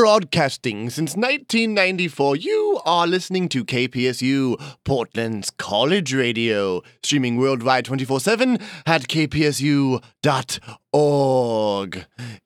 Broadcasting. 0.00 0.88
Since 0.88 1.14
1994, 1.14 2.36
you 2.36 2.80
are 2.86 3.06
listening 3.06 3.50
to 3.50 3.66
KPSU, 3.66 4.58
Portland's 4.82 5.50
college 5.50 6.14
radio, 6.14 6.80
streaming 7.02 7.36
worldwide 7.36 7.84
24 7.84 8.20
7 8.20 8.58
at 8.86 9.02
kpsu.org. 9.08 10.00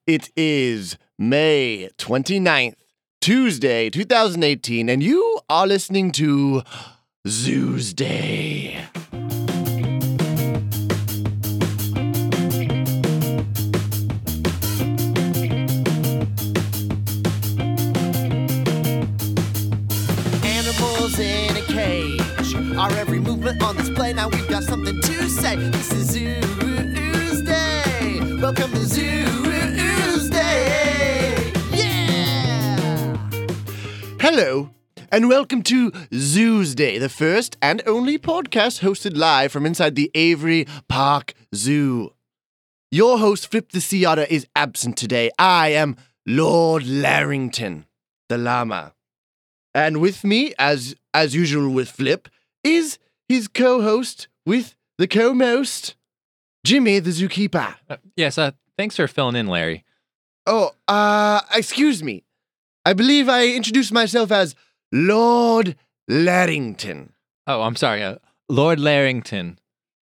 It 0.05 0.29
is 0.35 0.97
May 1.17 1.87
29th, 1.97 2.75
Tuesday, 3.21 3.89
2018, 3.89 4.89
and 4.89 5.01
you 5.01 5.39
are 5.49 5.65
listening 5.65 6.11
to 6.11 6.61
Zoos 7.25 7.93
This 25.55 25.93
is. 25.93 26.15
Welcome 28.41 28.73
to. 28.73 29.05
Yeah. 31.71 33.17
Hello, 34.19 34.69
and 35.13 35.29
welcome 35.29 35.63
to 35.63 35.91
Zoosday, 36.11 36.99
the 36.99 37.07
first 37.07 37.55
and 37.61 37.81
only 37.87 38.17
podcast 38.17 38.81
hosted 38.81 39.15
live 39.15 39.53
from 39.53 39.65
inside 39.65 39.95
the 39.95 40.11
Avery 40.13 40.67
Park 40.89 41.33
Zoo. 41.55 42.11
Your 42.91 43.17
host, 43.17 43.49
Flipp 43.49 43.71
the 43.71 43.79
Sea 43.79 44.03
Otter, 44.03 44.27
is 44.29 44.45
absent 44.57 44.97
today. 44.97 45.31
I 45.39 45.69
am 45.69 45.95
Lord 46.27 46.83
Llarington, 46.83 47.85
the 48.27 48.37
llama. 48.37 48.93
And 49.73 50.01
with 50.01 50.25
me, 50.25 50.53
as 50.59 50.95
as 51.13 51.33
usual 51.33 51.69
with 51.69 51.95
Flipp, 51.95 52.27
is 52.61 52.99
his 53.29 53.47
co-host 53.47 54.27
with 54.45 54.74
the 54.97 55.07
co-most, 55.07 55.95
Jimmy 56.65 56.99
the 56.99 57.11
zookeeper. 57.11 57.75
Uh, 57.89 57.97
yes, 58.15 58.37
uh, 58.37 58.51
thanks 58.77 58.95
for 58.95 59.07
filling 59.07 59.35
in, 59.35 59.47
Larry. 59.47 59.83
Oh, 60.45 60.71
uh, 60.87 61.41
excuse 61.55 62.03
me. 62.03 62.23
I 62.85 62.93
believe 62.93 63.27
I 63.29 63.47
introduced 63.47 63.91
myself 63.91 64.31
as 64.31 64.55
Lord 64.91 65.75
Llarington, 66.09 67.09
Oh, 67.47 67.61
I'm 67.61 67.75
sorry, 67.75 68.01
uh, 68.03 68.17
Lord 68.49 68.79
Llarington, 68.79 69.57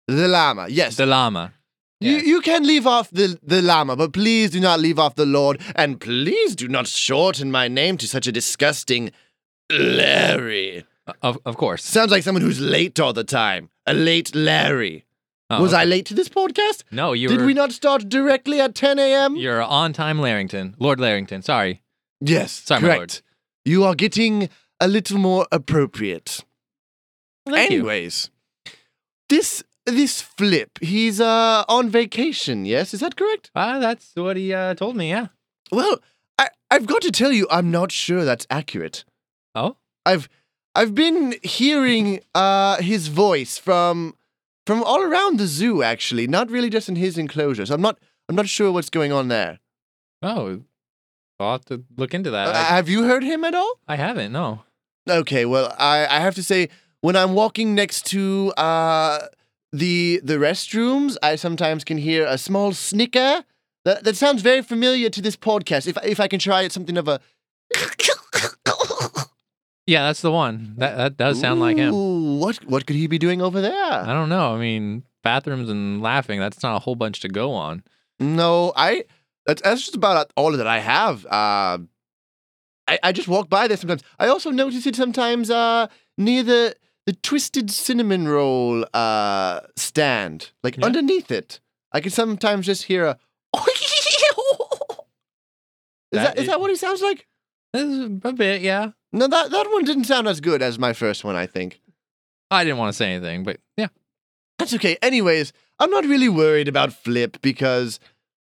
the 0.07 0.27
llama. 0.27 0.67
Yes, 0.69 0.95
the 0.95 1.05
llama. 1.05 1.53
You, 2.01 2.13
Yes. 2.13 2.25
you 2.25 2.39
can 2.41 2.65
leave 2.65 2.87
off 2.87 3.09
the, 3.11 3.37
the 3.43 3.61
llama, 3.61 3.95
but 3.97 4.13
please 4.13 4.51
do 4.51 4.59
not 4.61 4.79
leave 4.79 4.97
off 4.97 5.15
the 5.15 5.25
Lord, 5.25 5.61
and 5.75 5.99
please 5.99 6.55
do 6.55 6.67
not 6.69 6.87
shorten 6.87 7.51
my 7.51 7.67
name 7.67 7.97
to 7.97 8.07
such 8.07 8.25
a 8.27 8.31
disgusting 8.31 9.11
Larry. 9.69 10.85
Uh, 11.07 11.13
Of, 11.21 11.39
of 11.45 11.57
course. 11.57 11.83
Sounds 11.83 12.11
like 12.11 12.23
someone 12.23 12.41
who's 12.41 12.61
late 12.61 12.99
all 12.99 13.13
the 13.13 13.23
time. 13.25 13.69
A 13.89 13.93
late 13.93 14.35
Larry. 14.35 15.05
Oh, 15.49 15.63
Was 15.63 15.73
okay. 15.73 15.81
I 15.81 15.85
late 15.85 16.05
to 16.05 16.13
this 16.13 16.29
podcast? 16.29 16.83
No, 16.91 17.13
you 17.13 17.27
were 17.27 17.33
Did 17.33 17.41
were. 17.41 17.47
we 17.47 17.53
not 17.55 17.71
start 17.71 18.07
directly 18.07 18.61
at 18.61 18.75
10 18.75 18.99
a.m.? 18.99 19.35
You're 19.35 19.63
on 19.63 19.93
time, 19.93 20.19
Llarington. 20.19 20.75
Lord 20.77 20.99
Llarington. 20.99 21.41
Sorry. 21.43 21.81
Yes, 22.21 22.51
Sorry, 22.51 22.81
my 22.81 22.87
correct. 22.87 22.99
lord. 22.99 23.21
You 23.65 23.83
are 23.85 23.95
getting 23.95 24.49
a 24.79 24.87
little 24.87 25.17
more 25.17 25.47
appropriate. 25.51 26.45
Thank 27.47 27.71
you. 27.71 27.77
Anyways, 27.79 28.29
this 29.27 29.63
this 29.87 30.21
flip, 30.21 30.77
he's 30.81 31.19
uh 31.19 31.63
on 31.67 31.89
vacation. 31.89 32.65
Yes, 32.65 32.93
is 32.93 32.99
that 32.99 33.15
correct? 33.15 33.49
Ah, 33.55 33.79
that's 33.79 34.11
what 34.15 34.37
he 34.37 34.53
uh, 34.53 34.75
told 34.75 34.95
me. 34.95 35.09
Yeah. 35.09 35.27
Well, 35.71 35.97
I 36.37 36.49
I've 36.69 36.85
got 36.85 37.01
to 37.01 37.11
tell 37.11 37.31
you, 37.31 37.47
I'm 37.49 37.71
not 37.71 37.91
sure 37.91 38.23
that's 38.23 38.45
accurate. 38.51 39.03
Oh. 39.55 39.77
I've 40.05 40.29
I've 40.79 40.95
been 40.95 41.35
hearing 41.43 42.21
uh 42.33 42.77
his 42.81 43.09
voice 43.09 43.57
from 43.57 44.15
from 44.65 44.81
all 44.81 45.01
around 45.01 45.37
the 45.37 45.45
zoo 45.45 45.83
actually, 45.83 46.25
not 46.25 46.49
really 46.49 46.69
just 46.69 46.87
in 46.87 46.95
his 46.95 47.17
enclosure. 47.17 47.65
So 47.65 47.75
I'm 47.75 47.81
not 47.81 47.99
I'm 48.29 48.35
not 48.37 48.47
sure 48.47 48.71
what's 48.71 48.89
going 48.89 49.11
on 49.11 49.27
there. 49.27 49.59
Oh. 50.21 50.61
I'll 51.37 51.51
have 51.53 51.65
to 51.65 51.83
look 51.97 52.13
into 52.13 52.31
that. 52.31 52.47
Uh, 52.47 52.51
I, 52.51 52.63
have 52.77 52.87
you 52.87 53.03
heard 53.03 53.23
him 53.23 53.43
at 53.43 53.55
all? 53.55 53.73
I 53.89 53.97
haven't. 53.97 54.31
No. 54.31 54.63
Okay, 55.09 55.45
well, 55.45 55.75
I 55.77 56.07
I 56.07 56.19
have 56.21 56.35
to 56.35 56.43
say 56.43 56.69
when 57.01 57.17
I'm 57.17 57.33
walking 57.33 57.75
next 57.75 58.05
to 58.13 58.53
uh 58.55 59.19
the 59.73 60.21
the 60.23 60.35
restrooms, 60.35 61.17
I 61.21 61.35
sometimes 61.35 61.83
can 61.83 61.97
hear 61.97 62.25
a 62.25 62.37
small 62.37 62.71
snicker. 62.71 63.43
That 63.83 64.05
that 64.05 64.15
sounds 64.15 64.41
very 64.41 64.61
familiar 64.61 65.09
to 65.09 65.21
this 65.21 65.35
podcast. 65.35 65.87
If 65.87 65.97
if 66.05 66.21
I 66.21 66.29
can 66.29 66.39
try 66.39 66.61
it, 66.61 66.71
something 66.71 66.97
of 66.97 67.09
a 67.09 67.19
Yeah, 69.89 70.03
that's 70.07 70.21
the 70.21 70.31
one. 70.31 70.75
That 70.77 70.97
that 70.97 71.17
does 71.17 71.39
sound 71.41 71.59
like 71.59 71.77
him. 71.77 71.93
Ooh, 71.93 72.37
What 72.39 72.63
what 72.65 72.85
could 72.85 72.95
he 72.95 73.07
be 73.07 73.17
doing 73.17 73.41
over 73.41 73.59
there? 73.61 73.73
I 73.73 74.03
there? 74.05 74.13
don't 74.13 74.29
know. 74.29 74.53
I 74.55 74.59
mean, 74.59 75.03
bathrooms 75.23 75.69
and 75.69 76.01
laughing. 76.01 76.39
That's 76.39 76.61
not 76.61 76.75
a 76.75 76.79
whole 76.79 76.95
bunch 76.95 77.19
to 77.21 77.27
go 77.29 77.53
on. 77.53 77.83
No, 78.19 78.71
I 78.75 79.03
that's, 79.45 79.61
that's 79.63 79.81
just 79.81 79.95
about 79.95 80.31
all 80.35 80.51
that 80.51 80.67
I 80.67 80.79
have. 80.79 81.25
Uh, 81.25 81.77
I 82.87 82.99
I 83.03 83.11
just 83.11 83.27
walk 83.27 83.49
by 83.49 83.67
there 83.67 83.77
sometimes. 83.77 84.03
I 84.19 84.27
also 84.27 84.51
notice 84.51 84.85
it 84.85 84.95
sometimes 84.95 85.49
uh 85.49 85.87
near 86.17 86.43
the 86.43 86.75
the 87.07 87.13
twisted 87.13 87.71
cinnamon 87.71 88.27
roll 88.27 88.85
uh 88.93 89.61
stand, 89.75 90.51
like 90.63 90.77
Yeah. 90.77 90.85
underneath 90.85 91.31
it. 91.31 91.59
I 91.91 91.99
can 92.01 92.11
sometimes 92.11 92.65
just 92.67 92.83
hear 92.83 93.05
a. 93.05 93.17
Is 96.11 96.17
That 96.17 96.35
that, 96.35 96.37
is 96.39 96.43
i- 96.49 96.51
that 96.51 96.59
what 96.59 96.69
he 96.69 96.75
sounds 96.75 97.01
like? 97.01 97.27
This 97.73 97.83
a 98.23 98.33
bit. 98.33 98.61
Yeah. 98.61 98.91
No, 99.11 99.27
that 99.27 99.51
that 99.51 99.71
one 99.71 99.85
didn't 99.85 100.03
sound 100.05 100.27
as 100.27 100.39
good 100.41 100.61
as 100.61 100.77
my 100.77 100.93
first 100.93 101.23
one. 101.23 101.35
I 101.35 101.45
think. 101.45 101.81
I 102.51 102.63
didn't 102.63 102.77
want 102.77 102.89
to 102.93 102.97
say 102.97 103.13
anything, 103.13 103.43
but 103.43 103.57
yeah. 103.77 103.87
That's 104.57 104.73
okay. 104.75 104.97
Anyways, 105.01 105.53
I'm 105.79 105.89
not 105.89 106.05
really 106.05 106.29
worried 106.29 106.67
about 106.67 106.89
Flipp 106.89 107.41
because 107.41 107.99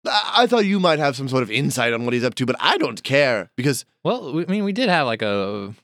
I, 0.06 0.32
I 0.38 0.46
thought 0.46 0.64
you 0.64 0.78
might 0.78 0.98
have 0.98 1.16
some 1.16 1.28
sort 1.28 1.42
of 1.42 1.50
insight 1.50 1.92
on 1.92 2.04
what 2.04 2.14
he's 2.14 2.24
up 2.24 2.34
to, 2.36 2.46
but 2.46 2.56
I 2.60 2.78
don't 2.78 3.02
care 3.02 3.50
because 3.56 3.84
Well, 4.04 4.38
I 4.38 4.44
mean, 4.44 4.64
we 4.64 4.72
did 4.72 4.88
have 4.88 5.06
like 5.06 5.22
a, 5.22 5.74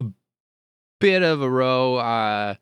a 0.00 0.06
bit 1.00 1.22
of 1.22 1.42
a 1.42 1.50
row. 1.50 1.96
Uh, 1.96 2.54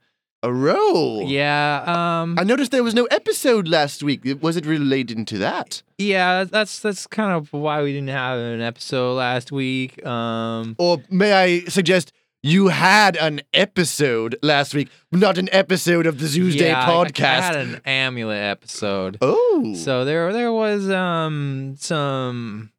a 0.46 0.52
row. 0.52 1.20
yeah, 1.26 2.20
um, 2.22 2.38
I 2.38 2.44
noticed 2.44 2.70
there 2.70 2.84
was 2.84 2.94
no 2.94 3.04
episode 3.06 3.68
last 3.68 4.02
week. 4.02 4.20
Was 4.40 4.56
it 4.56 4.64
related 4.66 5.26
to 5.28 5.38
that? 5.38 5.82
yeah. 5.98 6.44
That's 6.44 6.78
that's 6.80 7.06
kind 7.06 7.32
of 7.32 7.52
why 7.52 7.82
we 7.82 7.92
didn't 7.92 8.08
have 8.24 8.38
an 8.38 8.60
episode 8.60 9.14
last 9.14 9.50
week. 9.52 10.04
Um, 10.06 10.74
Or 10.78 11.02
may 11.10 11.32
I 11.32 11.48
suggest 11.68 12.12
you 12.42 12.68
had 12.68 13.16
an 13.16 13.40
episode 13.52 14.36
last 14.42 14.72
week, 14.74 14.88
not 15.10 15.36
an 15.38 15.48
episode 15.52 16.06
of 16.06 16.18
the 16.20 16.28
Tuesday 16.28 16.68
yeah, 16.68 16.80
I- 16.86 17.00
I- 17.00 17.04
podcast? 17.06 17.24
I, 17.24 17.40
had 17.42 17.56
an 17.56 17.80
amulet 17.84 18.42
episode, 18.42 19.18
oh. 19.20 19.74
so 19.76 20.04
there 20.04 20.32
there 20.32 20.52
was 20.52 20.88
um 20.90 21.74
some 21.78 22.70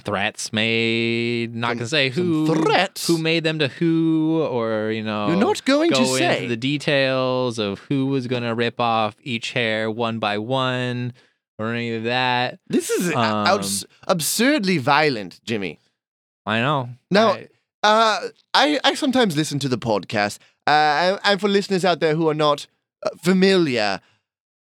threats 0.00 0.52
made. 0.52 1.54
Not 1.54 1.70
Some- 1.70 1.78
gonna 1.78 1.88
say 1.88 2.08
who 2.10 2.46
threats? 2.54 3.06
who 3.06 3.18
made 3.18 3.44
them 3.44 3.58
to 3.58 3.68
who, 3.68 4.42
or 4.42 4.90
you 4.90 5.02
know, 5.02 5.28
You're 5.28 5.36
not 5.36 5.64
going 5.64 5.90
go 5.90 5.98
to 6.00 6.06
say. 6.18 6.46
the 6.46 6.56
details 6.56 7.58
of 7.58 7.80
who 7.80 8.06
was 8.06 8.26
gonna 8.26 8.54
rip 8.54 8.80
off 8.80 9.16
each 9.22 9.52
hair 9.52 9.90
one 9.90 10.18
by 10.18 10.38
one 10.38 11.12
or 11.58 11.72
any 11.72 11.94
of 11.94 12.04
that. 12.04 12.58
this 12.68 12.90
is 12.90 13.14
uh, 13.14 13.18
Um, 13.18 13.46
outs- 13.46 13.84
absurdly 14.06 14.78
violent, 14.78 15.40
Jimmy. 15.44 15.78
I 16.44 16.60
know. 16.60 16.90
Now- 17.10 17.32
I- 17.32 17.48
Uh, 17.82 18.28
I, 18.52 18.80
I 18.82 18.94
sometimes 18.94 19.36
listen 19.36 19.58
to 19.60 19.68
the 19.68 19.78
podcast, 19.78 20.38
uh, 20.66 20.70
and- 20.70 21.20
and 21.22 21.40
for 21.40 21.46
listeners 21.48 21.84
out 21.84 22.00
there 22.00 22.16
who 22.16 22.28
are 22.28 22.34
not 22.34 22.66
uh, 23.04 23.10
familiar, 23.22 24.00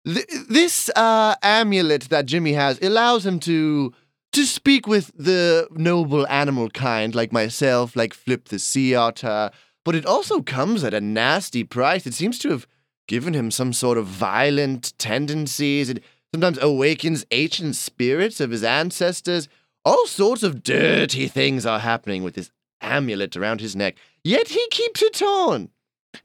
th- 0.05 0.27
this 0.51 0.91
uh, 0.95 1.35
amulet 1.43 2.03
that 2.11 2.27
Jimmy 2.27 2.53
has 2.53 2.79
allows 2.83 3.25
him 3.25 3.39
to 3.41 3.95
to 4.35 4.45
speak 4.45 4.87
with 4.87 5.13
the 5.17 5.69
noble 5.71 6.27
animal 6.27 6.69
kind, 6.71 7.15
like 7.15 7.33
myself, 7.33 7.95
like 7.95 8.15
Flipp 8.15 8.47
the 8.47 8.59
Sea 8.59 8.95
Otter. 8.95 9.51
But 9.85 9.95
it 9.95 10.07
also 10.07 10.43
comes 10.43 10.83
at 10.83 10.95
a 10.95 11.01
nasty 11.01 11.63
price. 11.63 12.07
It 12.07 12.15
seems 12.15 12.39
to 12.41 12.51
have 12.51 12.67
given 13.07 13.35
him 13.35 13.51
some 13.51 13.73
sort 13.73 13.97
of 13.97 14.07
violent 14.07 14.93
tendencies. 14.99 15.89
It 15.89 16.03
sometimes 16.33 16.59
awakens 16.61 17.25
ancient 17.31 17.77
spirits 17.77 18.41
of 18.41 18.51
his 18.51 18.65
ancestors. 18.65 19.49
All 19.85 20.07
sorts 20.07 20.43
of 20.43 20.63
dirty 20.63 21.29
things 21.29 21.65
are 21.65 21.79
happening 21.79 22.25
with 22.25 22.35
this 22.35 22.51
amulet 22.81 23.37
around 23.37 23.61
his 23.61 23.77
neck. 23.77 23.97
Yet 24.25 24.49
he 24.49 24.67
keeps 24.71 25.03
it 25.03 25.23
on. 25.23 25.69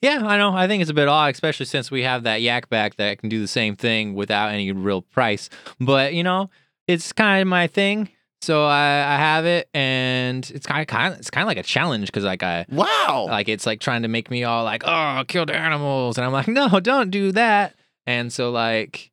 yeah, 0.01 0.25
I 0.25 0.37
know. 0.37 0.53
I 0.53 0.67
think 0.67 0.81
it's 0.81 0.91
a 0.91 0.95
bit 0.95 1.07
odd, 1.07 1.33
especially 1.33 1.65
since 1.65 1.91
we 1.91 2.03
have 2.03 2.23
that 2.23 2.41
Yak 2.41 2.69
Bak 2.69 2.95
that 2.95 3.19
can 3.19 3.29
do 3.29 3.39
the 3.39 3.47
same 3.47 3.75
thing 3.75 4.15
without 4.15 4.51
any 4.51 4.71
real 4.71 5.01
price. 5.01 5.49
But 5.79 6.13
you 6.13 6.23
know, 6.23 6.49
it's 6.89 7.13
kind 7.13 7.41
of 7.41 7.47
my 7.47 7.67
thing. 7.67 8.09
So 8.41 8.63
I, 8.65 9.13
I 9.15 9.17
have 9.17 9.45
it, 9.45 9.69
and 9.73 10.49
it's 10.55 10.65
kind 10.65 10.81
of 10.81 10.87
kind 10.87 11.13
of 11.13 11.19
it's 11.19 11.29
kind 11.29 11.43
of 11.43 11.47
like 11.47 11.57
a 11.57 11.63
challenge 11.63 12.07
because 12.07 12.23
like 12.23 12.41
I 12.41 12.65
Wow. 12.69 13.27
like 13.29 13.49
it's 13.49 13.65
like 13.65 13.79
trying 13.81 14.01
to 14.03 14.07
make 14.07 14.31
me 14.31 14.43
all 14.45 14.63
like 14.63 14.83
oh 14.85 15.23
kill 15.27 15.45
the 15.45 15.55
animals, 15.55 16.17
and 16.17 16.25
I'm 16.25 16.31
like 16.33 16.47
no, 16.47 16.79
don't 16.79 17.11
do 17.11 17.31
that. 17.33 17.75
And 18.07 18.31
so 18.33 18.49
like 18.49 19.11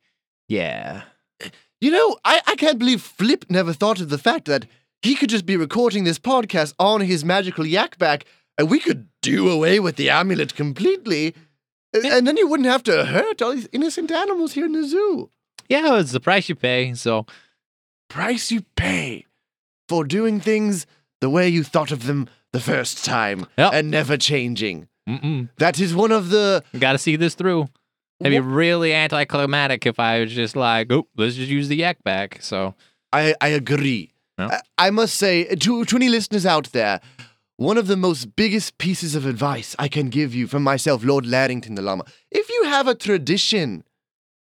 yeah, 0.48 1.02
You 1.80 1.90
know, 1.90 2.16
I, 2.24 2.40
I 2.46 2.54
can't 2.54 2.78
believe 2.78 3.00
Flipp 3.00 3.50
never 3.50 3.72
thought 3.72 4.00
of 4.00 4.10
the 4.10 4.18
fact 4.18 4.44
that 4.46 4.64
he 5.02 5.16
could 5.16 5.28
just 5.28 5.44
be 5.44 5.56
recording 5.56 6.04
this 6.04 6.18
podcast 6.20 6.72
on 6.78 7.00
his 7.00 7.24
magical 7.24 7.66
Yak 7.66 7.98
Bak, 7.98 8.24
and 8.56 8.70
we 8.70 8.78
could 8.78 9.08
do 9.22 9.50
away 9.50 9.80
with 9.80 9.96
the 9.96 10.08
amulet 10.08 10.54
completely. 10.54 11.34
And 11.92 12.26
then 12.26 12.36
you 12.36 12.46
wouldn't 12.46 12.68
have 12.68 12.82
to 12.84 13.06
hurt 13.06 13.42
all 13.42 13.52
these 13.52 13.68
innocent 13.72 14.10
animals 14.12 14.52
here 14.52 14.66
in 14.66 14.72
the 14.72 14.86
zoo. 14.86 15.30
Yeah, 15.68 15.98
it's 15.98 16.12
the 16.12 16.20
price 16.20 16.48
you 16.48 16.54
pay. 16.54 16.94
So 16.94 17.26
Price 18.08 18.50
you 18.50 18.62
pay 18.76 19.26
for 19.88 20.04
doing 20.04 20.40
things 20.40 20.86
the 21.20 21.30
way 21.30 21.48
you 21.48 21.62
thought 21.64 21.90
of 21.92 22.06
them 22.06 22.28
the 22.52 22.60
first 22.60 23.04
time 23.04 23.46
Yep. 23.58 23.72
and 23.74 23.90
never 23.90 24.16
changing. 24.16 24.88
mm-mm. 25.08 25.48
That 25.58 25.78
is 25.80 25.94
one 25.94 26.12
of 26.12 26.30
the. 26.30 26.62
got 26.78 26.92
to 26.92 26.98
see 26.98 27.16
this 27.16 27.34
through. 27.34 27.68
It'd 28.20 28.30
be 28.30 28.40
really 28.40 28.94
anticlimactic 28.94 29.84
if 29.86 30.00
I 30.00 30.20
was 30.20 30.32
just 30.32 30.56
like, 30.56 30.90
oh, 30.90 31.06
let's 31.16 31.34
just 31.34 31.50
use 31.50 31.68
the 31.68 31.76
Yak 31.76 31.98
Bak. 32.02 32.38
So 32.42 32.74
I, 33.12 33.34
I 33.42 33.48
agree. 33.48 34.10
Yeah. 34.38 34.60
I, 34.78 34.86
I 34.86 34.90
must 34.90 35.14
say, 35.16 35.46
uh, 35.48 35.56
to, 35.56 35.84
to 35.84 35.96
any 35.96 36.08
listeners 36.08 36.46
out 36.46 36.72
there, 36.72 37.00
one 37.58 37.76
of 37.76 37.88
the 37.88 37.96
most 37.96 38.34
biggest 38.34 38.78
pieces 38.78 39.14
of 39.14 39.26
advice 39.26 39.76
I 39.78 39.88
can 39.88 40.08
give 40.08 40.34
you 40.34 40.46
from 40.46 40.62
myself, 40.62 41.04
Lord 41.04 41.24
Llarington 41.26 41.74
the 41.76 41.82
Llama, 41.82 42.04
if 42.30 42.48
you 42.48 42.64
have 42.64 42.88
a 42.88 42.94
tradition, 42.94 43.84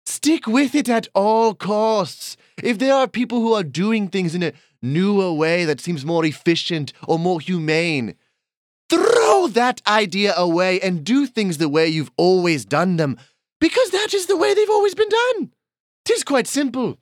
stick 0.07 0.47
with 0.49 0.75
it 0.75 0.89
at 0.89 1.07
all 1.15 1.55
costs. 1.55 2.37
If 2.63 2.79
there 2.79 2.95
are 2.95 3.07
people 3.09 3.41
who 3.41 3.53
are 3.55 3.63
doing 3.65 4.09
things 4.09 4.35
in 4.35 4.43
a 4.43 4.53
newer 4.81 5.33
way 5.33 5.65
that 5.65 5.81
seems 5.81 6.05
more 6.05 6.25
efficient 6.25 6.93
or 7.07 7.19
more 7.19 7.41
humane, 7.41 8.15
throw 8.89 9.49
that 9.49 9.81
idea 9.87 10.35
away 10.37 10.81
and 10.81 11.05
do 11.05 11.27
things 11.27 11.59
the 11.59 11.69
way 11.69 11.87
you've 11.89 12.11
always 12.17 12.65
done 12.65 12.97
them, 12.97 13.17
because 13.61 13.91
that 13.91 14.13
is 14.15 14.27
the 14.27 14.37
way 14.37 14.55
they've 14.55 14.71
always 14.71 14.95
been 14.95 15.09
done. 15.09 15.53
Tis 16.05 16.25
quite 16.25 16.47
simple. 16.47 16.99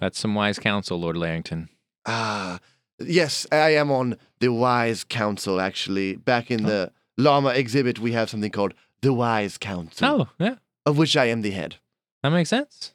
that's 0.00 0.18
some 0.18 0.34
wise 0.34 0.58
counsel, 0.58 0.98
Lord 1.00 1.16
Llarington. 1.16 1.68
Ah, 2.06 2.60
yes, 2.98 3.46
I 3.52 3.74
am 3.74 3.90
on 3.90 4.16
the 4.40 4.48
Wise 4.52 5.04
Council, 5.04 5.60
actually. 5.60 6.16
Back 6.16 6.50
in 6.50 6.62
the 6.64 6.92
Llama 7.18 7.50
exhibit, 7.50 7.98
we 7.98 8.12
have 8.12 8.30
something 8.30 8.50
called 8.50 8.72
the 9.02 9.12
Wise 9.12 9.58
Council, 9.58 10.06
Oh, 10.08 10.28
yeah, 10.38 10.54
of 10.86 10.96
which 10.96 11.16
I 11.16 11.26
am 11.26 11.42
the 11.42 11.50
head. 11.50 11.76
that 12.22 12.30
makes 12.30 12.48
sense. 12.50 12.92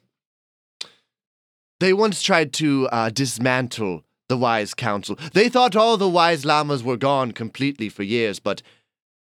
They 1.84 1.92
once 1.92 2.22
tried 2.22 2.54
to 2.54 2.88
uh, 2.90 3.10
dismantle 3.10 4.04
the 4.30 4.38
Wise 4.38 4.72
Council. 4.72 5.18
They 5.34 5.50
thought 5.50 5.76
all 5.76 5.98
the 5.98 6.08
Wise 6.08 6.46
Llamas 6.46 6.82
were 6.82 6.96
gone 6.96 7.32
completely 7.32 7.90
for 7.90 8.02
years, 8.02 8.40
but 8.40 8.62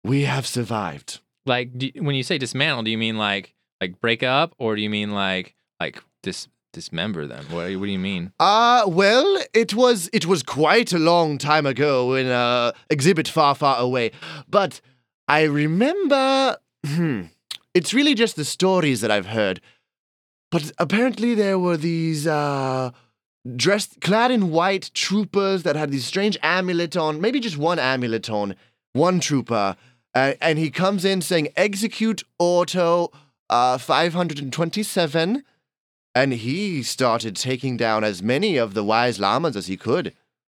we 0.03 0.25
have 0.25 0.45
survived. 0.45 1.21
Like, 1.47 1.75
do, 1.75 1.89
when 1.95 2.13
you 2.13 2.21
say 2.21 2.37
dismantle, 2.37 2.83
do 2.83 2.91
you 2.91 2.99
mean 2.99 3.17
like 3.17 3.55
like 3.81 3.99
break 3.99 4.21
up, 4.21 4.53
or 4.59 4.75
do 4.75 4.83
you 4.83 4.91
mean 4.91 5.09
like 5.09 5.55
like 5.79 6.03
dis 6.21 6.49
dismember 6.71 7.25
them? 7.25 7.45
What, 7.45 7.75
what 7.77 7.85
do 7.87 7.91
you 7.91 7.97
mean? 7.97 8.31
Ah, 8.39 8.83
well, 8.85 9.39
it 9.55 9.73
was 9.73 10.07
it 10.13 10.27
was 10.27 10.43
quite 10.43 10.93
a 10.93 10.99
long 10.99 11.39
time 11.39 11.65
ago 11.65 12.13
in 12.13 12.27
a 12.27 12.75
exhibit 12.91 13.27
far, 13.27 13.55
far 13.55 13.79
away. 13.79 14.11
But 14.47 14.81
I 15.27 15.45
remember 15.45 16.57
hmm, 16.85 17.21
it's 17.73 17.91
really 17.91 18.13
just 18.13 18.35
the 18.35 18.45
stories 18.45 19.01
that 19.01 19.09
I've 19.09 19.25
heard. 19.25 19.61
But 20.51 20.71
apparently 20.77 21.33
there 21.36 21.57
were 21.57 21.77
these 21.77 22.27
uh 22.27 22.92
dressed 23.56 24.01
clad 24.01 24.30
in 24.31 24.51
white 24.51 24.92
troopers 24.94 25.63
that 25.63 25.75
had 25.75 25.89
these 25.92 26.06
strange 26.06 26.38
amulet 26.44 26.95
on, 26.95 27.19
maybe 27.19 27.39
just 27.39 27.57
one 27.57 27.80
amulet 27.80 28.30
on, 28.30 28.56
one 28.94 29.19
trooper. 29.19 29.75
Uh, 30.13 30.33
and 30.42 30.59
he 30.59 30.69
comes 30.69 31.06
in 31.06 31.21
saying 31.21 31.48
execute 31.56 32.21
auto 32.38 33.09
uh 33.50 33.77
527 33.77 35.44
and 36.13 36.33
he 36.33 36.83
started 36.83 37.36
taking 37.36 37.77
down 37.77 38.04
as 38.04 38.21
many 38.21 38.57
of 38.57 38.74
the 38.74 38.83
wise 38.83 39.19
llamas 39.19 39.56
as 39.56 39.68
he 39.68 39.77
could. 39.77 40.13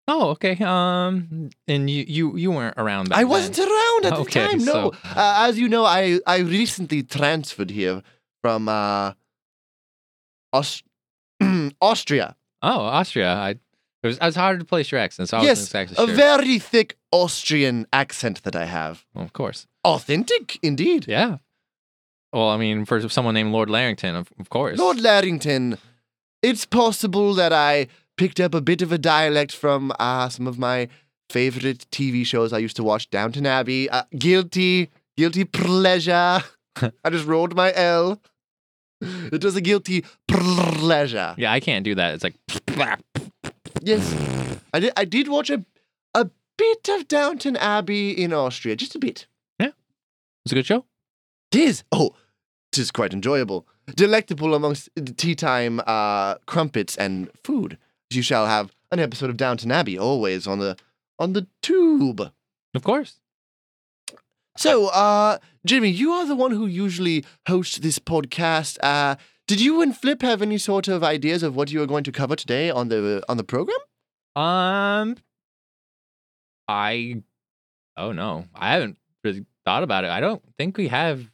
Oh, 0.08 0.30
okay. 0.32 0.58
Um, 0.62 1.50
and 1.68 1.90
you 1.90 2.04
you 2.08 2.36
you 2.38 2.52
weren't 2.52 2.78
around. 2.78 3.10
Back 3.10 3.20
I 3.20 3.22
then. 3.22 3.30
wasn't 3.30 3.60
around 3.60 4.06
at 4.06 4.14
Okay, 4.14 4.42
the 4.44 4.50
time. 4.50 4.66
No, 4.66 4.74
so- 4.74 4.94
uh, 5.16 5.46
as 5.48 5.58
you 5.58 5.70
know, 5.70 5.86
I 5.86 6.20
I 6.28 6.40
recently 6.40 7.04
transferred 7.04 7.70
here 7.70 8.02
from 8.42 8.68
uh, 8.68 9.14
Aus- 10.54 10.84
Austria. 11.82 12.36
Oh, 12.62 12.80
Austria. 12.80 13.34
I 13.34 13.50
it 14.04 14.08
was, 14.08 14.18
it 14.18 14.24
was 14.24 14.36
hard 14.36 14.60
to 14.60 14.66
place 14.66 14.92
your 14.92 15.00
accent, 15.00 15.30
so 15.30 15.38
I 15.38 15.44
yes, 15.44 15.74
wasn't 15.74 15.92
a 15.92 15.96
sure. 15.96 16.08
very 16.08 16.60
thick 16.60 16.98
Austrian 17.12 17.88
accent 17.94 18.44
that 18.44 18.56
I 18.56 18.66
have. 18.66 19.06
Well, 19.14 19.24
of 19.24 19.32
course. 19.32 19.66
Authentic, 19.86 20.60
indeed. 20.62 21.06
Yeah. 21.08 21.38
Well, 22.34 22.50
I 22.50 22.58
mean, 22.58 22.84
for 22.84 23.08
someone 23.08 23.34
named 23.34 23.54
Lord 23.54 23.70
Llarington, 23.70 24.16
of, 24.16 24.30
of 24.40 24.50
course. 24.50 24.78
Lord 24.78 24.98
Llarington, 24.98 25.78
it's 26.42 26.66
possible 26.66 27.34
that 27.36 27.54
I 27.54 27.88
picked 28.18 28.42
up 28.42 28.54
a 28.54 28.62
bit 28.62 28.82
of 28.82 28.92
a 28.92 28.98
dialect 28.98 29.54
from 29.54 29.94
uh, 30.00 30.28
some 30.28 30.48
of 30.48 30.60
my 30.60 30.90
favorite 31.30 31.86
TV 31.90 32.26
shows 32.26 32.52
I 32.52 32.58
used 32.58 32.76
to 32.78 32.84
watch, 32.84 33.10
Downton 33.10 33.46
Abbey. 33.46 33.90
Uh, 33.90 34.04
guilty, 34.18 34.90
guilty 35.16 35.46
pleasure. 35.46 36.44
I 36.76 37.10
just 37.10 37.26
rolled 37.26 37.56
my 37.56 37.72
L. 37.74 38.20
It 39.32 39.44
was 39.44 39.56
a 39.56 39.62
guilty 39.62 40.06
pleasure. 40.28 41.36
Yeah, 41.38 41.52
I 41.52 41.60
can't 41.60 41.84
do 41.84 41.96
that. 41.96 42.14
It's 42.16 42.24
like 42.24 42.36
Yes, 43.82 44.16
I 44.74 44.80
did. 44.80 44.94
I 44.96 45.06
did 45.06 45.28
watch 45.28 45.50
a 45.50 45.66
a 46.14 46.30
bit 46.58 46.90
of 46.90 47.08
Downton 47.08 47.58
Abbey 47.58 48.12
in 48.12 48.32
Austria, 48.34 48.76
just 48.76 48.96
a 48.96 49.00
bit. 49.00 49.28
Yeah, 49.60 49.72
it's 50.46 50.52
a 50.52 50.56
good 50.56 50.66
show. 50.66 50.86
Tis 51.52 51.84
oh, 51.92 52.16
tis 52.72 52.92
quite 52.92 53.14
enjoyable, 53.14 53.68
delectable 53.96 54.56
amongst 54.56 54.90
tea 55.18 55.36
time 55.36 55.82
uh, 55.86 56.36
crumpets 56.46 56.96
and 56.98 57.30
food. 57.44 57.78
You 58.10 58.22
shall 58.22 58.46
have 58.46 58.72
an 58.92 59.00
episode 59.00 59.30
of 59.30 59.38
Downton 59.38 59.72
Abbey 59.72 59.98
always 59.98 60.48
on 60.48 60.60
the 60.60 60.78
on 61.20 61.34
the 61.34 61.48
tube. 61.62 62.32
Of 62.76 62.84
course. 62.84 63.20
So, 64.56 64.88
uh, 64.88 65.40
Jimmy, 65.66 65.90
you 65.90 66.12
are 66.12 66.26
the 66.28 66.36
one 66.36 66.52
who 66.52 66.68
usually 66.68 67.26
hosts 67.48 67.80
this 67.80 67.98
podcast. 68.00 68.78
Uh, 68.84 69.16
did 69.48 69.60
you 69.60 69.82
and 69.82 69.94
Flipp 69.94 70.22
have 70.22 70.42
any 70.42 70.58
sort 70.58 70.88
of 70.88 71.04
ideas 71.04 71.44
of 71.44 71.56
what 71.56 71.72
you 71.72 71.82
are 71.82 71.88
going 71.88 72.04
to 72.04 72.12
cover 72.12 72.36
today 72.36 72.70
on 72.70 72.90
the 72.90 73.24
on 73.28 73.38
the 73.38 73.44
program? 73.44 73.78
Um, 74.36 75.18
I, 76.68 77.24
oh 77.98 78.12
no, 78.12 78.46
I 78.54 78.74
haven't 78.74 78.98
really 79.24 79.46
thought 79.66 79.84
about 79.84 80.04
it. 80.06 80.10
I 80.12 80.20
don't 80.20 80.42
think 80.58 80.78
we 80.78 80.88
have 80.90 81.30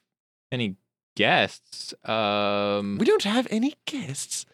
any 0.51 0.75
guests. 1.15 1.93
Um, 2.05 2.97
We 2.97 3.05
don't 3.05 3.23
have 3.23 3.47
any 3.51 3.75
guests. 3.85 4.45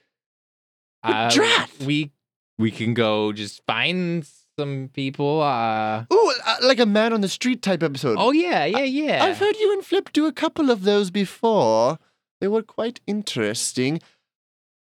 uh, 1.04 1.30
Drat! 1.30 1.70
we 1.86 2.12
we 2.58 2.72
can 2.72 2.94
go 2.94 3.32
just 3.32 3.62
find 3.66 4.28
some 4.58 4.90
people. 4.94 5.42
Uh, 5.42 6.06
Ooh, 6.14 6.34
uh, 6.46 6.56
like 6.64 6.80
a 6.80 6.86
man 6.86 7.14
on 7.14 7.22
the 7.22 7.28
street 7.30 7.62
type 7.62 7.84
episode. 7.84 8.18
oh 8.20 8.32
yeah, 8.32 8.66
yeah, 8.66 8.84
yeah. 8.84 9.24
I've 9.24 9.38
heard 9.38 9.56
you 9.58 9.74
and 9.74 9.84
Flipp 9.84 10.12
do 10.14 10.26
a 10.26 10.32
couple 10.32 10.70
of 10.72 10.84
those 10.84 11.12
before. 11.12 12.00
They 12.42 12.48
were 12.48 12.62
quite 12.64 13.00
interesting. 13.08 14.02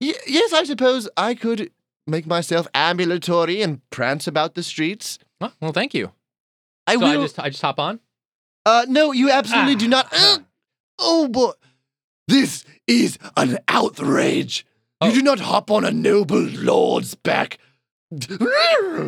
Y- 0.01 0.13
yes, 0.27 0.53
I 0.53 0.63
suppose 0.63 1.09
I 1.17 1.33
could 1.35 1.71
make 2.07 2.25
myself 2.25 2.67
ambulatory 2.73 3.61
and 3.61 3.81
prance 3.89 4.27
about 4.27 4.55
the 4.55 4.63
streets. 4.63 5.17
Oh, 5.41 5.51
well, 5.61 5.71
thank 5.73 5.93
you. 5.93 6.11
I 6.87 6.93
so 6.95 6.99
will. 6.99 7.07
I 7.07 7.15
just 7.23 7.39
I 7.39 7.49
just 7.49 7.61
hop 7.61 7.79
on. 7.79 7.99
Uh, 8.65 8.85
no, 8.87 9.11
you 9.11 9.29
absolutely 9.31 9.73
Ah. 9.75 9.77
do 9.77 9.87
not. 9.87 10.07
Ugh. 10.11 10.43
oh 10.99 11.27
boy, 11.27 11.51
this 12.27 12.63
is 12.87 13.17
an 13.37 13.57
outrage. 13.67 14.65
Oh. 15.01 15.07
You 15.07 15.13
do 15.13 15.21
not 15.21 15.39
hop 15.39 15.71
on 15.71 15.83
a 15.83 15.91
noble 15.91 16.39
lord's 16.41 17.15
back. 17.15 17.57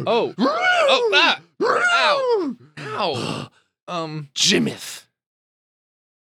Oh. 0.08 0.34
Oh, 0.38 1.12
ah. 1.14 1.42
Ow. 1.62 2.56
Ow. 2.80 3.50
Um. 3.88 4.30
Jimith, 4.34 5.08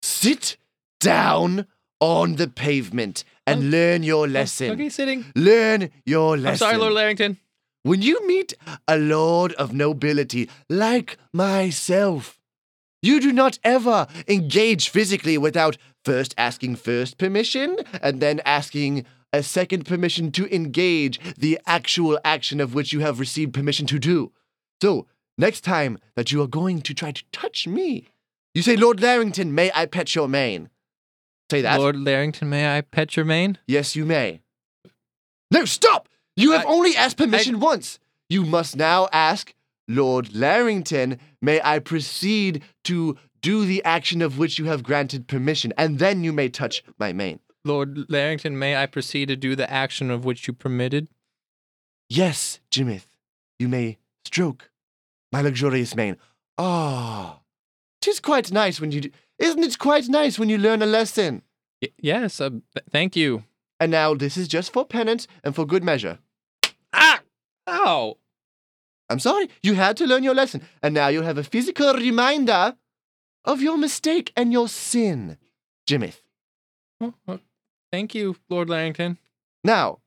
sit 0.03 0.57
down 0.99 1.65
on 1.99 2.35
the 2.35 2.47
pavement 2.47 3.23
and 3.47 3.71
learn 3.71 4.03
your 4.03 4.27
lesson. 4.27 4.69
Okay, 4.71 4.89
sitting. 4.89 5.25
Learn 5.35 5.89
your 6.05 6.37
lesson. 6.37 6.51
I'm 6.51 6.57
sorry, 6.57 6.77
Lord 6.77 6.93
Llarington. 6.93 7.37
When 7.81 8.03
you 8.03 8.27
meet 8.27 8.53
a 8.87 8.97
lord 8.97 9.53
of 9.53 9.73
nobility 9.73 10.49
like 10.69 11.17
myself, 11.33 12.37
you 13.01 13.19
do 13.19 13.31
not 13.31 13.57
ever 13.63 14.07
engage 14.27 14.89
physically 14.89 15.37
without 15.37 15.77
first 16.03 16.35
asking 16.37 16.75
first 16.75 17.17
permission 17.17 17.77
and 18.01 18.19
then 18.19 18.41
asking 18.45 19.05
a 19.33 19.43
second 19.43 19.85
permission 19.85 20.31
to 20.31 20.53
engage 20.53 21.19
the 21.35 21.59
actual 21.65 22.19
action 22.23 22.59
of 22.59 22.73
which 22.73 22.93
you 22.93 23.01
have 23.01 23.19
received 23.19 23.53
permission 23.53 23.85
to 23.87 23.99
do. 23.99 24.31
So, 24.81 25.07
next 25.37 25.61
time 25.61 25.97
that 26.15 26.31
you 26.31 26.41
are 26.41 26.47
going 26.47 26.81
to 26.81 26.93
try 26.93 27.11
to 27.11 27.23
touch 27.31 27.67
me, 27.67 28.07
you 28.53 28.61
say, 28.61 28.75
Lord 28.75 28.99
Llarington, 28.99 29.51
may 29.51 29.71
I 29.75 29.85
pet 29.85 30.15
your 30.15 30.27
mane? 30.27 30.69
Say 31.51 31.61
that. 31.61 31.79
Lord 31.79 31.95
Llarington, 31.95 32.47
may 32.47 32.77
I 32.77 32.81
pet 32.81 33.15
your 33.15 33.25
mane? 33.25 33.57
Yes, 33.67 33.95
you 33.95 34.05
may. 34.05 34.41
No, 35.51 35.65
stop! 35.65 36.09
You 36.35 36.51
have 36.51 36.65
I- 36.65 36.69
only 36.69 36.95
asked 36.95 37.17
permission 37.17 37.59
once. 37.59 37.99
You 38.29 38.45
must 38.45 38.75
now 38.75 39.07
ask, 39.13 39.53
Lord 39.87 40.33
Llarington, 40.33 41.17
may 41.41 41.61
I 41.63 41.79
proceed 41.79 42.63
to 42.83 43.17
do 43.41 43.65
the 43.65 43.83
action 43.85 44.21
of 44.21 44.37
which 44.37 44.59
you 44.59 44.65
have 44.65 44.83
granted 44.83 45.27
permission, 45.27 45.71
and 45.77 45.99
then 45.99 46.23
you 46.23 46.33
may 46.33 46.49
touch 46.49 46.83
my 46.99 47.13
mane. 47.13 47.39
Lord 47.67 48.09
Llarington, 48.09 48.53
may 48.57 48.75
I 48.75 48.85
proceed 48.85 49.27
to 49.27 49.35
do 49.35 49.55
the 49.55 49.69
action 49.71 50.09
of 50.09 50.25
which 50.25 50.47
you 50.47 50.53
permitted? 50.53 51.07
Yes, 52.09 52.59
Jimith. 52.71 53.07
you 53.59 53.67
may 53.67 53.97
stroke 54.25 54.69
my 55.31 55.41
luxurious 55.41 55.95
mane. 55.95 56.17
Ah, 56.57 57.39
tis 58.01 58.19
quite 58.19 58.51
nice 58.51 58.79
when 58.79 58.91
you 58.91 59.01
do. 59.01 59.09
Isn't 59.39 59.63
it 59.63 59.77
quite 59.79 60.07
nice 60.07 60.39
when 60.39 60.49
you 60.49 60.57
learn 60.57 60.81
a 60.81 60.85
lesson? 60.85 61.41
Y- 61.81 61.89
yes, 61.99 62.39
uh, 62.41 62.49
th- 62.49 62.61
thank 62.89 63.15
you. 63.15 63.43
And 63.79 63.91
now 63.91 64.13
this 64.15 64.37
is 64.37 64.47
just 64.47 64.71
for 64.73 64.85
penance 64.85 65.27
and 65.43 65.53
for 65.55 65.65
good 65.65 65.83
measure. 65.83 66.19
Ah! 66.93 67.21
Ow! 67.67 68.17
I'm 69.09 69.19
sorry, 69.19 69.49
you 69.61 69.75
had 69.75 69.95
to 69.97 70.05
learn 70.07 70.23
your 70.23 70.33
lesson, 70.35 70.61
and 70.81 70.93
now 70.93 71.07
you'll 71.09 71.23
have 71.23 71.37
a 71.37 71.43
physical 71.43 71.93
reminder 71.93 72.75
of 73.45 73.61
your 73.61 73.77
mistake 73.77 74.31
and 74.35 74.51
your 74.51 74.67
sin, 74.67 75.37
Jimith. 75.85 76.21
Oh, 76.99 77.13
oh, 77.27 77.39
thank 77.97 78.13
you, 78.13 78.35
Lord 78.47 78.67
Llarington. 78.69 79.17
Now, 79.63 79.99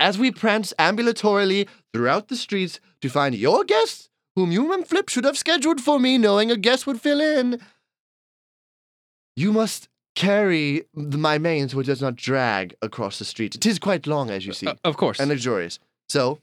as 0.00 0.18
we 0.18 0.32
prance 0.32 0.74
ambulatorily 0.78 1.68
throughout 1.92 2.26
the 2.28 2.34
streets 2.36 2.80
to 3.00 3.08
find 3.08 3.32
your 3.34 3.62
guests, 3.64 4.08
whom 4.34 4.50
you 4.50 4.72
and 4.72 4.84
Flipp 4.84 5.08
should 5.08 5.24
have 5.24 5.38
scheduled 5.38 5.80
for 5.80 6.00
me, 6.00 6.18
knowing 6.18 6.50
a 6.50 6.56
guest 6.56 6.84
would 6.86 7.00
fill 7.00 7.20
in, 7.20 7.60
you 9.36 9.52
must 9.52 9.88
carry 10.16 10.82
my 10.94 11.38
mane 11.38 11.68
so 11.68 11.78
it 11.78 11.86
does 11.86 12.02
not 12.02 12.16
drag 12.16 12.74
across 12.82 13.18
the 13.20 13.24
street. 13.24 13.54
It 13.54 13.64
is 13.66 13.78
quite 13.78 14.06
long, 14.06 14.30
as 14.30 14.44
you 14.44 14.52
see, 14.52 14.66
Uh, 14.66 14.74
of 14.84 14.96
course. 14.96 15.20
and 15.20 15.28
luxurious. 15.30 15.78
So, 16.08 16.40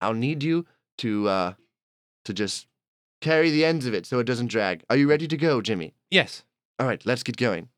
I'll 0.00 0.14
need 0.14 0.42
you 0.42 0.64
to 0.98 1.28
uh, 1.28 1.52
to 2.24 2.32
just 2.32 2.66
carry 3.20 3.50
the 3.50 3.64
ends 3.66 3.84
of 3.86 3.92
it 3.94 4.06
so 4.06 4.18
it 4.18 4.24
doesn't 4.24 4.46
drag. 4.50 4.82
Are 4.88 4.96
you 4.96 5.08
ready 5.10 5.28
to 5.28 5.36
go, 5.36 5.60
Jimmy? 5.60 5.92
yes. 6.10 6.42
All 6.78 6.86
right, 6.88 7.04
let's 7.06 7.22
get 7.22 7.36
going. 7.36 7.68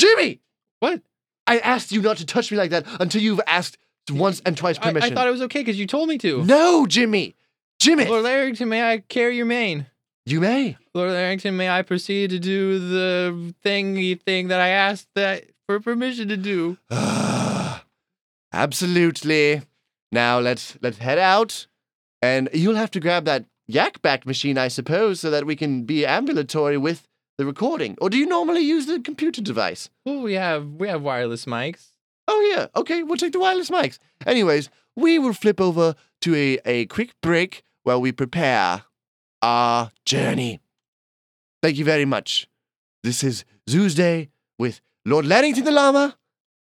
Jimmy! 0.00 0.40
What? 0.80 1.02
I 1.46 1.58
asked 1.58 1.92
you 1.92 2.00
not 2.00 2.16
to 2.18 2.26
touch 2.26 2.50
me 2.50 2.56
like 2.56 2.70
that 2.70 2.86
until 3.00 3.20
you've 3.20 3.40
asked 3.46 3.76
once 4.10 4.40
and 4.46 4.56
twice 4.56 4.78
I, 4.80 4.90
I 4.90 5.10
thought 5.10 5.28
it 5.28 5.30
was 5.30 5.42
okay 5.42 5.60
because 5.60 5.78
you 5.78 5.86
told 5.86 6.08
me 6.08 6.16
to. 6.18 6.42
no, 6.44 6.86
Jimmy! 6.86 7.36
Jimmy! 7.78 8.06
Lord 8.06 8.24
Llarington, 8.24 8.68
may 8.68 8.82
I 8.82 8.98
carry 8.98 9.36
your 9.36 9.46
mane? 9.46 9.86
you 10.26 10.40
may. 10.40 10.76
Lord 10.94 11.10
Llarington, 11.10 11.54
may 11.54 11.68
I 11.68 11.82
proceed 11.82 12.30
to 12.30 12.38
do 12.38 12.78
the 12.78 13.54
thingy 13.64 14.20
thing 14.20 14.48
that 14.48 14.60
I 14.60 14.68
asked 14.68 15.08
that 15.14 15.44
for 15.66 15.80
permission 15.80 16.28
to 16.28 16.36
do? 16.36 16.78
Absolutely. 18.52 19.62
Now 20.12 20.38
let's 20.38 20.76
let's 20.82 20.98
head 20.98 21.18
out, 21.18 21.66
and 22.22 22.48
you'll 22.52 22.76
have 22.76 22.90
to 22.92 23.00
grab 23.00 23.24
that 23.26 23.44
Yak 23.66 24.02
Bak 24.02 24.26
machine, 24.26 24.58
I 24.58 24.68
suppose, 24.68 25.20
so 25.20 25.30
that 25.30 25.46
we 25.46 25.56
can 25.56 25.84
be 25.84 26.04
ambulatory 26.04 26.76
with 26.76 27.06
the 27.40 27.46
recording. 27.46 27.96
Or 28.02 28.10
do 28.10 28.18
you 28.18 28.26
normally 28.26 28.60
use 28.60 28.84
the 28.84 29.00
computer 29.00 29.40
device? 29.40 29.88
Oh, 30.04 30.20
we 30.20 30.34
have 30.34 30.74
we 30.74 30.88
have 30.88 31.00
wireless 31.00 31.46
mics. 31.46 31.92
Oh 32.28 32.40
yeah, 32.54 32.66
okay, 32.76 33.02
we'll 33.02 33.16
take 33.16 33.32
the 33.32 33.40
wireless 33.40 33.70
mics. 33.70 33.98
Anyways, 34.26 34.68
we 34.94 35.18
will 35.18 35.32
flip 35.32 35.58
over 35.58 35.94
to 36.20 36.34
a, 36.34 36.58
a 36.66 36.86
quick 36.86 37.12
break 37.22 37.62
while 37.82 37.98
we 37.98 38.12
prepare 38.12 38.82
our 39.40 39.90
journey. 40.04 40.60
Thank 41.62 41.78
you 41.78 41.84
very 41.84 42.04
much. 42.04 42.46
This 43.02 43.24
is 43.24 43.46
Zoosday 43.68 44.28
with 44.58 44.82
Lord 45.06 45.24
Laddington 45.24 45.64
the 45.64 45.70
Llama 45.70 46.18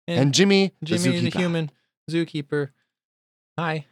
and, 0.08 0.34
Jimmy, 0.34 0.72
Jimmy 0.82 1.20
the 1.20 1.30
the 1.30 1.38
human 1.38 1.70
zookeeper. 2.10 2.70
Hi. 3.56 3.86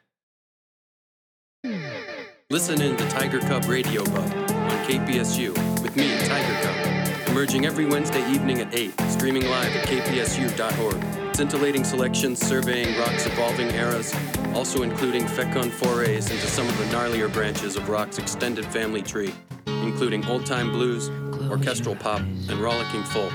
Listen 2.50 2.82
in 2.82 2.96
to 2.96 3.08
Tiger 3.08 3.38
Cub 3.38 3.66
Radio 3.66 4.04
Bub 4.04 4.32
on 4.34 4.84
KPSU 4.84 5.71
with 5.82 5.96
me, 5.96 6.16
Tiger 6.26 6.54
Cub, 6.62 7.28
emerging 7.28 7.66
every 7.66 7.84
Wednesday 7.84 8.26
evening 8.30 8.60
at 8.60 8.72
8, 8.74 8.92
streaming 9.08 9.48
live 9.48 9.74
at 9.74 9.86
kpsu.org. 9.88 11.34
Scintillating 11.34 11.82
selections 11.82 12.38
surveying 12.38 12.96
rock's 12.98 13.26
evolving 13.26 13.70
eras, 13.70 14.14
also 14.54 14.82
including 14.82 15.26
fecund 15.26 15.72
forays 15.72 16.30
into 16.30 16.46
some 16.46 16.68
of 16.68 16.78
the 16.78 16.84
gnarlier 16.84 17.32
branches 17.32 17.76
of 17.76 17.88
rock's 17.88 18.18
extended 18.18 18.64
family 18.66 19.02
tree, 19.02 19.34
including 19.66 20.24
old 20.26 20.46
time 20.46 20.70
blues, 20.70 21.10
orchestral 21.50 21.96
pop, 21.96 22.20
and 22.20 22.52
rollicking 22.52 23.02
folk. 23.04 23.32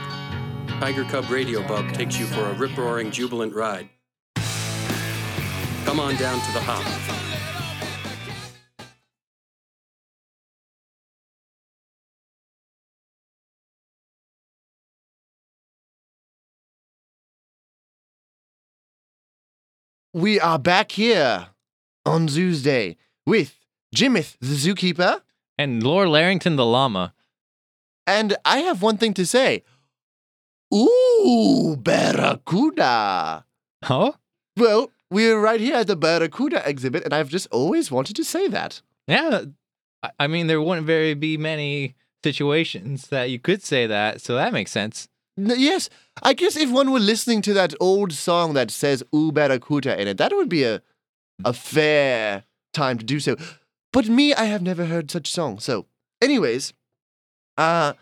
Tiger 0.79 1.03
Cub 1.05 1.29
Radio 1.29 1.67
Bub 1.67 1.91
takes 1.93 2.19
you 2.19 2.25
for 2.27 2.45
a 2.45 2.53
rip 2.53 2.77
roaring, 2.77 3.11
jubilant 3.11 3.53
ride. 3.53 3.89
Come 5.85 5.99
on 5.99 6.15
down 6.15 6.39
to 6.39 6.53
the 6.53 6.61
hop. 6.61 7.16
We 20.17 20.39
are 20.39 20.57
back 20.57 20.93
here 20.93 21.50
on 22.03 22.27
Zoosday 22.27 22.95
with 23.27 23.59
Jimmith 23.95 24.36
the 24.41 24.55
Zookeeper, 24.55 25.21
And 25.59 25.83
Lord 25.83 26.07
Llarington 26.07 26.55
the 26.55 26.65
llama. 26.65 27.13
and 28.07 28.36
I 28.43 28.62
have 28.62 28.81
one 28.81 28.97
thing 28.97 29.13
to 29.13 29.27
say. 29.27 29.63
Ooh, 30.74 31.75
Barracuda. 31.77 33.45
Huh? 33.83 34.13
Well, 34.57 34.89
we're 35.12 35.39
right 35.39 35.59
here 35.59 35.75
at 35.75 35.86
the 35.86 35.95
Barracuda 35.95 36.67
exhibit, 36.67 37.03
and 37.03 37.13
I've 37.13 37.29
just 37.29 37.45
always 37.51 37.91
wanted 37.91 38.15
to 38.15 38.24
say 38.24 38.47
that. 38.47 38.81
Yeah. 39.07 39.41
I 40.19 40.25
mean, 40.25 40.47
there 40.47 40.59
wouldn't 40.63 40.88
very 40.88 41.13
be 41.13 41.38
many 41.38 41.93
situations 42.24 43.09
that 43.09 43.29
you 43.29 43.38
could 43.38 43.62
say 43.62 43.86
that, 43.86 44.21
so 44.21 44.33
that 44.33 44.51
makes 44.51 44.71
sense. 44.71 45.09
Yes, 45.38 45.89
I 46.24 46.34
guess 46.34 46.58
if 46.58 46.72
one 46.72 46.91
were 46.91 47.00
listening 47.00 47.41
to 47.44 47.53
that 47.53 47.74
old 47.79 48.12
song 48.12 48.53
that 48.56 48.72
says 48.72 49.03
"Ooh 49.15 49.32
Barracuda" 49.32 50.00
in 50.01 50.08
it, 50.08 50.17
that 50.17 50.32
would 50.36 50.50
be 50.50 50.63
a 50.63 50.82
a 51.46 51.53
fair 51.53 52.44
time 52.74 52.98
to 52.98 53.06
do 53.06 53.20
so. 53.20 53.36
But 53.94 54.08
me, 54.10 54.34
I 54.34 54.46
have 54.46 54.62
never 54.63 54.86
heard 54.86 55.12
such 55.12 55.32
song. 55.32 55.60
So, 55.60 55.86
anyways, 56.22 56.74
uh, 57.58 57.94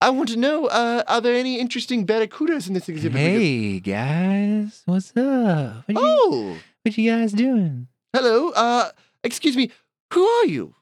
I 0.00 0.10
want 0.10 0.28
to 0.30 0.36
know: 0.36 0.66
uh, 0.66 1.02
are 1.08 1.20
there 1.20 1.34
any 1.34 1.58
interesting 1.58 2.06
Barracudas 2.06 2.68
in 2.68 2.74
this 2.74 2.88
exhibit? 2.88 3.20
Hey 3.20 3.80
guys, 3.80 4.82
what's 4.86 5.10
up? 5.16 5.84
What 5.88 5.90
you, 5.90 5.96
Oh, 5.98 6.56
what 6.84 6.96
you 6.96 7.10
guys 7.10 7.32
doing? 7.32 7.88
hello. 8.14 8.50
Uh, 8.50 8.90
excuse 9.24 9.56
me. 9.56 9.72
Who 10.12 10.24
are 10.24 10.46
you, 10.46 10.74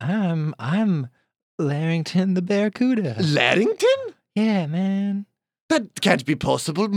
I'm 0.00 0.54
I'm 0.58 1.08
Llarington 1.58 2.34
the 2.34 2.42
Barracuda. 2.42 3.14
Laddington? 3.20 4.03
Yeah, 4.34 4.66
man. 4.66 5.26
That 5.68 6.00
can't 6.00 6.24
be 6.26 6.34
possible. 6.34 6.88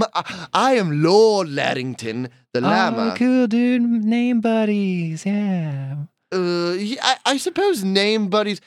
I 0.54 0.74
am 0.74 1.02
Lord 1.02 1.48
Laddington, 1.48 2.30
the 2.54 2.62
llama. 2.62 3.12
Oh, 3.14 3.16
cool, 3.18 3.48
dude. 3.48 3.82
Name 3.82 4.42
buddies. 4.42 5.26
Yeah. 5.26 5.96
Uh, 6.34 6.74
yeah, 6.78 7.00
I, 7.02 7.18
I 7.26 7.38
suppose 7.38 7.84
name 7.84 8.28
buddies. 8.28 8.60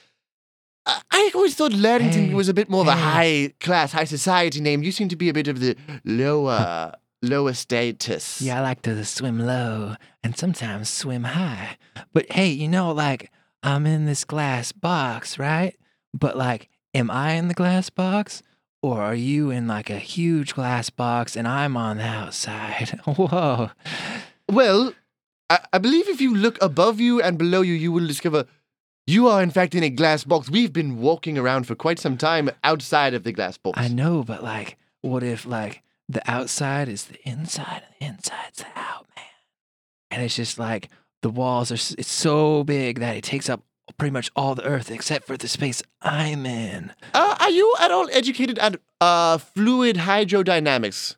I, 0.87 1.03
I 1.11 1.31
always 1.35 1.55
thought 1.55 1.73
Laddington 1.73 2.29
Hey, 2.29 2.35
was 2.35 2.49
a 2.49 2.55
bit 2.55 2.71
more 2.71 2.81
of 2.81 2.89
a 2.89 2.93
high 2.93 3.53
class, 3.61 3.93
high 3.93 4.05
society 4.05 4.61
name. 4.61 4.83
You 4.83 4.93
seem 4.93 5.09
to 5.11 5.17
be 5.17 5.29
a 5.29 5.35
bit 5.35 5.49
of 5.49 5.61
the 5.61 5.77
lower, 6.05 6.95
lower 7.23 7.53
status. 7.53 8.41
Yeah, 8.41 8.59
I 8.59 8.63
like 8.63 8.81
to 8.83 9.05
swim 9.05 9.39
low 9.39 9.97
and 10.23 10.37
sometimes 10.37 10.89
swim 10.89 11.25
high. 11.25 11.77
But 12.15 12.33
hey, 12.33 12.49
you 12.49 12.69
know, 12.69 12.93
like 12.93 13.31
I'm 13.63 13.87
in 13.87 14.07
this 14.07 14.25
glass 14.25 14.73
box, 14.73 15.39
right? 15.39 15.77
But 16.15 16.39
like, 16.39 16.71
am 16.95 17.11
I 17.11 17.33
in 17.33 17.49
the 17.49 17.55
glass 17.55 17.91
box? 17.91 18.43
Or 18.83 19.01
are 19.01 19.15
you 19.15 19.51
in 19.51 19.67
like 19.67 19.91
a 19.91 19.99
huge 19.99 20.55
glass 20.55 20.89
box 20.89 21.37
and 21.37 21.47
I'm 21.47 21.77
on 21.77 21.99
the 21.99 22.05
outside? 22.05 23.01
Whoa. 23.05 23.71
Well, 24.49 24.95
I, 25.51 25.59
I 25.73 25.79
believe 25.79 26.09
if 26.09 26.21
you 26.21 26.35
look 26.35 26.57
above 26.63 26.99
you 26.99 27.21
and 27.21 27.37
below 27.37 27.61
you, 27.61 27.75
you 27.75 27.93
will 27.93 28.07
discover 28.07 28.47
you 29.07 29.29
are 29.29 29.43
in 29.43 29.51
fact 29.51 29.75
in 29.75 29.83
a 29.83 29.91
glass 29.91 30.25
box. 30.25 30.49
We've 30.49 30.73
been 30.73 31.01
walking 31.01 31.37
around 31.37 31.67
for 31.67 31.75
quite 31.75 31.99
some 31.99 32.17
time 32.17 32.51
outside 32.65 33.13
of 33.13 33.25
the 33.25 33.33
glass 33.33 33.59
box. 33.59 33.79
I 33.79 33.89
know, 33.89 34.23
but 34.23 34.43
like, 34.43 34.79
what 35.03 35.23
if 35.23 35.45
like 35.45 35.83
the 36.09 36.23
outside 36.31 36.89
is 36.89 37.05
the 37.05 37.29
inside 37.29 37.83
and 37.87 37.95
the 37.99 38.07
inside's 38.15 38.59
the 38.59 38.67
out, 38.77 39.07
man? 39.17 39.27
And 40.11 40.23
it's 40.23 40.37
just 40.37 40.59
like 40.59 40.89
the 41.23 41.31
walls 41.31 41.71
are 41.71 41.99
it's 41.99 42.11
so 42.11 42.65
big 42.65 43.01
that 43.01 43.17
it 43.17 43.25
takes 43.25 43.51
up 43.51 43.63
pretty 43.99 44.13
much 44.13 44.31
all 44.35 44.55
the 44.55 44.65
earth 44.65 44.91
except 44.91 45.27
for 45.27 45.37
the 45.37 45.49
space 45.49 45.83
I'm 46.03 46.47
in. 46.47 46.93
Uh, 47.15 47.37
are 47.41 47.51
you 47.51 47.75
at 47.81 47.91
all 47.91 48.09
educated 48.13 48.59
at 48.59 48.81
uh, 49.01 49.39
fluid 49.39 49.97
hydrodynamics? 49.97 51.17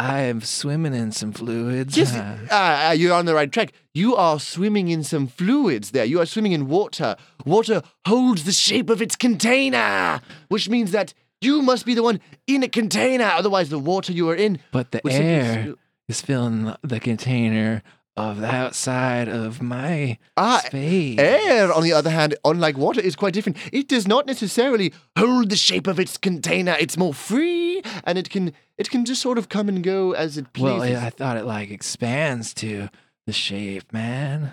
I'm 0.00 0.42
swimming 0.42 0.94
in 0.94 1.10
some 1.10 1.32
fluids. 1.32 1.96
Yes, 1.96 2.14
uh, 2.14 2.88
uh, 2.88 2.92
you're 2.92 3.14
on 3.14 3.24
the 3.26 3.34
right 3.34 3.50
track. 3.50 3.72
You 3.94 4.14
are 4.14 4.38
swimming 4.38 4.88
in 4.88 5.02
some 5.02 5.26
fluids 5.26 5.90
there. 5.90 6.04
You 6.04 6.20
are 6.20 6.26
swimming 6.26 6.52
in 6.52 6.68
water. 6.68 7.16
Water 7.44 7.82
holds 8.06 8.44
the 8.44 8.52
shape 8.52 8.90
of 8.90 9.02
its 9.02 9.16
container, 9.16 10.20
which 10.48 10.68
means 10.68 10.92
that 10.92 11.14
you 11.40 11.62
must 11.62 11.84
be 11.84 11.94
the 11.94 12.02
one 12.04 12.20
in 12.46 12.62
a 12.62 12.68
container. 12.68 13.24
Otherwise, 13.24 13.70
the 13.70 13.78
water 13.78 14.12
you 14.12 14.28
are 14.30 14.36
in 14.36 14.60
But 14.70 14.92
the 14.92 15.00
air 15.10 15.74
is 16.08 16.20
filling 16.20 16.74
the 16.82 17.00
container 17.00 17.82
of 18.18 18.40
the 18.40 18.46
outside 18.52 19.28
of 19.28 19.62
my 19.62 20.18
Ah, 20.36 20.60
space. 20.66 21.18
Air, 21.18 21.72
on 21.72 21.82
the 21.84 21.92
other 21.92 22.10
hand, 22.10 22.34
unlike 22.44 22.76
water, 22.76 23.00
is 23.00 23.14
quite 23.14 23.32
different. 23.32 23.56
It 23.72 23.86
does 23.88 24.08
not 24.08 24.26
necessarily 24.26 24.92
hold 25.16 25.50
the 25.50 25.56
shape 25.56 25.86
of 25.86 26.00
its 26.00 26.16
container. 26.18 26.76
It's 26.80 26.96
more 26.96 27.14
free, 27.14 27.80
and 28.04 28.18
it 28.18 28.28
can 28.28 28.52
it 28.76 28.90
can 28.90 29.04
just 29.04 29.22
sort 29.22 29.38
of 29.38 29.48
come 29.48 29.68
and 29.68 29.84
go 29.84 30.12
as 30.12 30.36
it 30.36 30.46
Well, 30.58 30.78
pleases. 30.78 30.98
I 30.98 31.06
I 31.06 31.10
thought 31.10 31.36
it 31.36 31.44
like 31.44 31.70
expands 31.70 32.52
to 32.54 32.88
the 33.26 33.32
shape, 33.32 33.92
man. 33.92 34.52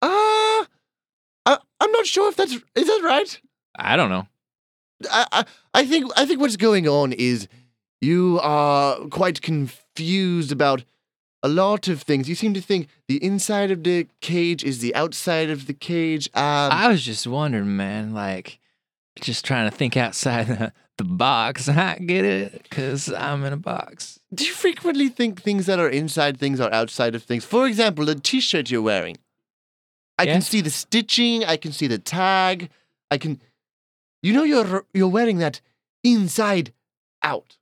Uh, 0.00 0.64
I, 1.44 1.58
I'm 1.80 1.92
not 1.92 2.06
sure 2.06 2.28
if 2.30 2.36
that's 2.36 2.52
is 2.52 2.86
that 2.86 3.02
right. 3.04 3.40
I 3.78 3.96
don't 3.96 4.10
know. 4.10 4.26
I, 5.10 5.26
I 5.32 5.44
I 5.74 5.86
think 5.86 6.10
I 6.16 6.24
think 6.24 6.40
what's 6.40 6.56
going 6.56 6.88
on 6.88 7.12
is 7.12 7.48
you 8.00 8.40
are 8.42 8.96
quite 9.10 9.42
confused 9.42 10.52
about 10.52 10.84
a 11.42 11.48
lot 11.48 11.88
of 11.88 12.02
things. 12.02 12.28
You 12.28 12.34
seem 12.34 12.54
to 12.54 12.60
think 12.60 12.88
the 13.06 13.22
inside 13.24 13.70
of 13.70 13.84
the 13.84 14.06
cage 14.20 14.64
is 14.64 14.80
the 14.80 14.94
outside 14.94 15.50
of 15.50 15.66
the 15.66 15.74
cage. 15.74 16.28
Um, 16.34 16.72
I 16.72 16.88
was 16.88 17.02
just 17.04 17.26
wondering, 17.26 17.76
man, 17.76 18.12
like 18.14 18.58
just 19.20 19.44
trying 19.44 19.70
to 19.70 19.76
think 19.76 19.96
outside 19.96 20.46
the, 20.48 20.72
the 20.96 21.04
box. 21.04 21.68
I 21.68 21.96
get 21.98 22.24
it 22.24 22.62
because 22.64 23.12
I'm 23.12 23.44
in 23.44 23.52
a 23.52 23.56
box. 23.56 24.18
do 24.34 24.44
you 24.44 24.52
frequently 24.52 25.08
think 25.08 25.40
things 25.42 25.66
that 25.66 25.78
are 25.78 25.88
inside 25.88 26.38
things 26.38 26.60
are 26.60 26.72
outside 26.72 27.14
of 27.14 27.22
things? 27.22 27.44
For 27.44 27.66
example, 27.66 28.04
the 28.04 28.14
T-shirt 28.16 28.70
you're 28.70 28.82
wearing. 28.82 29.16
I 30.18 30.24
Yeah. 30.24 30.32
can 30.32 30.42
see 30.42 30.60
the 30.60 30.70
stitching. 30.70 31.44
I 31.44 31.56
can 31.56 31.70
see 31.72 31.86
the 31.86 31.98
tag. 31.98 32.70
I 33.10 33.18
can. 33.18 33.40
You 34.22 34.32
know 34.32 34.42
you're 34.42 34.84
you're 34.92 35.06
wearing 35.08 35.38
that 35.38 35.60
inside 36.02 36.72
out. 37.22 37.57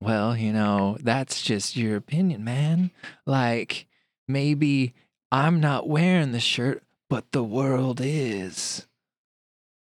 Well, 0.00 0.36
you 0.36 0.52
know, 0.52 0.98
that's 1.00 1.42
just 1.42 1.76
your 1.76 1.96
opinion, 1.96 2.44
man. 2.44 2.90
Like 3.24 3.86
maybe 4.28 4.94
I'm 5.32 5.60
not 5.60 5.88
wearing 5.88 6.32
the 6.32 6.40
shirt, 6.40 6.82
but 7.08 7.32
the 7.32 7.42
world 7.44 8.00
is. 8.02 8.86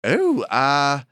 Oh, 0.05 0.43
uh, 0.43 1.03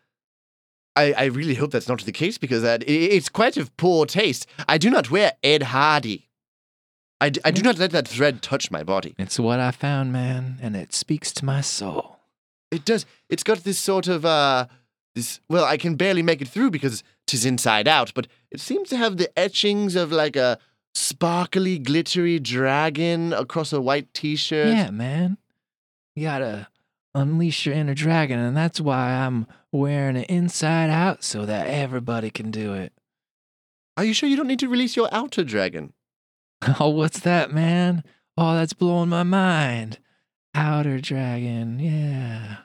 I, 0.97 1.12
I 1.12 1.25
really 1.26 1.54
hope 1.54 1.71
that's 1.71 1.88
not 1.88 2.00
the 2.02 2.12
case 2.12 2.38
because 2.38 2.62
that 2.62 2.83
it's 2.88 3.28
quite 3.28 3.57
of 3.57 3.75
poor 3.76 4.07
taste. 4.07 4.47
I 4.69 4.78
do 4.78 4.90
not 4.90 5.11
wear 5.11 5.33
Ed 5.42 5.62
Hardy. 5.64 6.28
I, 7.21 7.30
d- 7.30 7.40
I 7.45 7.50
do 7.50 7.62
not 7.62 7.78
let 7.78 7.90
that 7.92 8.09
thread 8.09 8.42
touch 8.42 8.71
my 8.71 8.83
body. 8.83 9.14
It's 9.19 9.38
what 9.38 9.61
I 9.61 9.71
found, 9.71 10.12
man, 10.12 10.59
and 10.62 10.75
it 10.75 10.95
speaks 10.95 11.33
to 11.33 11.45
my 11.45 11.61
soul. 11.61 12.19
It 12.71 12.85
does. 12.85 13.04
It's 13.28 13.42
got 13.42 13.59
this 13.59 13.78
sort 13.78 14.09
of 14.09 14.25
uh, 14.25 14.66
this. 15.14 15.40
Well, 15.49 15.64
I 15.64 15.76
can 15.76 15.97
barely 15.97 16.23
make 16.23 16.40
it 16.40 16.49
through 16.49 16.71
because 16.71 17.02
'tis 17.26 17.45
inside 17.45 17.88
out, 17.88 18.12
but 18.14 18.26
it 18.50 18.61
seems 18.61 18.88
to 18.90 18.97
have 18.97 19.17
the 19.17 19.37
etchings 19.38 19.97
of 19.97 20.12
like 20.12 20.37
a 20.37 20.59
sparkly, 20.95 21.79
glittery 21.79 22.38
dragon 22.38 23.33
across 23.33 23.73
a 23.73 23.81
white 23.81 24.12
T-shirt. 24.12 24.69
Yeah, 24.69 24.90
man. 24.90 25.38
You 26.17 26.25
gotta 26.25 26.69
unleash 27.14 27.67
your 27.67 27.75
inner 27.75 27.95
dragon, 27.95 28.38
and 28.38 28.57
that's 28.57 28.81
why 28.81 29.12
I'm 29.12 29.47
wearing 29.73 30.17
it 30.17 30.29
inside 30.29 30.90
out 30.90 31.23
so 31.23 31.47
that 31.47 31.67
everybody 31.69 32.31
can 32.31 32.50
do 32.50 32.75
it. 32.75 32.93
Are 33.97 34.05
you 34.05 34.12
sure 34.14 34.29
you 34.29 34.37
don't 34.37 34.47
need 34.49 34.61
to 34.61 34.69
release 34.69 34.97
your 34.97 35.09
outer 35.12 35.45
dragon? 35.45 35.93
Oh, 36.79 36.90
what's 36.90 37.21
that, 37.21 37.52
man? 37.52 38.05
Oh, 38.37 38.55
that's 38.55 38.75
blowing 38.75 39.09
my 39.09 39.23
mind. 39.23 39.99
Outer 40.55 41.00
dragon, 41.00 41.79
yeah. 41.79 42.57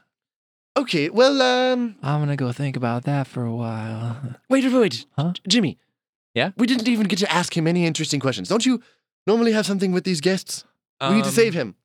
Okay. 0.78 1.10
Well, 1.10 1.42
um, 1.42 1.96
I'm 2.04 2.20
gonna 2.22 2.36
go 2.36 2.52
think 2.52 2.76
about 2.76 3.04
that 3.04 3.28
for 3.28 3.44
a 3.44 3.54
while. 3.54 4.18
wait, 4.50 4.64
wait, 4.66 4.74
wait, 4.74 5.06
Huh? 5.18 5.32
J- 5.34 5.42
Jimmy. 5.48 5.78
Yeah? 6.34 6.52
We 6.58 6.68
didn't 6.68 6.88
even 6.88 7.08
get 7.08 7.20
to 7.20 7.32
ask 7.32 7.56
him 7.56 7.66
any 7.68 7.86
interesting 7.86 8.20
questions. 8.20 8.50
Don't 8.50 8.66
you 8.66 8.82
normally 9.26 9.54
have 9.54 9.66
something 9.66 9.92
with 9.92 10.04
these 10.04 10.22
guests? 10.22 10.66
we 11.02 11.16
need 11.16 11.24
to 11.26 11.32
save 11.32 11.54
him. 11.54 11.76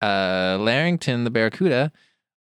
Uh, 0.00 0.56
Llarington 0.58 1.24
the 1.24 1.30
Barracuda. 1.30 1.90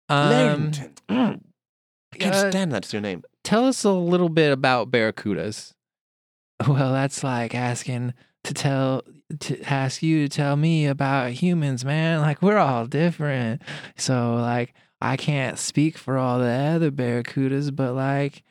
Um, 0.09 0.29
Llarington. 0.31 0.93
Mm. 1.09 1.41
I 2.13 2.17
can't 2.17 2.35
uh, 2.35 2.49
stand 2.51 2.71
that's 2.71 2.91
your 2.93 3.01
name. 3.01 3.23
Tell 3.43 3.65
us 3.65 3.83
a 3.83 3.91
little 3.91 4.29
bit 4.29 4.51
about 4.51 4.91
barracudas. 4.91 5.73
Well, 6.67 6.93
that's 6.93 7.23
like 7.25 7.53
asking 7.55 8.13
to 8.45 8.53
tell 8.53 9.03
to 9.39 9.61
ask 9.63 10.01
you 10.01 10.27
to 10.27 10.29
tell 10.29 10.55
me 10.55 10.85
about 10.85 11.31
humans, 11.31 11.83
man. 11.83 12.21
Like 12.21 12.41
we're 12.41 12.57
all 12.59 12.85
different. 12.85 13.61
So 13.97 14.35
like 14.35 14.73
I 15.03 15.17
can't 15.17 15.59
speak 15.59 15.97
for 15.97 16.17
all 16.17 16.39
the 16.39 16.45
other 16.49 16.89
barracudas, 16.89 17.75
but 17.75 17.93
like 17.93 18.41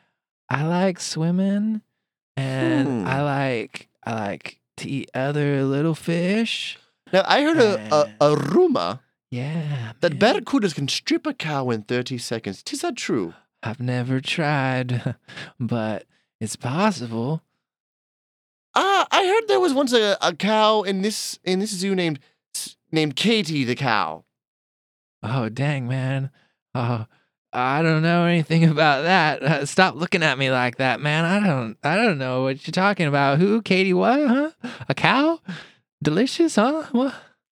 I 0.50 0.64
like 0.66 1.00
swimming 1.00 1.80
and 2.36 2.88
Hmm. 3.02 3.06
I 3.06 3.22
like 3.22 3.88
I 4.04 4.12
like 4.14 4.60
to 4.78 4.88
eat 4.88 5.10
other 5.14 5.64
little 5.64 5.94
fish. 5.94 6.78
Now, 7.12 7.22
I 7.26 7.42
heard 7.42 7.58
a, 7.58 7.94
a, 7.94 8.14
a 8.32 8.36
rumor 8.36 9.00
Yeah. 9.30 9.92
that 10.00 10.12
man. 10.20 10.20
barracudas 10.42 10.74
can 10.74 10.88
strip 10.88 11.26
a 11.26 11.32
cow 11.34 11.70
in 11.70 11.82
30 11.82 12.18
seconds. 12.18 12.62
Is 12.70 12.80
that 12.82 12.96
true? 12.96 13.34
I've 13.62 13.80
never 13.80 14.20
tried, 14.20 15.14
but 15.60 16.04
it's 16.40 16.56
possible. 16.56 17.42
Ah, 18.74 19.06
I 19.10 19.26
heard 19.26 19.48
there 19.48 19.60
was 19.60 19.72
once 19.74 19.92
a, 19.92 20.16
a 20.20 20.34
cow 20.34 20.82
in 20.82 21.02
this 21.02 21.38
in 21.44 21.60
this 21.60 21.70
zoo 21.70 21.94
named 21.94 22.18
named 22.90 23.16
Katie 23.16 23.64
the 23.64 23.74
cow. 23.74 24.24
Oh 25.22 25.48
dang, 25.48 25.86
man. 25.86 26.30
Oh, 26.74 27.06
I 27.52 27.82
don't 27.82 28.02
know 28.02 28.24
anything 28.24 28.64
about 28.70 29.02
that. 29.02 29.42
Uh, 29.42 29.66
stop 29.66 29.94
looking 29.94 30.22
at 30.22 30.38
me 30.38 30.50
like 30.50 30.76
that, 30.76 31.00
man. 31.00 31.24
I 31.24 31.46
don't. 31.46 31.76
I 31.82 31.96
don't 31.96 32.18
know 32.18 32.44
what 32.44 32.66
you're 32.66 32.72
talking 32.72 33.06
about. 33.06 33.38
Who? 33.38 33.62
Katie? 33.62 33.92
What? 33.92 34.26
Huh? 34.26 34.50
A 34.88 34.94
cow? 34.94 35.40
Delicious? 36.02 36.56
Huh? 36.56 36.84
What? 36.92 37.14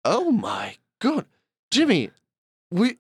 Oh 0.06 0.32
my 0.32 0.76
god, 1.00 1.26
Jimmy, 1.72 2.10
we 2.72 2.98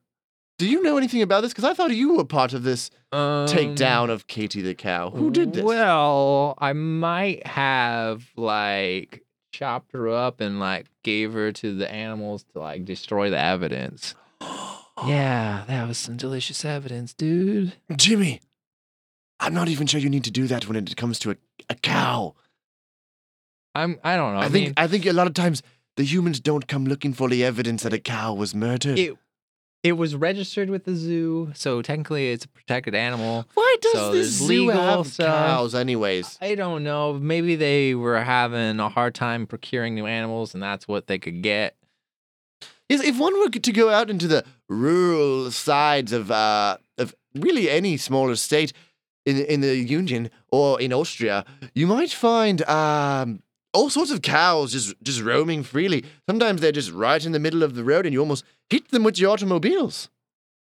do 0.57 0.69
you 0.69 0.81
know 0.83 0.97
anything 0.97 1.21
about 1.21 1.41
this? 1.41 1.51
Because 1.51 1.65
I 1.65 1.73
thought 1.73 1.91
you 1.91 2.15
were 2.15 2.23
part 2.23 2.53
of 2.53 2.63
this 2.63 2.91
Um, 3.11 3.47
takedown 3.47 4.09
of 4.09 4.27
Katie 4.27 4.61
the 4.61 4.75
cow. 4.75 5.09
Who 5.09 5.31
did 5.31 5.53
this? 5.53 5.63
Well, 5.63 6.53
I 6.59 6.73
might 6.73 7.45
have 7.45 8.25
like 8.37 9.23
chopped 9.51 9.91
her 9.91 10.07
up 10.09 10.39
and 10.39 10.59
like 10.59 10.85
gave 11.03 11.33
her 11.33 11.51
to 11.51 11.75
the 11.75 11.91
animals 11.91 12.45
to 12.53 12.59
like 12.59 12.85
destroy 12.85 13.29
the 13.29 13.39
evidence. 13.39 14.15
Yeah, 15.05 15.63
that 15.67 15.87
was 15.87 15.97
some 15.97 16.17
delicious 16.17 16.63
evidence, 16.63 17.13
dude. 17.13 17.73
Jimmy, 17.95 18.41
I'm 19.39 19.53
not 19.53 19.67
even 19.67 19.87
sure 19.87 19.99
you 19.99 20.09
need 20.09 20.23
to 20.25 20.31
do 20.31 20.47
that 20.47 20.67
when 20.67 20.77
it 20.77 20.95
comes 20.95 21.19
to 21.19 21.31
a, 21.31 21.35
a 21.69 21.75
cow. 21.75 22.35
I'm. 23.75 23.99
I 24.03 24.15
don't 24.15 24.33
know. 24.33 24.39
I, 24.39 24.45
I, 24.45 24.49
think 24.49 24.65
mean, 24.67 24.73
I 24.77 24.87
think 24.87 25.05
a 25.05 25.13
lot 25.13 25.27
of 25.27 25.33
times 25.33 25.63
the 25.97 26.03
humans 26.03 26.39
don't 26.39 26.67
come 26.67 26.85
looking 26.85 27.13
for 27.13 27.27
the 27.27 27.43
evidence 27.43 27.83
that 27.83 27.93
a 27.93 27.99
cow 27.99 28.33
was 28.33 28.53
murdered. 28.53 28.99
it 28.99 29.17
it 29.83 29.97
was 29.97 30.15
registered 30.15 30.69
with 30.69 30.85
the 30.85 30.95
zoo, 30.95 31.51
so 31.55 31.81
technically 31.81 32.31
it's 32.31 32.45
a 32.45 32.47
protected 32.47 32.95
animal. 32.95 33.45
Why 33.53 33.75
does 33.81 33.91
So 33.91 34.11
this 34.13 34.29
zoo 34.29 34.67
legal 34.67 34.81
have 34.81 35.07
stuff. 35.07 35.47
cows, 35.47 35.75
anyways? 35.75 36.37
I 36.39 36.55
don't 36.55 36.85
know. 36.85 37.13
Maybe 37.13 37.57
they 37.57 37.93
were 37.93 38.21
having 38.21 38.79
a 38.79 38.87
hard 38.87 39.13
time 39.13 39.45
procuring 39.45 39.93
new 39.93 40.05
animals, 40.05 40.53
and 40.53 40.63
that's 40.63 40.87
what 40.87 41.07
they 41.07 41.19
could 41.19 41.41
get. 41.41 41.75
If 42.89 43.17
one 43.17 43.37
were 43.39 43.49
to 43.49 43.71
go 43.71 43.89
out 43.89 44.09
into 44.09 44.27
the 44.27 44.43
rural 44.69 45.51
sides 45.51 46.11
of 46.11 46.31
uh, 46.31 46.77
of 46.97 47.15
really 47.35 47.69
any 47.69 47.97
smaller 47.97 48.35
state 48.35 48.73
in 49.25 49.37
in 49.37 49.61
the 49.61 49.77
Union 49.77 50.29
or 50.51 50.79
in 50.79 50.93
Austria, 50.93 51.45
you 51.73 51.87
might 51.87 52.11
find 52.11 52.61
um, 52.69 53.41
all 53.73 53.89
sorts 53.89 54.11
of 54.11 54.21
cows 54.21 54.73
just 54.73 54.95
just 55.01 55.21
roaming 55.21 55.63
freely. 55.63 56.03
Sometimes 56.29 56.61
they're 56.61 56.71
just 56.71 56.91
right 56.91 57.25
in 57.25 57.31
the 57.31 57.39
middle 57.39 57.63
of 57.63 57.75
the 57.75 57.83
road, 57.83 58.05
and 58.05 58.13
you 58.13 58.19
almost 58.19 58.43
hit 58.69 58.89
them 58.91 59.03
with 59.03 59.19
your 59.19 59.31
automobiles. 59.31 60.09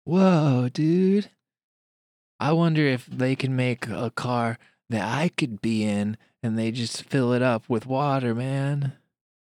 Whoa, 0.05 0.68
dude! 0.72 1.31
I 2.40 2.52
wonder 2.52 2.83
if 2.83 3.07
they 3.07 3.37
can 3.37 3.57
make 3.57 3.88
a 3.88 4.11
car 4.11 4.59
that 4.90 5.05
I 5.05 5.29
could 5.29 5.61
be 5.61 5.85
in, 5.85 6.16
and 6.42 6.59
they 6.59 6.70
just 6.70 7.02
fill 7.05 7.33
it 7.33 7.42
up 7.42 7.68
with 7.68 7.87
water, 7.87 8.35
man. 8.35 8.92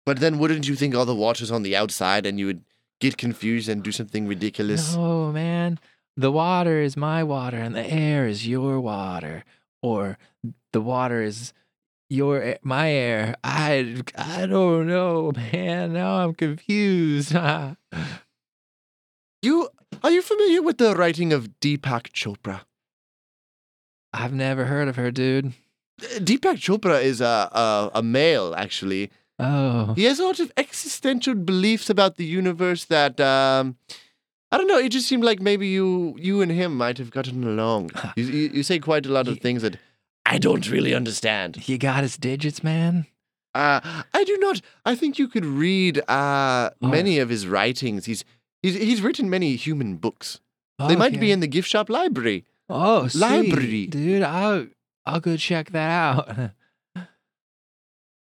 But 0.09 0.21
then, 0.21 0.39
wouldn't 0.39 0.67
you 0.67 0.75
think 0.75 0.95
all 0.95 1.05
the 1.05 1.15
water's 1.15 1.51
on 1.51 1.65
the 1.65 1.77
outside, 1.77 2.25
and 2.25 2.41
you 2.41 2.47
would 2.47 2.65
get 2.99 3.19
confused 3.19 3.69
and 3.69 3.83
do 3.83 3.93
something 3.93 4.27
ridiculous? 4.27 4.97
No, 4.97 5.31
man. 5.31 5.79
The 6.17 6.33
water 6.33 6.81
is 6.81 6.97
my 6.97 7.23
water, 7.23 7.59
and 7.59 7.77
the 7.77 7.85
air 7.85 8.27
is 8.27 8.49
your 8.49 8.81
water, 8.81 9.45
or 9.83 10.17
the 10.73 10.81
water 10.81 11.21
is 11.21 11.53
your 12.09 12.57
my 12.63 12.91
air. 12.91 13.37
I 13.45 14.01
I 14.17 14.47
don't 14.47 14.87
know, 14.87 15.31
man. 15.53 15.93
Now 15.93 16.25
I'm 16.25 16.33
confused. 16.33 17.37
You 19.43 19.69
are 20.03 20.11
you 20.11 20.23
familiar 20.23 20.63
with 20.63 20.79
the 20.79 20.97
writing 20.97 21.35
of 21.35 21.61
Deepak 21.61 22.13
Chopra? 22.15 22.63
I've 24.15 24.33
never 24.33 24.65
heard 24.65 24.89
of 24.89 24.97
her, 24.97 25.11
dude. 25.11 25.53
Deepak 26.01 26.57
Chopra 26.57 27.01
is 27.03 27.21
a, 27.21 27.51
a 27.53 27.91
a 28.01 28.03
male, 28.03 28.55
actually. 28.57 29.11
Oh, 29.39 29.95
He 29.95 30.05
has 30.05 30.19
a 30.19 30.25
lot 30.25 30.41
of 30.41 30.51
existential 30.57 31.35
beliefs 31.35 31.89
about 31.89 32.17
the 32.17 32.25
universe 32.25 32.85
that 32.87 33.21
um, 33.21 33.77
I 34.51 34.59
don't 34.59 34.67
know. 34.67 34.79
It 34.79 34.89
just 34.89 35.07
seemed 35.07 35.23
like 35.25 35.41
maybe 35.41 35.69
you 35.69 36.17
you 36.19 36.41
and 36.41 36.51
him 36.51 36.77
might 36.77 36.99
have 36.99 37.11
gotten 37.11 37.45
along. 37.45 37.91
You 38.17 38.25
you, 38.25 38.51
you 38.55 38.63
say 38.63 38.79
quite 38.79 39.07
a 39.07 39.13
lot 39.13 39.29
of 39.29 39.35
Ye- 39.35 39.41
things 39.41 39.63
that 39.63 39.77
I 40.27 40.39
don't 40.39 40.69
really 40.71 40.93
understand. 40.95 41.69
you 41.69 41.79
got 41.79 42.03
his 42.03 42.17
digits, 42.17 42.63
man. 42.65 43.07
Uh, 43.55 43.81
I 44.13 44.25
do 44.25 44.37
not. 44.41 44.61
I 44.85 44.95
think 44.95 45.19
you 45.19 45.27
could 45.29 45.45
read 45.45 45.99
uh, 46.09 46.71
Oh. 46.83 46.89
many 46.89 47.19
of 47.19 47.29
his 47.29 47.47
writings. 47.47 48.05
He's 48.07 48.25
he's 48.63 48.75
he's 48.75 49.01
written 49.03 49.31
many 49.31 49.57
human 49.57 49.97
books. 49.97 50.41
They 50.87 50.97
might 50.97 51.19
be 51.19 51.33
in 51.33 51.41
the 51.41 51.49
gift 51.49 51.69
shop 51.69 51.89
library. 51.89 52.45
oh 52.69 53.09
sweet. 53.09 53.21
library. 53.21 53.87
dude. 53.87 54.23
I'll 54.23 54.67
I'll 55.07 55.21
go 55.21 55.37
check 55.37 55.71
that 55.71 55.91
out. 55.91 56.51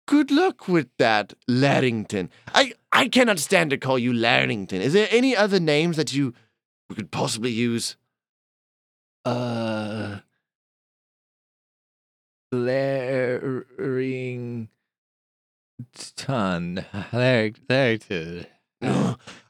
Good 0.08 0.32
luck 0.32 0.68
with 0.70 0.88
that, 0.98 1.34
Llarington. 1.50 2.30
I 2.56 2.74
I 2.94 3.10
cannot 3.10 3.40
stand 3.40 3.72
to 3.72 3.78
call 3.78 4.00
you 4.00 4.14
Llarington. 4.14 4.80
Is 4.80 4.94
there 4.94 5.10
any 5.12 5.36
other 5.36 5.60
names 5.60 5.98
that 5.98 6.14
you 6.14 6.34
could 6.96 7.12
possibly 7.12 7.52
use? 7.52 7.98
Uh, 9.26 10.20
Laring 12.54 13.66
ton. 16.16 16.86
Llarington. 17.12 18.46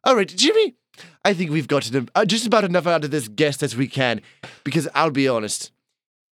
All 0.03 0.15
right, 0.15 0.27
Jimmy. 0.27 0.75
I 1.23 1.35
think 1.35 1.51
we've 1.51 1.67
gotten 1.67 2.09
uh, 2.15 2.25
just 2.25 2.47
about 2.47 2.63
enough 2.63 2.87
out 2.87 3.03
of 3.03 3.11
this 3.11 3.27
guest 3.27 3.61
as 3.61 3.77
we 3.77 3.87
can, 3.87 4.21
because 4.63 4.87
I'll 4.95 5.11
be 5.11 5.27
honest, 5.27 5.71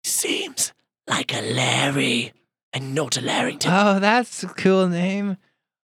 seems 0.06 0.72
like 1.10 1.34
a 1.34 1.42
Larry 1.42 2.32
and 2.74 2.96
not 2.96 3.18
a 3.18 3.22
Llarington. 3.22 3.72
Oh, 3.72 4.00
that's 4.00 4.44
a 4.44 4.48
cool 4.48 4.88
name. 4.88 5.38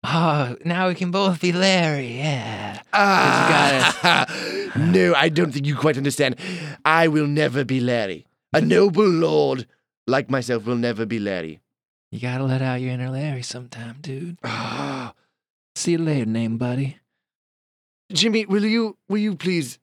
Oh, 0.05 0.57
now 0.65 0.89
we 0.89 0.95
can 0.95 1.11
both 1.11 1.41
be 1.41 1.51
Larry. 1.53 2.19
Yeah. 2.19 2.83
Ah, 2.93 4.27
no, 4.77 5.15
I 5.15 5.29
don't 5.31 5.51
think 5.53 5.67
you 5.67 5.77
quite 5.77 5.97
understand. 5.97 6.37
I 6.85 7.09
will 7.09 7.27
never 7.27 7.65
be 7.65 7.81
Larry. 7.81 8.27
A 8.53 8.61
noble 8.61 9.07
lord 9.09 9.67
like 10.07 10.29
myself 10.31 10.67
will 10.67 10.77
never 10.77 11.07
be 11.07 11.19
Larry. 11.19 11.61
You 12.13 12.21
gotta 12.21 12.45
let 12.45 12.63
out 12.63 12.81
your 12.81 12.91
inner 12.91 13.11
Larry 13.11 13.43
sometime, 13.43 13.97
dude. 14.01 14.39
Ah, 14.45 15.15
See 15.75 15.93
you 15.93 15.99
later, 15.99 16.27
name 16.27 16.57
buddy. 16.59 16.99
Jimmy, 18.13 18.47
will 18.47 18.65
you 18.65 18.97
will 19.09 19.19
you 19.19 19.35
please 19.35 19.79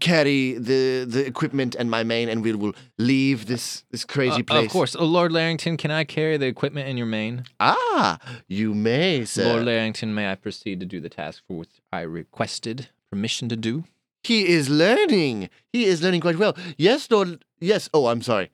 carry 0.00 0.52
the 0.54 1.04
the 1.08 1.26
equipment 1.26 1.74
and 1.74 1.90
my 1.90 2.02
main, 2.04 2.28
and 2.28 2.42
we 2.42 2.52
will 2.52 2.74
leave 2.98 3.46
this 3.46 3.84
this 3.90 4.04
crazy 4.04 4.42
Uh, 4.42 4.44
place. 4.44 4.66
Of 4.66 4.72
course. 4.72 4.94
Oh, 4.96 5.04
Lord 5.04 5.32
Llarington, 5.32 5.76
can 5.78 5.90
I 5.90 6.04
carry 6.04 6.36
the 6.36 6.46
equipment 6.46 6.88
in 6.88 6.96
your 6.96 7.06
main? 7.06 7.44
Ah, 7.60 8.18
you 8.46 8.74
may, 8.74 9.24
sir. 9.24 9.44
Lord 9.44 9.64
Llarington, 9.64 10.08
may 10.14 10.30
I 10.30 10.34
proceed 10.34 10.80
to 10.80 10.86
do 10.86 11.00
the 11.00 11.08
task 11.08 11.42
for 11.48 11.56
which 11.56 11.80
I 11.92 12.00
requested 12.02 12.88
permission 13.10 13.48
to 13.48 13.56
do? 13.56 13.84
He 14.22 14.48
is 14.48 14.68
learning. 14.68 15.50
He 15.72 15.84
is 15.84 16.02
learning 16.02 16.20
quite 16.22 16.38
well. 16.38 16.56
Yes, 16.78 17.10
Lord. 17.10 17.44
Yes. 17.60 17.88
Oh, 17.92 18.06
I'm 18.06 18.22
sorry. 18.22 18.50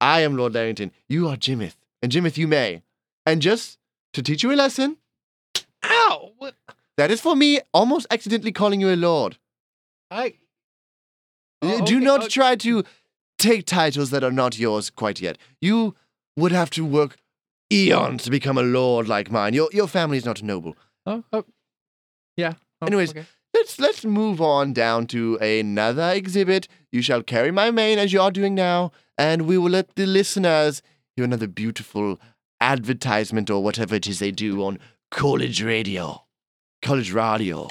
I 0.00 0.20
am 0.20 0.36
Lord 0.36 0.52
Llarington. 0.54 0.90
You 1.08 1.28
are 1.28 1.36
Jimith. 1.36 1.76
And 2.02 2.10
Jimith, 2.12 2.36
you 2.36 2.48
may. 2.48 2.82
And 3.24 3.40
just 3.40 3.78
to 4.12 4.22
teach 4.22 4.42
you 4.42 4.52
a 4.52 4.56
lesson, 4.56 4.98
Ow! 5.84 6.32
What? 6.38 6.54
that 6.96 7.10
is 7.10 7.20
for 7.20 7.34
me 7.36 7.60
almost 7.72 8.06
accidentally 8.10 8.52
calling 8.52 8.80
you 8.80 8.90
a 8.92 8.96
lord. 8.96 9.38
I. 10.10 10.34
Oh, 11.72 11.84
Do 11.84 12.00
not 12.00 12.20
okay. 12.20 12.28
try 12.28 12.56
to 12.56 12.84
take 13.38 13.66
titles 13.66 14.10
that 14.10 14.24
are 14.24 14.30
not 14.32 14.58
yours 14.58 14.90
quite 14.90 15.20
yet. 15.20 15.38
You 15.60 15.94
would 16.36 16.52
have 16.52 16.70
to 16.70 16.84
work 16.84 17.16
eons 17.72 18.22
to 18.24 18.30
become 18.30 18.58
a 18.58 18.62
lord 18.62 19.08
like 19.08 19.30
mine. 19.30 19.54
Your 19.54 19.68
your 19.72 19.88
family 19.88 20.18
is 20.18 20.24
not 20.24 20.42
noble. 20.42 20.76
Oh, 21.06 21.24
oh. 21.32 21.44
Yeah. 22.36 22.54
Oh, 22.80 22.86
Anyways, 22.86 23.10
okay. 23.10 23.26
Let's 23.52 23.78
let's 23.78 24.04
move 24.04 24.40
on 24.40 24.72
down 24.72 25.06
to 25.08 25.36
another 25.36 26.10
exhibit. 26.14 26.66
You 26.90 27.02
shall 27.02 27.22
carry 27.22 27.50
my 27.50 27.70
mane 27.70 27.98
as 27.98 28.12
you 28.12 28.20
are 28.20 28.30
doing 28.30 28.54
now, 28.54 28.90
and 29.16 29.42
we 29.42 29.58
will 29.58 29.70
let 29.70 29.94
the 29.94 30.06
listeners 30.06 30.82
hear 31.16 31.24
another 31.24 31.46
beautiful 31.46 32.18
advertisement 32.60 33.50
or 33.50 33.62
whatever 33.62 33.94
it 33.94 34.06
is 34.06 34.18
they 34.18 34.30
do 34.32 34.64
on 34.64 34.78
college 35.10 35.62
radio. 35.62 36.24
College 36.82 37.12
radio. 37.12 37.68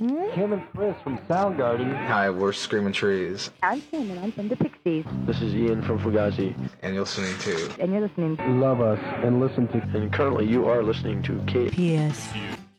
Mm-hmm. 0.00 0.34
Kim 0.34 0.52
and 0.54 0.62
Chris 0.74 0.96
from 1.04 1.18
Soundgarden. 1.28 1.94
Hi, 2.06 2.30
we're 2.30 2.52
Screaming 2.54 2.92
Trees, 2.94 3.50
I'm 3.62 3.82
Kim, 3.82 4.10
and 4.10 4.18
I'm 4.18 4.32
from 4.32 4.48
the 4.48 4.56
Pixies, 4.56 5.04
This 5.26 5.42
is 5.42 5.54
Ian 5.54 5.82
from 5.82 5.98
Fugazi. 5.98 6.54
and 6.82 6.94
you're 6.94 7.04
listening 7.04 7.36
to 7.40 7.82
and 7.82 7.92
you're 7.92 8.00
listening 8.00 8.36
to 8.38 8.46
Love 8.48 8.80
us 8.80 8.98
and 9.22 9.40
listen 9.40 9.68
to. 9.68 9.78
And 9.98 10.10
currently, 10.10 10.46
you 10.46 10.66
are 10.68 10.82
listening 10.82 11.22
to 11.24 11.32
KPSU. 11.32 12.10
PS. 12.10 12.28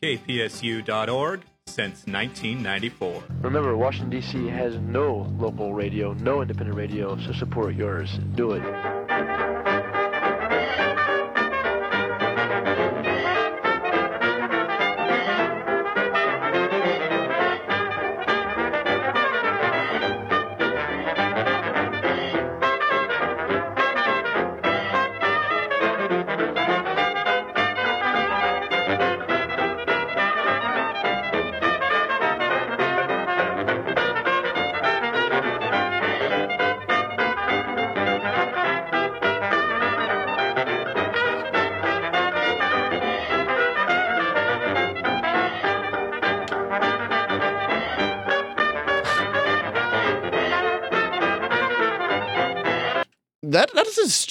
KPSU.org 0.02 1.42
since 1.68 2.04
1994. 2.08 3.22
Remember, 3.42 3.76
Washington 3.76 4.10
D.C. 4.10 4.48
has 4.48 4.74
no 4.78 5.32
local 5.38 5.74
radio, 5.74 6.14
no 6.14 6.42
independent 6.42 6.76
radio, 6.76 7.16
so 7.24 7.32
support 7.34 7.76
yours. 7.76 8.18
Do 8.34 8.52
it. 8.52 8.62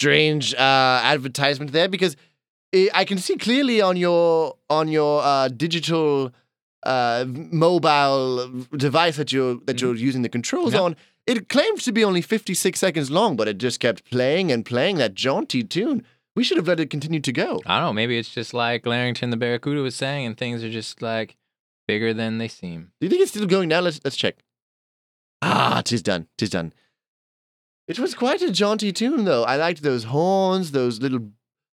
Strange 0.01 0.55
uh, 0.55 0.99
advertisement 1.03 1.71
there 1.73 1.87
because 1.87 2.15
i 2.73 2.89
I 3.01 3.05
can 3.05 3.19
see 3.19 3.35
clearly 3.37 3.81
on 3.81 3.97
your 3.97 4.55
on 4.67 4.87
your 4.87 5.21
uh, 5.21 5.47
digital 5.65 6.31
uh, 6.93 7.25
mobile 7.65 8.47
device 8.75 9.17
that 9.17 9.31
you're 9.31 9.55
that 9.67 9.79
you're 9.81 9.95
using 9.95 10.23
the 10.23 10.29
controls 10.37 10.73
on. 10.73 10.95
It 11.27 11.49
claims 11.49 11.83
to 11.83 11.91
be 11.91 12.03
only 12.03 12.21
56 12.21 12.79
seconds 12.79 13.11
long, 13.11 13.35
but 13.35 13.47
it 13.47 13.59
just 13.59 13.79
kept 13.79 14.09
playing 14.09 14.51
and 14.51 14.65
playing 14.65 14.97
that 14.97 15.13
jaunty 15.13 15.63
tune. 15.63 16.03
We 16.35 16.43
should 16.43 16.57
have 16.57 16.67
let 16.67 16.79
it 16.79 16.89
continue 16.89 17.19
to 17.19 17.31
go. 17.31 17.61
I 17.67 17.79
don't 17.79 17.89
know. 17.89 17.93
Maybe 17.93 18.17
it's 18.17 18.33
just 18.33 18.53
like 18.53 18.87
Llarington 18.87 19.29
the 19.29 19.37
Barracuda 19.37 19.81
was 19.81 19.95
saying, 19.95 20.25
and 20.25 20.35
things 20.35 20.63
are 20.63 20.71
just 20.71 21.01
like 21.01 21.37
bigger 21.87 22.11
than 22.13 22.39
they 22.39 22.47
seem. 22.47 22.91
Do 22.99 23.05
you 23.05 23.09
think 23.09 23.21
it's 23.21 23.31
still 23.31 23.45
going 23.45 23.69
now? 23.69 23.81
Let's 23.81 23.99
let's 24.03 24.17
check. 24.17 24.35
Ah, 25.43 25.81
tis 25.85 26.01
done. 26.01 26.27
Tis 26.37 26.49
done. 26.49 26.73
It 27.87 27.99
was 27.99 28.13
quite 28.15 28.41
a 28.41 28.51
jaunty 28.51 28.91
tune, 28.91 29.25
though. 29.25 29.43
I 29.43 29.55
liked 29.57 29.81
those 29.83 30.05
horns, 30.05 30.71
those 30.71 31.01
little 31.01 31.31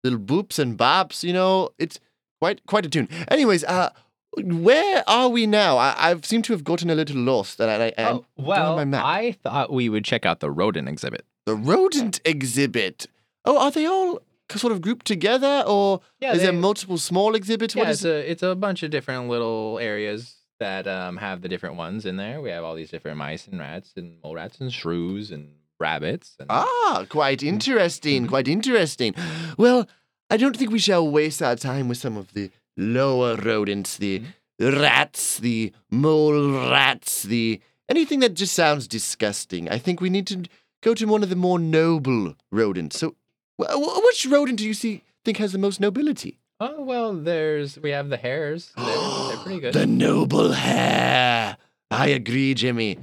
little 0.03 0.19
boops 0.19 0.59
and 0.59 0.77
bops. 0.77 1.23
You 1.23 1.33
know, 1.33 1.69
it's 1.79 1.99
quite 2.39 2.65
quite 2.65 2.85
a 2.85 2.89
tune. 2.89 3.07
Anyways, 3.29 3.63
uh, 3.63 3.89
where 4.37 5.03
are 5.07 5.29
we 5.29 5.47
now? 5.47 5.77
I, 5.77 5.95
I've 5.97 6.25
seemed 6.25 6.45
to 6.45 6.53
have 6.53 6.63
gotten 6.63 6.89
a 6.89 6.95
little 6.95 7.17
lost. 7.17 7.57
That 7.57 7.69
I, 7.81 7.87
I 8.01 8.11
Oh, 8.11 8.25
well. 8.37 8.77
I 8.95 9.31
thought 9.43 9.71
we 9.71 9.89
would 9.89 10.05
check 10.05 10.25
out 10.25 10.39
the 10.39 10.51
rodent 10.51 10.87
exhibit. 10.89 11.25
the 11.45 11.55
rodent 11.55 12.19
exhibit. 12.25 13.07
Oh, 13.45 13.57
are 13.57 13.71
they 13.71 13.85
all 13.85 14.19
sort 14.51 14.71
of 14.73 14.81
grouped 14.81 15.05
together, 15.07 15.63
or 15.65 16.01
Yeah, 16.19 16.33
is 16.33 16.41
there 16.41 16.53
multiple 16.53 16.97
small 16.97 17.33
exhibits? 17.35 17.75
Yeah, 17.75 17.83
what 17.83 17.89
it's 17.91 18.05
a 18.05 18.29
it's 18.31 18.43
a 18.43 18.55
bunch 18.55 18.83
of 18.83 18.91
different 18.91 19.29
little 19.29 19.79
areas 19.79 20.35
that 20.59 20.87
um, 20.87 21.17
have 21.17 21.41
the 21.41 21.49
different 21.49 21.75
ones 21.75 22.05
in 22.05 22.17
there. 22.17 22.39
We 22.41 22.49
have 22.51 22.63
all 22.63 22.75
these 22.75 22.91
different 22.91 23.17
mice 23.17 23.47
and 23.47 23.59
rats 23.59 23.93
and 23.97 24.17
mole 24.23 24.35
rats 24.35 24.59
and 24.59 24.71
shrews 24.71 25.31
and 25.31 25.49
rabbits. 25.79 26.35
And 26.39 26.47
Ah, 26.49 27.05
quite 27.09 27.39
Mm-hmm. 27.39 27.47
interesting. 27.55 28.27
Quite 28.27 28.47
interesting. 28.47 29.13
Well, 29.57 29.87
I 30.29 30.37
don't 30.37 30.55
think 30.57 30.71
we 30.71 30.79
shall 30.79 31.07
waste 31.07 31.41
our 31.41 31.55
time 31.55 31.87
with 31.87 31.97
some 31.97 32.17
of 32.17 32.33
the 32.33 32.49
lower 32.77 33.35
rodents, 33.35 33.97
the 33.97 34.19
Mm-hmm. 34.61 34.79
rats, 34.81 35.39
the 35.39 35.73
mole 35.91 36.51
rats, 36.69 37.23
the 37.23 37.59
anything 37.89 38.19
that 38.21 38.33
just 38.35 38.53
sounds 38.53 38.87
disgusting. 38.87 39.67
I 39.69 39.77
think 39.79 39.99
we 39.99 40.09
need 40.09 40.27
to 40.27 40.43
go 40.81 40.93
to 40.93 41.05
one 41.05 41.23
of 41.23 41.29
the 41.29 41.35
more 41.35 41.59
noble 41.59 42.35
rodents. 42.51 42.99
So, 42.99 43.15
wh- 43.59 43.71
wh- 43.73 44.03
which 44.05 44.25
rodent 44.29 44.59
do 44.59 44.65
you 44.65 44.73
see 44.73 45.03
think 45.25 45.37
has 45.37 45.51
the 45.51 45.57
most 45.57 45.79
nobility? 45.79 46.39
oh 46.59 46.81
well, 46.83 47.13
there's 47.13 47.77
we 47.79 47.89
have 47.89 48.09
the 48.09 48.17
hares. 48.17 48.71
They're, 48.77 48.85
they're 48.85 49.37
pretty 49.43 49.59
good. 49.59 49.73
The 49.73 49.87
noble 49.87 50.51
hare. 50.53 51.57
I 51.91 52.07
agree, 52.09 52.53
Jimmy. 52.53 52.99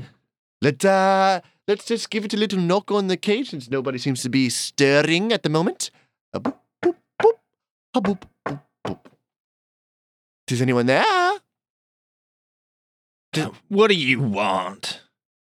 Let 0.63 0.85
uh 0.85 1.41
let's 1.71 1.85
just 1.85 2.11
give 2.11 2.25
it 2.25 2.35
a 2.35 2.37
little 2.37 2.59
knock 2.59 2.91
on 2.91 3.07
the 3.07 3.17
cage 3.17 3.51
since 3.51 3.71
nobody 3.71 3.97
seems 3.97 4.23
to 4.23 4.29
be 4.29 4.49
stirring 4.51 5.33
at 5.33 5.45
the 5.45 5.49
moment. 5.49 5.93
A 6.33 6.41
boop 6.41 6.57
boop 6.83 6.97
boop. 7.23 7.39
A 7.95 8.01
boop 8.01 8.23
boop 8.45 8.61
boop. 8.85 8.99
Is 10.51 10.61
anyone 10.61 10.87
there? 10.87 11.39
what 13.69 13.87
do 13.87 13.95
you 13.95 14.21
want? 14.21 15.03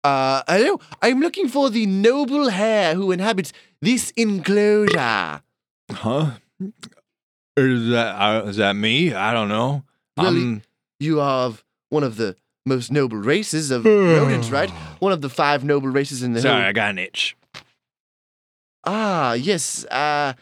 Uh 0.03 0.43
hello. 0.45 0.81
I'm 1.01 1.21
looking 1.21 1.47
for 1.47 1.69
the 1.69 1.85
noble 1.85 2.49
hare 2.49 2.95
who 2.95 3.13
inhabits 3.13 3.53
this 3.81 4.11
enclosure. 4.17 5.41
Huh? 5.89 6.31
Is 7.55 7.89
that 7.91 8.15
uh, 8.19 8.43
is 8.47 8.57
that 8.57 8.75
me? 8.75 9.13
I 9.13 9.31
don't 9.31 9.47
know. 9.47 9.83
Really? 10.17 10.41
Um, 10.41 10.61
You 10.99 11.21
are 11.21 11.53
one 11.89 12.03
of 12.03 12.17
the 12.17 12.35
most 12.69 12.91
noble 12.91 13.17
races 13.17 13.71
of 13.71 13.83
rodents, 13.85 14.49
right? 14.49 14.69
One 14.99 15.11
of 15.11 15.21
the 15.21 15.29
five 15.29 15.63
noble 15.65 15.89
races 15.89 16.23
in 16.23 16.31
the 16.33 16.41
sorry, 16.41 16.61
whole 16.61 16.69
I 16.69 16.71
got 16.71 16.89
an 16.91 16.99
itch. 16.99 17.35
Ah, 18.85 19.33
yes. 19.33 19.85
Uh, 19.85 20.33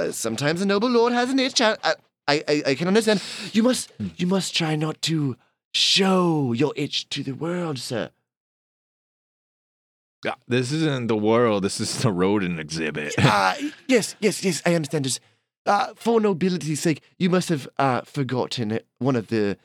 uh, 0.00 0.12
sometimes 0.12 0.62
a 0.62 0.66
noble 0.66 0.88
lord 0.88 1.12
has 1.12 1.30
an 1.30 1.38
itch. 1.38 1.60
I, 1.60 1.76
I, 1.84 1.94
I, 2.26 2.44
I, 2.48 2.62
I 2.68 2.74
can 2.74 2.88
understand. 2.88 3.22
You 3.52 3.62
must 3.62 3.92
you 4.16 4.26
must 4.26 4.54
try 4.54 4.76
not 4.76 5.00
to 5.02 5.36
show 5.74 6.52
your 6.52 6.72
itch 6.76 7.08
to 7.10 7.22
the 7.22 7.32
world, 7.32 7.78
sir. 7.78 8.10
Ah, 10.26 10.34
This 10.48 10.72
isn't 10.72 11.06
the 11.08 11.16
world. 11.16 11.62
This 11.64 11.80
is 11.80 11.98
the 12.02 12.10
rodent 12.12 12.58
exhibit. 12.58 13.14
Uh, 13.18 13.54
yes, 13.86 14.16
yes, 14.20 14.42
yes, 14.44 14.62
I 14.66 14.74
understand. 14.74 15.04
Just 15.04 15.20
uh, 15.66 15.92
for 15.94 16.20
nobility's 16.20 16.80
sake, 16.80 17.02
you 17.18 17.30
must 17.30 17.48
have 17.50 17.68
uh, 17.78 18.00
forgotten 18.02 18.80
one 18.98 19.16
of 19.16 19.28
the 19.28 19.56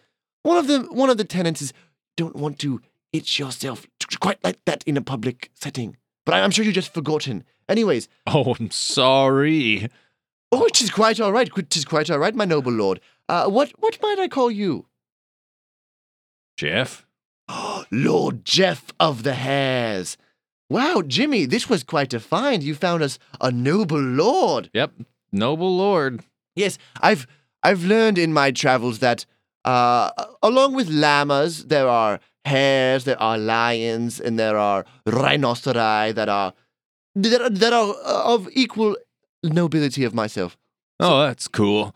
one 0.44 0.58
of 0.58 0.68
the 0.68 0.82
one 0.92 1.10
of 1.10 1.18
the 1.18 1.24
tenants 1.24 1.62
is 1.62 1.74
don't 2.16 2.36
want 2.36 2.60
to 2.60 2.82
itch 3.12 3.40
yourself 3.40 3.88
quite 4.20 4.44
like 4.44 4.60
that 4.66 4.84
in 4.86 4.98
a 4.98 5.02
public 5.02 5.50
setting. 5.54 5.98
But 6.26 6.36
I'm 6.36 6.52
sure 6.52 6.64
you 6.64 6.72
just 6.72 6.94
forgotten. 6.94 7.44
Anyways, 7.68 8.08
oh, 8.28 8.56
I'm 8.60 8.72
sorry. 8.72 9.90
oh, 10.52 10.66
it 10.66 10.82
is 10.82 10.90
quite 10.92 11.20
all 11.20 11.32
right. 11.32 11.50
It 11.56 11.76
is 11.76 11.86
quite 11.86 12.10
all 12.10 12.20
right, 12.20 12.36
my 12.36 12.46
noble 12.46 12.72
lord. 12.72 13.00
Uh, 13.28 13.50
what 13.50 13.72
what 13.80 13.98
might 14.02 14.20
I 14.20 14.28
call 14.28 14.52
you? 14.52 14.86
Jeff? 16.58 17.06
Lord 17.92 18.46
Jeff 18.46 18.94
of 19.00 19.24
the 19.24 19.34
Hares. 19.34 20.18
Wow, 20.70 21.04
Jimmy, 21.06 21.46
this 21.46 21.70
was 21.70 21.84
quite 21.84 22.14
a 22.14 22.20
find. 22.20 22.64
You 22.64 22.74
found 22.74 23.04
us 23.04 23.20
a 23.42 23.52
noble 23.52 24.00
lord. 24.00 24.70
Yep. 24.74 24.94
Noble 25.32 25.76
Lord. 25.76 26.24
Yes, 26.56 26.78
I've 27.02 27.28
I've 27.62 27.84
learned 27.84 28.18
in 28.18 28.34
my 28.34 28.52
travels 28.52 29.00
that 29.00 29.26
uh, 29.66 30.12
along 30.42 30.76
with 30.76 30.90
llamas, 30.90 31.66
there 31.66 31.88
are 31.88 32.20
hares, 32.46 33.04
there 33.06 33.22
are 33.22 33.38
lions, 33.38 34.20
and 34.20 34.38
there 34.38 34.58
are 34.58 34.86
rhinoceri 35.06 36.14
that 36.14 36.30
are 36.30 36.54
that 37.16 37.42
are, 37.42 37.50
that 37.50 37.74
are 37.74 37.96
uh, 38.06 38.34
of 38.34 38.50
equal 38.54 38.96
nobility 39.44 40.04
of 40.04 40.14
myself. 40.14 40.58
Oh, 41.00 41.22
that's 41.24 41.48
cool. 41.48 41.96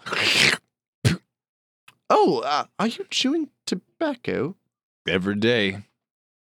Oh, 2.09 2.39
uh, 2.39 2.65
are 2.79 2.87
you 2.87 3.05
chewing 3.09 3.49
tobacco? 3.65 4.55
Every 5.07 5.35
day. 5.35 5.83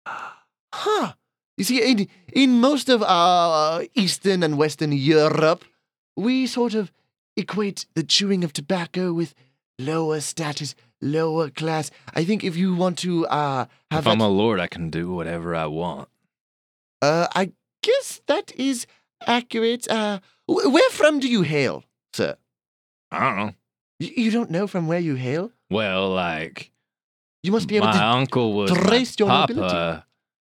Huh. 0.06 1.12
You 1.56 1.64
see, 1.64 1.90
in, 1.90 2.08
in 2.32 2.60
most 2.60 2.88
of 2.88 3.02
our 3.02 3.84
Eastern 3.94 4.42
and 4.42 4.58
Western 4.58 4.92
Europe, 4.92 5.64
we 6.16 6.46
sort 6.46 6.74
of 6.74 6.92
equate 7.36 7.86
the 7.94 8.02
chewing 8.02 8.44
of 8.44 8.52
tobacco 8.52 9.12
with 9.12 9.34
lower 9.78 10.20
status, 10.20 10.74
lower 11.00 11.50
class. 11.50 11.90
I 12.14 12.24
think 12.24 12.44
if 12.44 12.56
you 12.56 12.74
want 12.74 12.98
to 12.98 13.26
uh, 13.26 13.66
have 13.90 14.06
If 14.06 14.06
I'm 14.06 14.20
a 14.20 14.28
lord, 14.28 14.60
I 14.60 14.66
can 14.66 14.90
do 14.90 15.12
whatever 15.12 15.54
I 15.54 15.66
want. 15.66 16.08
uh, 17.02 17.26
I 17.34 17.52
guess 17.82 18.20
that 18.26 18.52
is 18.56 18.86
accurate. 19.26 19.88
Uh, 19.90 20.18
wh- 20.46 20.66
where 20.72 20.90
from 20.90 21.18
do 21.20 21.28
you 21.28 21.42
hail, 21.42 21.84
sir? 22.12 22.36
I 23.10 23.20
don't 23.20 23.36
know. 23.36 23.52
Y- 24.00 24.12
you 24.16 24.30
don't 24.30 24.50
know 24.50 24.66
from 24.66 24.86
where 24.88 24.98
you 25.00 25.14
hail? 25.14 25.50
Well, 25.70 26.10
like 26.10 26.70
You 27.42 27.52
must 27.52 27.68
be 27.68 27.76
able 27.76 27.86
my 27.88 27.92
to. 27.98 28.04
uncle 28.04 28.52
was 28.52 28.70
trace 28.72 29.14
my 29.18 29.24
your 29.24 29.28
papa, 29.28 29.52
nobility. 29.54 30.02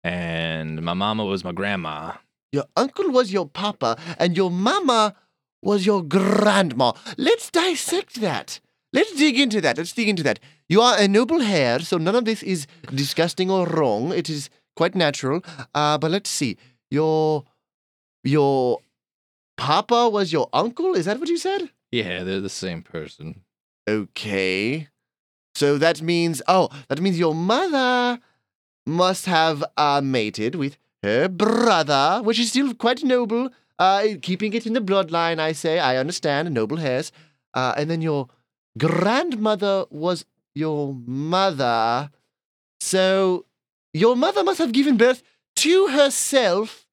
and 0.03 0.81
my 0.81 0.93
mama 0.93 1.25
was 1.25 1.43
my 1.43 1.51
grandma. 1.51 2.13
Your 2.51 2.65
uncle 2.75 3.09
was 3.11 3.31
your 3.31 3.47
papa, 3.47 3.97
and 4.17 4.35
your 4.35 4.51
mama 4.51 5.15
was 5.61 5.85
your 5.85 6.03
grandma. 6.03 6.91
Let's 7.17 7.49
dissect 7.51 8.19
that. 8.21 8.59
Let's 8.93 9.13
dig 9.15 9.39
into 9.39 9.61
that. 9.61 9.77
Let's 9.77 9.93
dig 9.93 10.09
into 10.09 10.23
that. 10.23 10.39
You 10.67 10.81
are 10.81 10.97
a 10.99 11.07
noble 11.07 11.39
hair, 11.39 11.79
so 11.79 11.97
none 11.97 12.15
of 12.15 12.25
this 12.25 12.43
is 12.43 12.67
disgusting 12.93 13.49
or 13.49 13.65
wrong. 13.65 14.11
It 14.11 14.29
is 14.29 14.49
quite 14.75 14.95
natural. 14.95 15.43
Uh, 15.73 15.97
but 15.97 16.11
let's 16.11 16.29
see. 16.29 16.57
Your 16.89 17.45
your 18.23 18.79
papa 19.57 20.09
was 20.09 20.33
your 20.33 20.49
uncle. 20.53 20.93
Is 20.93 21.05
that 21.05 21.19
what 21.19 21.29
you 21.29 21.37
said? 21.37 21.69
Yeah, 21.91 22.23
they're 22.23 22.41
the 22.41 22.49
same 22.49 22.81
person. 22.81 23.41
Okay. 23.87 24.87
So 25.55 25.77
that 25.77 26.01
means 26.01 26.41
oh, 26.47 26.69
that 26.89 27.01
means 27.01 27.17
your 27.19 27.35
mother 27.35 28.19
must 28.85 29.25
have 29.25 29.63
uh, 29.77 30.01
mated 30.03 30.55
with 30.55 30.77
her 31.03 31.27
brother, 31.27 32.21
which 32.23 32.39
is 32.39 32.49
still 32.49 32.73
quite 32.73 33.03
noble. 33.03 33.49
Uh, 33.79 34.09
keeping 34.21 34.53
it 34.53 34.67
in 34.67 34.73
the 34.73 34.81
bloodline, 34.81 35.39
I 35.39 35.53
say. 35.53 35.79
I 35.79 35.97
understand, 35.97 36.51
noble 36.53 36.77
hairs. 36.77 37.11
Uh, 37.53 37.73
and 37.75 37.89
then 37.89 38.01
your 38.01 38.27
grandmother 38.77 39.85
was 39.89 40.25
your 40.55 40.93
mother. 41.05 42.09
So 42.79 43.45
your 43.93 44.15
mother 44.15 44.43
must 44.43 44.59
have 44.59 44.71
given 44.71 44.97
birth 44.97 45.23
to 45.57 45.87
herself 45.87 46.87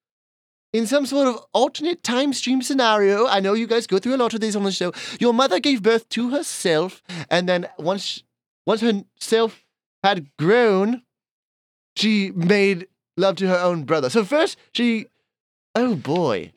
in 0.71 0.85
some 0.85 1.05
sort 1.05 1.27
of 1.27 1.43
alternate 1.53 2.03
time 2.03 2.31
stream 2.33 2.61
scenario. 2.61 3.25
I 3.27 3.39
know 3.39 3.53
you 3.53 3.67
guys 3.67 3.87
go 3.87 3.97
through 3.97 4.15
a 4.15 4.17
lot 4.17 4.33
of 4.33 4.41
these 4.41 4.55
on 4.55 4.63
the 4.63 4.71
show. 4.71 4.91
Your 5.19 5.33
mother 5.33 5.59
gave 5.59 5.81
birth 5.81 6.07
to 6.09 6.29
herself, 6.29 7.01
and 7.29 7.49
then 7.49 7.67
once 7.79 8.23
once 8.67 8.81
herself 8.81 9.65
had 10.03 10.27
grown, 10.37 11.01
she 11.95 12.31
made 12.31 12.87
love 13.17 13.35
to 13.37 13.47
her 13.47 13.57
own 13.57 13.83
brother. 13.83 14.09
So 14.09 14.23
first 14.23 14.57
she, 14.73 15.07
oh 15.75 15.95
boy, 15.95 16.51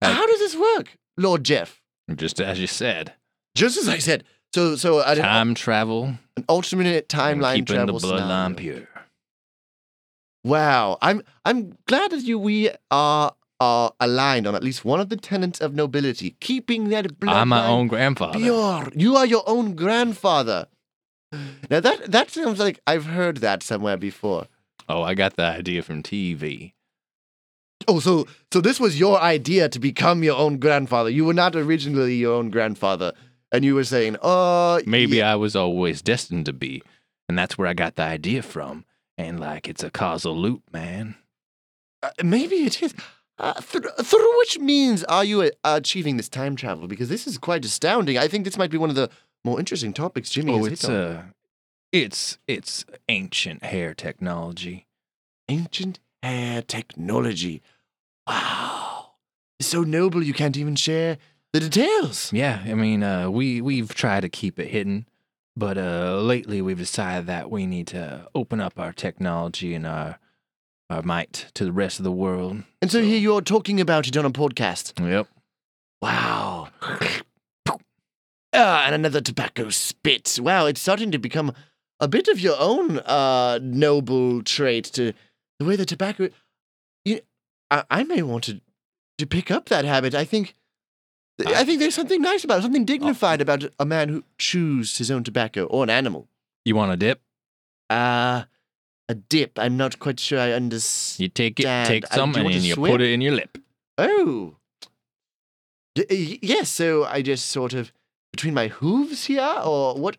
I- 0.00 0.12
how 0.12 0.26
does 0.26 0.38
this 0.38 0.56
work, 0.56 0.96
Lord 1.16 1.44
Jeff? 1.44 1.82
Just 2.14 2.40
as 2.40 2.58
you 2.58 2.66
said. 2.66 3.12
Just 3.58 3.76
as 3.76 3.88
I 3.88 3.98
said. 3.98 4.24
So 4.54 4.76
so 4.76 5.00
an, 5.02 5.18
Time 5.18 5.54
travel. 5.54 6.14
an 6.36 6.44
alternate 6.48 6.86
and 6.86 7.08
timeline 7.08 7.56
keeping 7.56 7.76
travel 7.76 7.98
the 7.98 8.06
bloodline 8.08 8.56
pure. 8.56 8.88
Wow, 10.44 10.96
I'm 11.02 11.22
I'm 11.44 11.76
glad 11.86 12.12
that 12.12 12.22
you 12.22 12.38
we 12.38 12.70
are 12.90 13.34
are 13.60 13.92
aligned 13.98 14.46
on 14.46 14.54
at 14.54 14.62
least 14.62 14.84
one 14.84 15.00
of 15.00 15.08
the 15.08 15.16
tenets 15.16 15.60
of 15.60 15.74
nobility, 15.74 16.36
keeping 16.40 16.90
that 16.90 17.18
bloodline 17.18 17.34
I'm 17.34 17.48
my 17.48 17.66
own 17.66 17.88
grandfather. 17.88 18.38
pure. 18.38 18.88
You 18.94 19.16
are 19.16 19.26
your 19.26 19.42
own 19.48 19.74
grandfather. 19.74 20.68
Now 21.68 21.80
that 21.80 22.10
that 22.12 22.30
sounds 22.30 22.58
like 22.60 22.80
I've 22.86 23.06
heard 23.06 23.38
that 23.38 23.62
somewhere 23.62 23.96
before. 23.96 24.46
Oh, 24.88 25.02
I 25.02 25.14
got 25.14 25.36
the 25.36 25.44
idea 25.44 25.82
from 25.82 26.02
TV. 26.02 26.72
Oh, 27.86 28.00
so 28.00 28.26
so 28.52 28.60
this 28.60 28.78
was 28.80 28.98
your 28.98 29.20
idea 29.20 29.68
to 29.68 29.78
become 29.78 30.22
your 30.22 30.36
own 30.36 30.58
grandfather. 30.58 31.10
You 31.10 31.24
were 31.24 31.34
not 31.34 31.54
originally 31.56 32.14
your 32.14 32.34
own 32.34 32.50
grandfather, 32.50 33.12
and 33.52 33.64
you 33.64 33.74
were 33.74 33.84
saying, 33.84 34.16
"Oh, 34.22 34.80
Maybe 34.86 35.18
yeah. 35.18 35.32
I 35.32 35.36
was 35.36 35.54
always 35.56 36.02
destined 36.02 36.46
to 36.46 36.52
be, 36.52 36.82
and 37.28 37.38
that's 37.38 37.56
where 37.58 37.66
I 37.68 37.74
got 37.74 37.96
the 37.96 38.02
idea 38.02 38.42
from. 38.42 38.84
And 39.16 39.40
like, 39.40 39.68
it's 39.68 39.82
a 39.82 39.90
causal 39.90 40.36
loop, 40.36 40.62
man. 40.72 41.16
Uh, 42.02 42.10
maybe 42.22 42.56
it 42.56 42.82
is." 42.82 42.94
Uh, 43.40 43.54
th- 43.54 43.84
through 44.02 44.38
which 44.38 44.58
means 44.58 45.04
are 45.04 45.22
you 45.24 45.42
uh, 45.42 45.50
achieving 45.62 46.16
this 46.16 46.28
time 46.28 46.56
travel? 46.56 46.88
Because 46.88 47.08
this 47.08 47.24
is 47.26 47.38
quite 47.38 47.64
astounding. 47.64 48.18
I 48.18 48.26
think 48.26 48.44
this 48.44 48.58
might 48.58 48.70
be 48.70 48.78
one 48.78 48.90
of 48.90 48.96
the 48.96 49.10
more 49.44 49.60
interesting 49.60 49.92
topics 49.92 50.28
Jimmy 50.30 50.52
Oh, 50.54 50.58
has 50.64 50.66
it's 50.72 50.82
hit 50.82 50.90
on. 50.90 50.96
uh, 50.96 51.22
it's 51.92 52.38
it's 52.48 52.84
ancient 53.08 53.62
hair 53.62 53.94
technology. 53.94 54.86
Ancient 55.48 56.00
hair 56.20 56.62
technology. 56.62 57.62
Wow. 58.26 59.12
So 59.60 59.82
noble 59.82 60.22
you 60.22 60.34
can't 60.34 60.56
even 60.56 60.74
share 60.76 61.18
the 61.52 61.60
details. 61.60 62.32
Yeah, 62.32 62.62
I 62.66 62.74
mean, 62.74 63.02
uh, 63.02 63.30
we 63.30 63.60
we've 63.60 63.94
tried 63.94 64.20
to 64.20 64.28
keep 64.28 64.58
it 64.58 64.68
hidden, 64.68 65.06
but 65.56 65.78
uh, 65.78 66.20
lately 66.20 66.62
we've 66.62 66.78
decided 66.78 67.26
that 67.26 67.50
we 67.50 67.66
need 67.66 67.86
to 67.88 68.28
open 68.34 68.60
up 68.60 68.78
our 68.78 68.92
technology 68.92 69.74
and 69.74 69.86
our 69.86 70.18
our 70.90 71.02
might 71.02 71.50
to 71.54 71.64
the 71.64 71.72
rest 71.72 71.98
of 72.00 72.04
the 72.04 72.12
world. 72.12 72.62
And 72.80 72.90
so, 72.90 73.02
here 73.02 73.18
you're 73.18 73.40
talking 73.40 73.80
about 73.80 74.08
it 74.08 74.16
on 74.16 74.24
a 74.24 74.30
podcast. 74.30 74.98
Yep. 74.98 75.28
Wow. 76.00 76.68
Ah, 78.54 78.84
and 78.86 78.94
another 78.94 79.20
tobacco 79.20 79.68
spit. 79.68 80.38
Wow, 80.40 80.66
it's 80.66 80.80
starting 80.80 81.10
to 81.10 81.18
become 81.18 81.52
a 82.00 82.08
bit 82.08 82.28
of 82.28 82.40
your 82.40 82.56
own 82.58 82.98
uh, 83.00 83.58
noble 83.62 84.42
trait 84.42 84.84
to 84.86 85.12
the 85.58 85.64
way 85.64 85.76
the 85.76 85.84
tobacco. 85.84 86.30
You, 87.04 87.20
I, 87.70 87.84
I 87.90 88.04
may 88.04 88.22
want 88.22 88.44
to 88.44 88.60
to 89.18 89.26
pick 89.26 89.50
up 89.50 89.68
that 89.68 89.84
habit. 89.84 90.14
I 90.14 90.24
think. 90.24 90.54
I 91.46 91.64
think 91.64 91.78
there's 91.78 91.94
something 91.94 92.20
nice 92.20 92.42
about 92.44 92.58
it, 92.58 92.62
something 92.62 92.84
dignified 92.84 93.40
about 93.40 93.64
a 93.78 93.84
man 93.84 94.08
who 94.08 94.24
chews 94.38 94.98
his 94.98 95.10
own 95.10 95.22
tobacco 95.24 95.64
or 95.64 95.84
an 95.84 95.90
animal. 95.90 96.28
You 96.64 96.74
want 96.76 96.92
a 96.92 96.96
dip? 96.96 97.22
Uh, 97.88 98.44
a 99.08 99.14
dip. 99.14 99.58
I'm 99.58 99.76
not 99.76 99.98
quite 99.98 100.18
sure 100.20 100.40
I 100.40 100.52
understand. 100.52 101.22
You 101.22 101.28
take 101.28 101.60
it, 101.60 101.86
take 101.86 102.04
uh, 102.10 102.14
some, 102.14 102.34
and 102.34 102.46
then 102.48 102.62
you 102.62 102.74
swim? 102.74 102.92
put 102.92 103.00
it 103.00 103.10
in 103.12 103.20
your 103.20 103.34
lip. 103.34 103.56
Oh. 103.96 104.56
Y- 105.96 106.04
y- 106.10 106.38
yes, 106.42 106.68
so 106.70 107.04
I 107.04 107.22
just 107.22 107.46
sort 107.46 107.72
of 107.72 107.92
between 108.32 108.52
my 108.54 108.68
hooves 108.68 109.24
here, 109.26 109.54
or 109.64 109.94
what? 109.94 110.16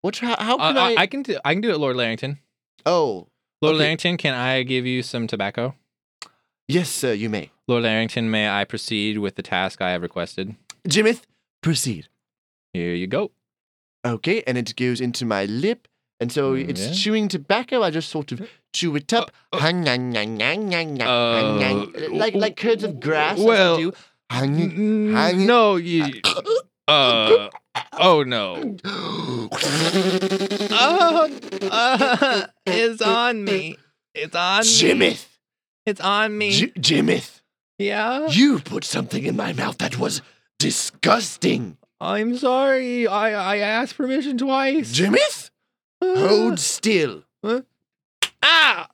What? 0.00 0.16
How, 0.18 0.36
how 0.38 0.56
Uh, 0.56 0.68
can 0.72 0.78
I? 0.78 0.90
I, 0.92 0.94
I 1.02 1.06
can 1.06 1.22
do, 1.22 1.38
I 1.44 1.52
can 1.54 1.60
do 1.62 1.70
it, 1.70 1.78
Lord 1.78 1.96
Llarington. 1.96 2.38
oh, 2.84 3.28
Lord 3.60 3.76
Okay. 3.76 3.84
Llarington, 3.84 4.16
can 4.18 4.34
I 4.34 4.64
give 4.64 4.84
you 4.86 5.02
some 5.04 5.26
tobacco? 5.28 5.74
yes, 6.66 6.88
sir. 6.90 7.12
You 7.12 7.30
may, 7.30 7.50
Lord 7.72 7.84
Llarington, 7.84 8.24
may 8.28 8.50
I 8.50 8.64
proceed 8.64 9.16
with 9.18 9.36
the 9.36 9.42
task 9.42 9.80
I 9.80 9.92
have 9.92 10.02
requested? 10.02 10.54
Jimith. 10.86 11.26
Proceed. 11.62 12.08
Here 12.74 12.94
you 12.94 13.06
go. 13.06 13.30
Okay, 14.04 14.42
and 14.46 14.58
it 14.58 14.76
goes 14.76 15.00
into 15.00 15.24
my 15.24 15.46
lip, 15.46 15.88
and 16.20 16.30
so 16.30 16.54
Mm, 16.54 16.68
it's 16.68 16.86
yeah. 16.88 16.92
chewing 16.92 17.28
tobacco. 17.28 17.82
I 17.82 17.90
just 17.90 18.10
sort 18.10 18.30
of 18.32 18.46
chew 18.74 18.94
it 18.96 19.12
up, 19.14 19.30
nyang, 19.54 21.00
Uh, 21.00 22.14
like 22.14 22.34
like 22.34 22.56
curds 22.56 22.84
of 22.84 23.00
grass. 23.00 23.38
well, 23.38 23.76
do. 23.78 23.92
No, 24.30 25.76
you, 25.76 26.04
Uh, 26.88 27.48
oh 27.98 28.22
no. 28.24 28.76
Oh, 28.84 29.48
uh, 31.70 32.46
it's 32.66 33.00
on 33.02 33.44
me. 33.44 33.76
It's 34.14 34.34
on 34.36 34.62
me, 34.62 34.68
Jimith! 34.78 35.38
It's 35.86 36.00
on 36.00 36.36
me. 36.36 36.50
J- 36.50 36.72
Jimith! 36.78 37.41
Yeah. 37.82 38.26
You 38.28 38.60
put 38.60 38.84
something 38.84 39.24
in 39.24 39.36
my 39.36 39.52
mouth 39.52 39.78
that 39.78 39.98
was 39.98 40.22
disgusting. 40.58 41.76
I'm 42.00 42.36
sorry. 42.36 43.06
I 43.06 43.30
I 43.30 43.56
asked 43.58 43.96
permission 43.96 44.38
twice. 44.38 44.92
Jimith? 44.92 45.50
Hold 46.02 46.58
still. 46.58 47.24
ah! 48.42 48.88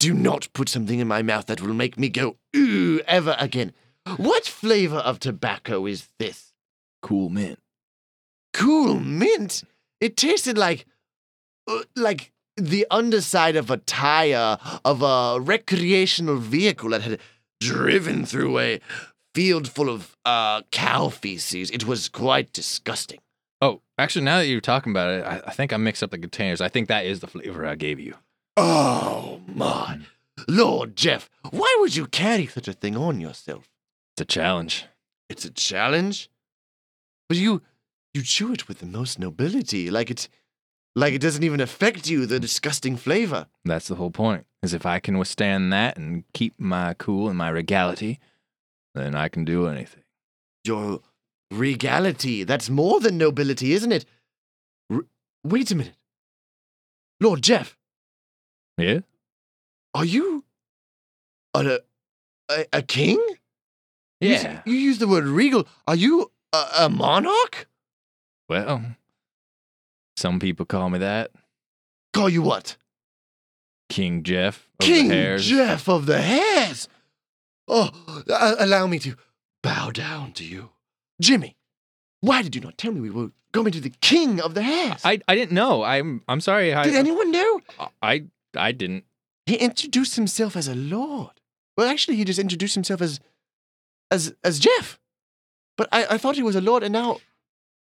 Do 0.00 0.12
not 0.12 0.48
put 0.52 0.68
something 0.68 0.98
in 0.98 1.06
my 1.06 1.22
mouth 1.22 1.46
that 1.46 1.60
will 1.60 1.74
make 1.74 1.96
me 1.96 2.08
go 2.08 2.36
ooh 2.56 3.00
ever 3.06 3.36
again. 3.38 3.72
What 4.16 4.46
flavor 4.46 4.96
of 4.96 5.20
tobacco 5.20 5.86
is 5.86 6.08
this? 6.18 6.52
Cool 7.02 7.28
mint. 7.28 7.60
Cool 8.52 8.98
mint. 8.98 9.62
It 10.00 10.16
tasted 10.16 10.58
like, 10.58 10.86
uh, 11.68 11.84
like 11.94 12.32
the 12.56 12.86
underside 12.90 13.54
of 13.54 13.70
a 13.70 13.76
tire 13.76 14.58
of 14.84 15.02
a 15.02 15.40
recreational 15.40 16.36
vehicle 16.36 16.90
that 16.90 17.02
had 17.02 17.20
driven 17.62 18.24
through 18.26 18.58
a 18.58 18.80
field 19.34 19.68
full 19.68 19.88
of 19.88 20.16
uh, 20.24 20.62
cow 20.70 21.08
feces. 21.08 21.70
It 21.70 21.86
was 21.86 22.08
quite 22.08 22.52
disgusting. 22.52 23.20
Oh, 23.60 23.80
actually, 23.96 24.24
now 24.24 24.38
that 24.38 24.46
you're 24.48 24.60
talking 24.60 24.92
about 24.92 25.10
it, 25.10 25.24
I, 25.24 25.40
I 25.46 25.52
think 25.52 25.72
I 25.72 25.76
mixed 25.76 26.02
up 26.02 26.10
the 26.10 26.18
containers. 26.18 26.60
I 26.60 26.68
think 26.68 26.88
that 26.88 27.06
is 27.06 27.20
the 27.20 27.26
flavor 27.28 27.64
I 27.66 27.76
gave 27.76 28.00
you. 28.00 28.14
Oh 28.56 29.40
my, 29.46 30.00
Lord 30.48 30.96
Jeff, 30.96 31.30
why 31.50 31.76
would 31.80 31.96
you 31.96 32.06
carry 32.06 32.46
such 32.46 32.68
a 32.68 32.72
thing 32.72 32.96
on 32.96 33.20
yourself? 33.20 33.70
It's 34.14 34.22
a 34.22 34.24
challenge. 34.26 34.86
It's 35.30 35.44
a 35.44 35.50
challenge, 35.50 36.28
but 37.28 37.38
you 37.38 37.62
you 38.12 38.22
chew 38.22 38.52
it 38.52 38.68
with 38.68 38.80
the 38.80 38.86
most 38.86 39.18
nobility, 39.18 39.90
like 39.90 40.10
it 40.10 40.28
like 40.94 41.14
it 41.14 41.20
doesn't 41.20 41.42
even 41.44 41.60
affect 41.60 42.08
you. 42.08 42.26
The 42.26 42.40
disgusting 42.40 42.96
flavor. 42.96 43.46
That's 43.64 43.88
the 43.88 43.94
whole 43.96 44.10
point. 44.10 44.46
Is 44.62 44.74
if 44.74 44.86
I 44.86 45.00
can 45.00 45.18
withstand 45.18 45.72
that 45.72 45.96
and 45.96 46.24
keep 46.32 46.54
my 46.58 46.94
cool 46.94 47.28
and 47.28 47.36
my 47.36 47.48
regality, 47.48 48.20
then 48.94 49.14
I 49.14 49.28
can 49.28 49.44
do 49.44 49.66
anything. 49.66 50.04
Your 50.64 51.00
regality. 51.50 52.44
That's 52.44 52.70
more 52.70 53.00
than 53.00 53.18
nobility, 53.18 53.72
isn't 53.72 53.90
it? 53.92 54.04
R- 54.90 55.06
Wait 55.44 55.70
a 55.70 55.74
minute, 55.74 55.96
Lord 57.20 57.42
Jeff. 57.42 57.76
Yeah. 58.78 59.00
Are 59.94 60.04
you 60.04 60.44
a 61.54 61.80
a, 62.48 62.64
a 62.72 62.82
king? 62.82 63.18
You 64.20 64.30
Yeah. 64.30 64.62
You, 64.64 64.74
use 64.74 64.98
the 64.98 65.08
word 65.08 65.24
regal. 65.24 65.66
Are 65.88 65.96
you 65.96 66.30
a, 66.52 66.64
a 66.80 66.88
monarch? 66.88 67.66
Well, 68.48 68.82
some 70.16 70.38
people 70.38 70.66
call 70.66 70.90
me 70.90 70.98
that. 70.98 71.30
Call 72.12 72.28
you 72.28 72.42
what? 72.42 72.76
King 73.88 74.22
Jeff. 74.22 74.68
Of 74.80 74.86
King 74.86 75.08
the 75.08 75.14
Hares. 75.14 75.46
Jeff 75.46 75.88
of 75.88 76.06
the 76.06 76.20
Hares. 76.20 76.88
Oh, 77.68 77.90
uh, 78.28 78.56
allow 78.58 78.86
me 78.86 78.98
to 79.00 79.16
bow 79.62 79.90
down 79.90 80.32
to 80.32 80.44
you. 80.44 80.70
Jimmy, 81.20 81.56
why 82.20 82.42
did 82.42 82.54
you 82.54 82.60
not 82.60 82.76
tell 82.76 82.92
me 82.92 83.00
we 83.00 83.10
were 83.10 83.30
going 83.52 83.72
to 83.72 83.80
the 83.80 83.92
King 84.00 84.40
of 84.40 84.54
the 84.54 84.62
Hares? 84.62 85.00
I, 85.04 85.20
I 85.28 85.34
didn't 85.34 85.52
know. 85.52 85.82
I'm 85.82 86.22
I'm 86.28 86.40
sorry. 86.40 86.74
I, 86.74 86.84
did 86.84 86.94
anyone 86.94 87.30
know? 87.30 87.60
I 88.02 88.24
I 88.56 88.72
didn't. 88.72 89.04
He 89.46 89.56
introduced 89.56 90.16
himself 90.16 90.56
as 90.56 90.68
a 90.68 90.74
lord. 90.74 91.40
Well, 91.76 91.88
actually, 91.88 92.16
he 92.16 92.24
just 92.24 92.38
introduced 92.38 92.74
himself 92.74 93.00
as 93.00 93.20
as 94.10 94.34
as 94.44 94.58
Jeff. 94.58 94.98
But 95.76 95.88
I, 95.92 96.06
I 96.10 96.18
thought 96.18 96.36
he 96.36 96.42
was 96.42 96.56
a 96.56 96.60
lord, 96.60 96.82
and 96.82 96.92
now 96.92 97.20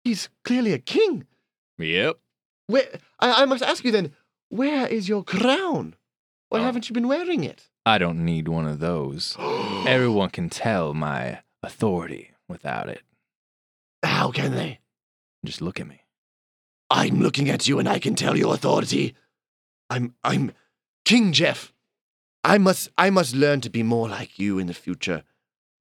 he's 0.04 0.30
clearly 0.44 0.74
a 0.74 0.80
king. 0.80 1.26
Yep. 1.78 2.18
Where 2.68 2.88
I, 3.20 3.44
I 3.44 3.46
must 3.46 3.64
ask 3.64 3.84
you 3.84 3.92
then, 3.92 4.14
where 4.50 4.88
is 4.88 5.08
your 5.10 5.24
crown? 5.24 5.96
Why 6.50 6.60
Oh. 6.60 6.64
haven't 6.64 6.90
you 6.90 6.94
been 6.94 7.08
wearing 7.08 7.44
it? 7.44 7.70
I 7.86 7.98
don't 7.98 8.24
need 8.26 8.48
one 8.48 8.66
of 8.66 8.80
those. 8.80 9.36
Everyone 9.40 10.30
can 10.30 10.50
tell 10.50 10.94
my 10.94 11.42
authority 11.62 12.32
without 12.48 12.90
it. 12.90 13.02
How 14.04 14.32
can 14.32 14.56
they? 14.56 14.80
Just 15.44 15.62
look 15.62 15.80
at 15.80 15.88
me. 15.88 16.02
I'm 16.90 17.20
looking 17.22 17.50
at 17.50 17.68
you 17.68 17.80
and 17.80 17.88
I 17.90 18.00
can 18.00 18.16
tell 18.16 18.38
your 18.38 18.54
authority. 18.54 19.16
I'm 19.90 20.14
I'm 20.24 20.52
King 21.04 21.34
Jeff. 21.34 21.74
I 22.44 22.58
must 22.58 22.90
I 22.98 23.10
must 23.10 23.36
learn 23.36 23.62
to 23.62 23.70
be 23.70 23.84
more 23.84 24.08
like 24.08 24.40
you 24.40 24.60
in 24.60 24.68
the 24.68 24.74
future. 24.74 25.24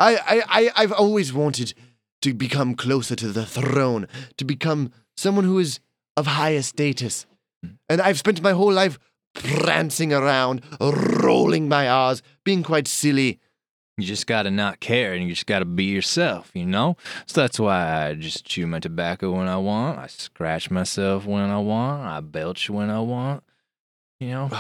I 0.01 0.17
I, 0.17 0.43
I 0.49 0.71
I've 0.83 0.93
always 0.93 1.33
wanted 1.33 1.75
to 2.23 2.33
become 2.35 2.75
closer 2.75 3.15
to 3.17 3.29
the 3.29 3.45
throne, 3.45 4.07
to 4.39 4.45
become 4.47 4.93
someone 5.17 5.45
who 5.45 5.59
is 5.59 5.81
of 6.17 6.27
higher 6.27 6.63
status. 6.63 7.27
Hmm. 7.63 7.73
And 7.89 8.01
I've 8.01 8.19
spent 8.19 8.43
my 8.43 8.53
whole 8.53 8.73
life 8.73 8.99
prancing 9.35 10.13
around, 10.13 10.63
rolling 10.81 11.69
my 11.69 11.89
R's, 11.89 12.23
being 12.45 12.63
quite 12.63 12.87
silly. 12.89 13.41
You 13.97 14.05
just 14.05 14.27
gotta 14.27 14.51
not 14.51 14.81
care 14.81 15.13
and 15.13 15.23
you 15.23 15.31
just 15.31 15.47
gotta 15.47 15.65
be 15.65 15.85
yourself, 15.85 16.51
you 16.55 16.67
know? 16.67 16.97
So 17.27 17.41
that's 17.41 17.61
why 17.61 18.07
I 18.07 18.15
just 18.15 18.45
chew 18.45 18.67
my 18.67 18.81
tobacco 18.81 19.33
when 19.33 19.47
I 19.49 19.57
want. 19.57 19.99
I 19.99 20.09
scratch 20.09 20.71
myself 20.71 21.27
when 21.27 21.51
I 21.51 21.59
want. 21.59 22.03
I 22.03 22.21
belch 22.21 22.69
when 22.69 22.91
I 22.91 23.01
want. 23.01 23.45
You 24.19 24.31
know? 24.31 24.51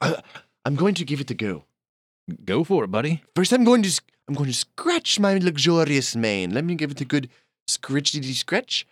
I'm 0.64 0.76
going 0.76 0.94
to 0.94 1.04
give 1.04 1.20
it 1.20 1.30
a 1.30 1.34
go. 1.34 1.64
Go 2.44 2.64
for 2.64 2.84
it, 2.84 2.90
buddy. 2.90 3.22
First, 3.34 3.52
I'm 3.52 3.64
going 3.64 3.82
to 3.82 4.00
I'm 4.28 4.34
going 4.34 4.50
to 4.50 4.56
scratch 4.56 5.18
my 5.18 5.38
luxurious 5.38 6.14
mane. 6.14 6.54
Let 6.54 6.64
me 6.64 6.74
give 6.74 6.92
it 6.92 7.00
a 7.00 7.04
good 7.04 7.28
scritchity 7.68 8.32
scratch. 8.34 8.86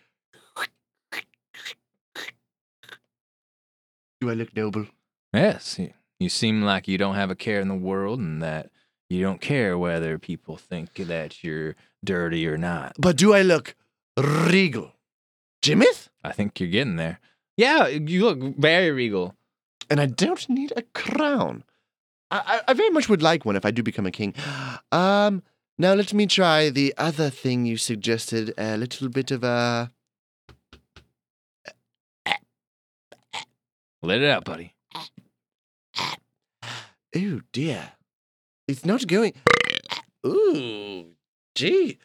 Do 4.21 4.29
I 4.29 4.33
look 4.33 4.55
noble? 4.55 4.85
Yes. 5.33 5.79
You, 5.79 5.93
you 6.19 6.29
seem 6.29 6.61
like 6.61 6.87
you 6.87 6.99
don't 6.99 7.15
have 7.15 7.31
a 7.31 7.35
care 7.35 7.59
in 7.59 7.67
the 7.67 7.75
world 7.75 8.19
and 8.19 8.41
that 8.43 8.69
you 9.09 9.21
don't 9.21 9.41
care 9.41 9.77
whether 9.77 10.19
people 10.19 10.57
think 10.57 10.93
that 10.93 11.43
you're 11.43 11.75
dirty 12.05 12.47
or 12.47 12.57
not. 12.57 12.93
But 12.99 13.17
do 13.17 13.33
I 13.33 13.41
look 13.41 13.75
regal? 14.15 14.93
Jimith? 15.63 16.09
I 16.23 16.31
think 16.31 16.59
you're 16.59 16.69
getting 16.69 16.97
there. 16.97 17.19
Yeah, 17.57 17.87
you 17.87 18.23
look 18.23 18.57
very 18.57 18.91
regal. 18.91 19.35
And 19.89 19.99
I 19.99 20.05
don't 20.05 20.47
need 20.47 20.71
a 20.75 20.83
crown. 20.93 21.63
I, 22.29 22.61
I, 22.67 22.71
I 22.71 22.73
very 22.73 22.91
much 22.91 23.09
would 23.09 23.23
like 23.23 23.43
one 23.43 23.55
if 23.55 23.65
I 23.65 23.71
do 23.71 23.83
become 23.83 24.05
a 24.05 24.11
king. 24.11 24.33
Um, 24.91 25.43
now 25.77 25.93
let 25.93 26.13
me 26.13 26.27
try 26.27 26.69
the 26.69 26.93
other 26.97 27.29
thing 27.31 27.65
you 27.65 27.77
suggested. 27.77 28.53
A 28.57 28.77
little 28.77 29.09
bit 29.09 29.31
of 29.31 29.43
a. 29.43 29.91
Let 34.03 34.21
it 34.21 34.29
out, 34.29 34.45
buddy. 34.45 34.73
Oh 37.15 37.41
dear. 37.51 37.93
It's 38.67 38.85
not 38.85 39.05
going. 39.07 39.33
Ooh, 40.25 41.07
gee. 41.55 41.97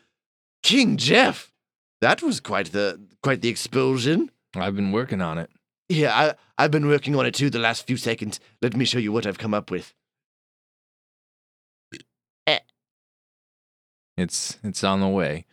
King 0.63 0.97
Jeff. 0.97 1.53
That 2.01 2.23
was 2.23 2.41
quite 2.41 2.73
the 2.73 3.01
quite 3.23 3.41
the 3.41 3.49
explosion. 3.49 4.31
I've 4.55 4.77
been 4.77 4.93
working 4.93 5.21
on 5.21 5.39
it. 5.39 5.51
Yeah, 5.89 6.15
I, 6.15 6.35
I've 6.59 6.71
been 6.71 6.89
working 6.89 7.15
on 7.15 7.27
it 7.27 7.35
too 7.35 7.51
the 7.51 7.59
last 7.59 7.87
few 7.87 7.97
seconds. 7.97 8.41
Let 8.61 8.77
me 8.77 8.85
show 8.85 8.99
you 8.99 9.13
what 9.13 9.27
I've 9.27 9.39
come 9.39 9.55
up 9.55 9.71
with. 9.71 9.95
It's 14.17 14.59
it's 14.65 14.83
on 14.83 15.01
the 15.01 15.09
way. 15.09 15.45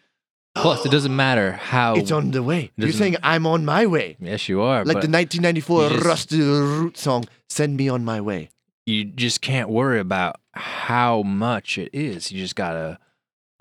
Plus, 0.55 0.85
it 0.85 0.91
doesn't 0.91 1.15
matter 1.15 1.53
how. 1.53 1.95
It's 1.95 2.11
on 2.11 2.31
the 2.31 2.43
way. 2.43 2.71
You're 2.77 2.87
doesn't- 2.87 2.99
saying 2.99 3.15
I'm 3.23 3.45
on 3.47 3.65
my 3.65 3.85
way. 3.87 4.17
Yes, 4.19 4.47
you 4.47 4.61
are. 4.61 4.85
Like 4.85 4.95
but 4.95 5.01
the 5.01 5.09
1994 5.09 5.83
you 5.83 5.89
just- 5.89 6.05
Rusted 6.05 6.39
Root 6.41 6.97
song, 6.97 7.25
Send 7.49 7.75
Me 7.77 7.89
On 7.89 8.05
My 8.05 8.21
Way. 8.21 8.49
you 8.85 9.05
just 9.05 9.41
can't 9.41 9.69
worry 9.69 9.99
about 9.99 10.39
how 10.53 11.23
much 11.23 11.77
it 11.77 11.89
is. 11.93 12.31
You 12.31 12.39
just 12.39 12.55
gotta 12.55 12.99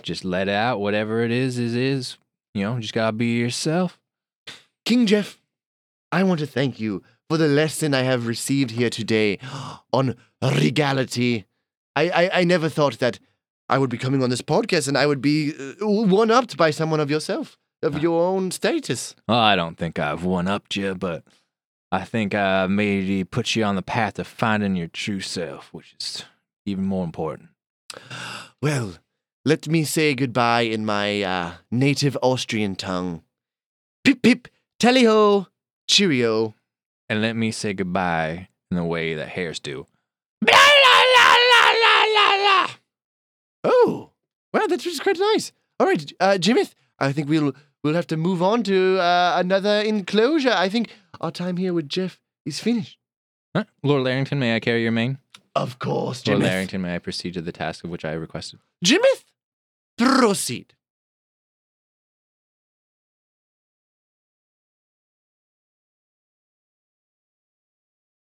just 0.02 0.24
let 0.24 0.48
it 0.48 0.54
out. 0.54 0.80
Whatever 0.80 1.22
it 1.22 1.30
is, 1.30 1.58
is 1.58 1.74
is. 1.74 2.16
You 2.54 2.64
know, 2.64 2.78
just 2.80 2.92
gotta 2.92 3.12
be 3.12 3.38
yourself. 3.38 3.98
King 4.84 5.06
Jeff, 5.06 5.38
I 6.10 6.22
want 6.24 6.40
to 6.40 6.46
thank 6.46 6.78
you 6.80 7.02
for 7.30 7.38
the 7.38 7.48
lesson 7.48 7.94
I 7.94 8.02
have 8.02 8.26
received 8.26 8.72
here 8.72 8.90
today 8.90 9.38
on 9.92 10.16
regality. 10.42 11.46
I, 11.96 12.08
I, 12.10 12.30
I 12.40 12.44
never 12.44 12.68
thought 12.68 12.98
that 12.98 13.18
I 13.72 13.78
would 13.78 13.88
be 13.88 13.96
coming 13.96 14.22
on 14.22 14.28
this 14.28 14.42
podcast 14.42 14.86
and 14.86 14.98
I 14.98 15.06
would 15.06 15.22
be 15.22 15.52
one 15.80 16.30
upped 16.30 16.58
by 16.58 16.70
someone 16.70 17.00
of 17.00 17.10
yourself, 17.10 17.56
of 17.82 18.02
your 18.02 18.22
own 18.22 18.50
status. 18.50 19.16
Well, 19.26 19.38
I 19.38 19.56
don't 19.56 19.78
think 19.78 19.98
I've 19.98 20.24
one 20.24 20.46
upped 20.46 20.76
you, 20.76 20.94
but 20.94 21.24
I 21.90 22.04
think 22.04 22.34
I 22.34 22.66
maybe 22.66 23.24
put 23.24 23.56
you 23.56 23.64
on 23.64 23.76
the 23.76 23.82
path 23.82 24.18
of 24.18 24.26
finding 24.26 24.76
your 24.76 24.88
true 24.88 25.20
self, 25.20 25.72
which 25.72 25.94
is 25.98 26.26
even 26.66 26.84
more 26.84 27.02
important. 27.02 27.48
Well, 28.60 28.98
let 29.46 29.66
me 29.66 29.84
say 29.84 30.14
goodbye 30.14 30.62
in 30.62 30.84
my 30.84 31.22
uh, 31.22 31.52
native 31.70 32.18
Austrian 32.20 32.76
tongue. 32.76 33.22
Pip 34.04 34.20
pip, 34.20 34.48
tally 34.78 35.04
ho, 35.04 35.46
cheerio. 35.88 36.54
And 37.08 37.22
let 37.22 37.36
me 37.36 37.50
say 37.50 37.72
goodbye 37.72 38.48
in 38.70 38.76
the 38.76 38.84
way 38.84 39.14
that 39.14 39.28
hares 39.28 39.60
do. 39.60 39.86
Oh, 43.64 44.10
wow, 44.52 44.66
that 44.66 44.84
was 44.84 45.00
quite 45.00 45.18
nice. 45.18 45.52
All 45.78 45.86
right, 45.86 46.12
uh, 46.20 46.38
Jimith, 46.38 46.74
I 46.98 47.12
think 47.12 47.28
we'll 47.28 47.52
we'll 47.82 47.94
have 47.94 48.06
to 48.08 48.16
move 48.16 48.42
on 48.42 48.62
to 48.64 48.98
uh, 48.98 49.34
another 49.36 49.80
enclosure. 49.80 50.52
I 50.54 50.68
think 50.68 50.90
our 51.20 51.30
time 51.30 51.56
here 51.56 51.72
with 51.72 51.88
Jeff 51.88 52.20
is 52.44 52.60
finished. 52.60 52.98
Huh? 53.54 53.64
Lord 53.82 54.04
Llarington, 54.04 54.38
may 54.38 54.56
I 54.56 54.60
carry 54.60 54.82
your 54.82 54.92
mane? 54.92 55.18
Of 55.54 55.78
course, 55.78 56.22
Jimith. 56.22 56.40
Lord 56.42 56.50
Jimmy. 56.50 56.78
Llarington, 56.78 56.80
may 56.80 56.94
I 56.94 56.98
proceed 56.98 57.34
to 57.34 57.42
the 57.42 57.52
task 57.52 57.84
of 57.84 57.90
which 57.90 58.04
I 58.04 58.12
requested? 58.12 58.60
Jimith, 58.82 59.24
proceed. 59.98 60.74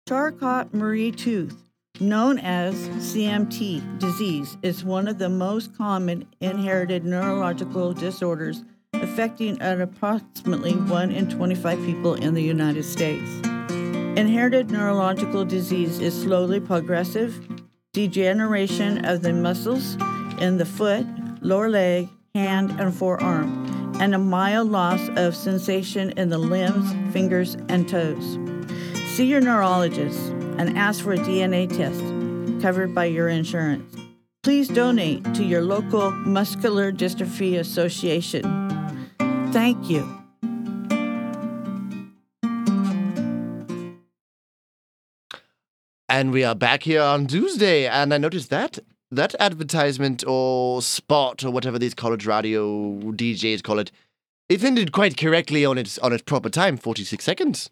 Charcot 0.08 0.74
Marie 0.74 1.12
Tooth, 1.12 1.72
known 2.00 2.40
as 2.40 2.74
CMT 2.90 4.00
disease, 4.00 4.58
is 4.64 4.84
one 4.84 5.08
of 5.08 5.20
the 5.20 5.30
most 5.30 5.78
common 5.78 6.26
inherited 6.42 7.06
neurological 7.06 7.94
disorders 7.94 8.64
affecting 8.94 9.62
at 9.62 9.80
approximately 9.80 10.74
1 10.74 11.12
in 11.12 11.30
25 11.30 11.86
people 11.86 12.16
in 12.16 12.34
the 12.34 12.42
United 12.42 12.84
States. 12.84 13.30
Inherited 14.18 14.72
neurological 14.72 15.46
disease 15.46 16.00
is 16.00 16.20
slowly 16.20 16.60
progressive 16.60 17.48
degeneration 17.94 19.06
of 19.06 19.22
the 19.22 19.32
muscles 19.32 19.94
in 20.40 20.58
the 20.58 20.66
foot, 20.66 21.06
lower 21.42 21.70
leg, 21.70 22.10
hand, 22.34 22.72
and 22.80 22.96
forearm, 22.96 23.96
and 24.00 24.16
a 24.16 24.20
mild 24.20 24.72
loss 24.72 25.10
of 25.16 25.36
sensation 25.36 26.10
in 26.18 26.30
the 26.30 26.40
limbs, 26.40 26.92
fingers, 27.14 27.56
and 27.70 27.88
toes. 27.88 28.40
See 29.16 29.26
your 29.26 29.42
neurologist 29.42 30.34
and 30.58 30.78
ask 30.78 31.04
for 31.04 31.14
a 31.14 31.18
DNA 31.18 31.68
test 31.68 32.02
covered 32.62 32.94
by 32.94 33.06
your 33.06 33.30
insurance. 33.30 33.96
Please 34.44 34.68
donate 34.68 35.24
to 35.34 35.44
your 35.44 35.62
local 35.62 36.12
Muscular 36.12 36.92
Dystrophy 36.92 37.60
Association. 37.60 38.44
Thank 39.52 39.90
you. 39.90 40.24
And 46.10 46.32
we 46.32 46.44
are 46.44 46.54
back 46.54 46.84
here 46.84 47.02
on 47.02 47.26
Tuesday, 47.28 47.88
and 47.88 48.14
I 48.14 48.18
noticed 48.18 48.50
that 48.50 48.80
that 49.12 49.36
advertisement 49.40 50.24
or 50.28 50.82
spot 50.82 51.44
or 51.44 51.52
whatever 51.52 51.80
these 51.80 51.94
college 51.94 52.26
radio 52.26 53.00
DJs 53.00 53.64
call 53.64 53.80
it, 53.80 53.92
it 54.50 54.64
ended 54.64 54.92
quite 54.92 55.18
correctly 55.18 55.66
on 55.66 55.78
its 55.78 55.98
on 56.00 56.14
its 56.14 56.24
proper 56.24 56.50
time, 56.50 56.78
forty 56.78 57.04
six 57.04 57.24
seconds. 57.24 57.70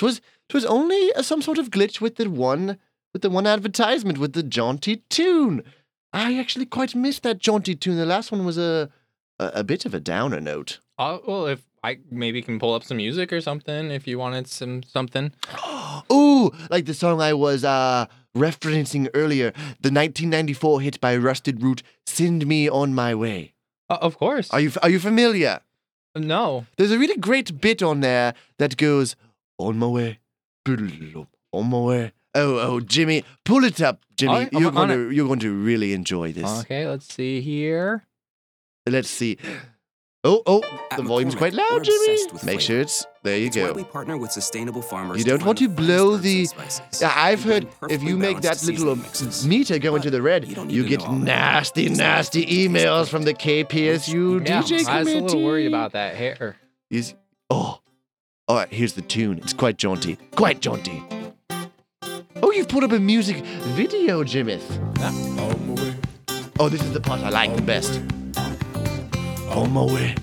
Hmm, 0.00 0.06
yeah. 0.06 0.18
It 0.48 0.54
was 0.54 0.64
only 0.64 1.12
some 1.22 1.42
sort 1.42 1.58
of 1.58 1.70
glitch 1.70 2.00
with 2.00 2.16
the 2.16 2.28
one 2.28 2.78
with 3.12 3.22
the 3.22 3.30
one 3.30 3.46
advertisement 3.46 4.18
with 4.18 4.32
the 4.32 4.42
jaunty 4.42 5.02
tune. 5.08 5.62
I 6.12 6.38
actually 6.38 6.66
quite 6.66 6.94
missed 6.94 7.22
that 7.22 7.38
jaunty 7.38 7.74
tune. 7.74 7.96
The 7.96 8.06
last 8.06 8.32
one 8.32 8.44
was 8.44 8.58
a 8.58 8.90
a, 9.38 9.50
a 9.56 9.64
bit 9.64 9.84
of 9.84 9.94
a 9.94 10.00
downer 10.00 10.40
note. 10.40 10.80
Uh, 10.98 11.18
well, 11.26 11.46
if 11.46 11.62
I 11.82 11.98
maybe 12.10 12.42
can 12.42 12.58
pull 12.58 12.74
up 12.74 12.84
some 12.84 12.98
music 12.98 13.32
or 13.32 13.40
something 13.40 13.90
if 13.90 14.06
you 14.06 14.18
wanted 14.18 14.48
some 14.48 14.82
something. 14.82 15.32
Ooh, 16.12 16.50
like 16.70 16.86
the 16.86 16.94
song 16.94 17.20
I 17.20 17.32
was 17.32 17.64
uh 17.64 18.06
referencing 18.36 19.08
earlier, 19.14 19.50
the 19.80 19.90
1994 19.90 20.80
hit 20.80 21.00
by 21.00 21.16
Rusted 21.16 21.62
Root, 21.62 21.82
"Send 22.06 22.46
Me 22.46 22.68
on 22.68 22.94
My 22.94 23.14
Way." 23.14 23.54
Uh, 23.88 23.98
of 24.00 24.18
course. 24.18 24.50
Are 24.50 24.60
you 24.60 24.72
are 24.82 24.90
you 24.90 24.98
familiar? 24.98 25.60
No. 26.16 26.66
There's 26.76 26.90
a 26.90 26.98
really 26.98 27.16
great 27.16 27.60
bit 27.60 27.82
on 27.82 28.00
there 28.00 28.34
that 28.58 28.76
goes, 28.76 29.14
"On 29.60 29.78
my 29.78 29.86
way, 29.86 30.18
boodle-doodle, 30.64 31.28
on 31.52 31.70
my 31.70 31.78
way." 31.78 32.12
Oh, 32.34 32.58
oh, 32.60 32.80
Jimmy, 32.80 33.24
pull 33.44 33.64
it 33.64 33.80
up, 33.82 34.00
Jimmy. 34.16 34.32
Alright, 34.32 34.50
I'm 34.54 34.60
you're 34.62 34.68
on 34.70 34.74
going 34.74 34.88
to 34.90 35.10
you're 35.10 35.26
going 35.26 35.40
to 35.40 35.52
really 35.52 35.92
enjoy 35.92 36.32
this. 36.32 36.60
Okay, 36.60 36.86
let's 36.86 37.12
see 37.12 37.40
here. 37.40 38.04
Let's 38.88 39.08
see. 39.10 39.36
Oh, 40.22 40.42
oh, 40.46 40.62
At 40.90 40.98
the 40.98 41.02
volume's 41.02 41.34
McCormick, 41.34 41.38
quite 41.38 41.52
we're 41.54 41.58
loud, 41.70 41.78
obsessed 41.78 42.06
Jimmy. 42.06 42.22
with 42.24 42.44
Make 42.44 42.56
flavor. 42.56 42.60
sure 42.60 42.80
it's 42.82 43.06
there. 43.22 43.38
You 43.38 43.46
It's 43.46 43.56
why 43.56 43.66
go. 43.68 43.72
we 43.72 43.84
partner 43.84 44.18
with 44.18 44.30
sustainable 44.32 44.82
farmers. 44.82 45.16
You 45.16 45.24
to 45.24 45.30
don't 45.30 45.38
find 45.38 45.46
want 45.46 45.58
to 45.60 45.68
the 45.68 45.74
finest 45.74 45.86
blow 45.88 46.06
herbs 46.08 46.14
and 46.16 46.24
the. 46.24 46.44
spices. 46.46 47.00
Yeah, 47.00 47.12
I've 47.16 47.44
We 47.46 47.52
heard 47.52 47.62
blend 47.62 47.72
if 47.74 47.80
perfectly 47.80 48.08
you 48.10 48.18
make 48.18 48.36
that 48.36 48.42
balanced 48.42 48.64
little 48.66 48.96
seasoning 48.96 49.02
mixes. 49.02 49.46
meter 49.46 49.78
go 49.78 49.96
into 49.96 50.10
the 50.10 50.20
red, 50.20 50.46
You 50.46 50.54
don't 50.54 50.68
you 50.70 50.82
need 50.82 50.82
to 50.82 50.88
get 50.90 51.00
know 51.00 51.06
all 51.06 51.12
that. 51.20 51.24
nasty, 51.24 51.86
Just 51.86 51.98
nasty 51.98 52.44
taste 52.44 52.54
the 52.54 52.68
emails 52.68 53.08
from 53.08 53.22
the 53.22 53.32
KPSU 53.32 54.46
Yeah, 54.46 54.62
DJ 54.62 54.86
I 54.86 54.98
was 55.00 55.08
a 55.12 55.20
little 55.20 55.42
worried 55.42 55.68
about 55.68 55.92
that 55.92 56.16
hair. 56.16 56.56
Is 56.90 57.14
oh, 57.48 57.79
all 58.50 58.56
right. 58.56 58.68
Here's 58.68 58.94
the 58.94 59.02
tune. 59.02 59.38
It's 59.38 59.52
quite 59.52 59.76
jaunty, 59.76 60.18
quite 60.34 60.60
jaunty. 60.60 61.04
Oh, 62.42 62.50
you've 62.50 62.68
put 62.68 62.82
up 62.82 62.90
a 62.90 62.98
music 62.98 63.44
video, 63.76 64.24
Jimith. 64.24 64.66
Oh, 66.58 66.68
this 66.68 66.82
is 66.82 66.92
the 66.92 67.00
part 67.00 67.20
I 67.20 67.28
like 67.28 67.54
the 67.54 67.62
best. 67.62 68.00
On 69.50 69.72
my 69.72 69.84
way. 69.84 70.16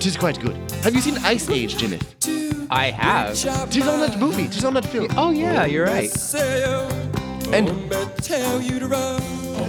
Tis 0.00 0.16
quite 0.16 0.40
good. 0.40 0.56
Have 0.82 0.94
you 0.94 1.02
seen 1.02 1.18
Ice 1.18 1.50
Age, 1.50 1.76
Jimith? 1.76 2.16
I 2.70 2.86
have. 2.86 3.34
Tis 3.70 3.86
on 3.86 4.00
that 4.00 4.18
movie. 4.18 4.48
Tis 4.48 4.64
on 4.64 4.72
that 4.74 4.86
film. 4.86 5.08
Oh 5.18 5.30
yeah, 5.30 5.66
you're 5.66 5.84
right. 5.84 6.10
And 7.52 7.68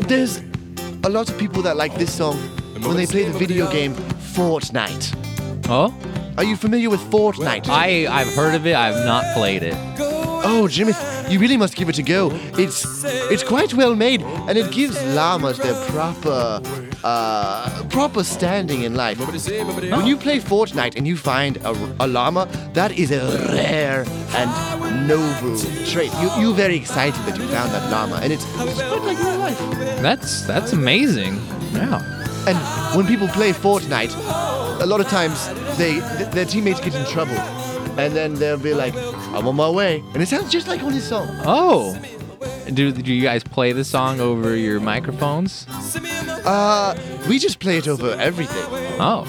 there's 0.08 0.38
a 1.04 1.10
lot 1.10 1.30
of 1.30 1.38
people 1.38 1.62
that 1.64 1.76
like 1.76 1.96
this 1.96 2.16
song 2.16 2.38
when 2.80 2.96
they 2.96 3.06
play 3.06 3.26
the 3.26 3.38
video 3.38 3.70
game 3.70 3.94
Fortnite. 3.94 5.14
Oh, 5.68 5.94
Are 6.38 6.44
you 6.44 6.58
familiar 6.58 6.90
with 6.90 7.00
Fortnite? 7.00 7.70
I 7.70 8.08
I've 8.08 8.34
heard 8.36 8.56
of 8.56 8.66
it. 8.68 8.76
I've 8.76 9.06
not 9.06 9.24
played 9.34 9.64
it. 9.64 9.74
Oh, 10.48 10.68
Jimmy, 10.68 10.92
you 11.30 11.40
really 11.40 11.56
must 11.56 11.76
give 11.76 11.88
it 11.88 11.98
a 11.98 12.04
go. 12.04 12.30
It's 12.58 12.86
it's 13.32 13.44
quite 13.44 13.74
well 13.74 13.96
made, 13.96 14.22
and 14.22 14.58
it 14.58 14.70
gives 14.72 15.02
llamas 15.16 15.58
their 15.58 15.74
proper 15.92 16.62
uh, 17.06 17.84
proper 17.90 18.24
standing 18.24 18.84
in 18.84 18.96
life. 18.96 19.18
When 19.18 20.06
you 20.06 20.18
play 20.18 20.40
Fortnite 20.40 20.98
and 20.98 21.08
you 21.08 21.16
find 21.16 21.56
a, 21.58 21.72
a 22.02 22.08
llama, 22.08 22.50
that 22.74 22.92
is 22.92 23.12
a 23.12 23.22
rare 23.54 24.06
and 24.36 25.08
noble 25.08 25.58
trait. 25.86 26.12
You 26.22 26.30
you're 26.42 26.54
very 26.54 26.76
excited 26.76 27.22
that 27.28 27.38
you 27.38 27.48
found 27.48 27.72
that 27.72 27.90
llama, 27.90 28.20
and 28.22 28.34
it's, 28.34 28.46
it's 28.60 28.82
quite 28.82 29.04
like 29.04 29.20
real 29.20 29.38
life. 29.38 29.60
That's 30.02 30.46
that's 30.46 30.74
amazing. 30.74 31.36
Yeah. 31.72 32.02
And 32.48 32.58
when 32.96 33.08
people 33.08 33.28
play 33.30 33.52
Fortnite, 33.52 34.14
a 34.82 34.86
lot 34.86 35.00
of 35.02 35.08
times 35.08 35.50
they 35.78 36.00
th- 36.00 36.32
their 36.32 36.46
teammates 36.46 36.80
get 36.80 36.96
in 36.96 37.06
trouble, 37.06 37.38
and 37.98 38.16
then 38.16 38.36
they'll 38.36 38.58
be 38.58 38.74
like, 38.74 38.96
"I'm 39.34 39.48
on 39.48 39.56
my 39.56 39.70
way," 39.70 40.04
and 40.14 40.22
it 40.22 40.28
sounds 40.28 40.52
just 40.52 40.68
like 40.68 40.84
on 40.84 40.94
his 40.94 41.08
song. 41.08 41.28
Oh. 41.46 41.98
Do, 42.72 42.92
do 42.92 43.14
you 43.14 43.22
guys 43.24 43.44
play 43.44 43.72
the 43.72 43.84
song 43.84 44.20
over 44.20 44.56
your 44.56 44.80
microphones? 44.80 45.66
Uh, 46.46 46.96
we 47.30 47.40
just 47.40 47.60
play 47.60 47.78
it 47.78 47.88
over 47.88 48.12
everything. 48.20 48.64
Oh. 49.00 49.26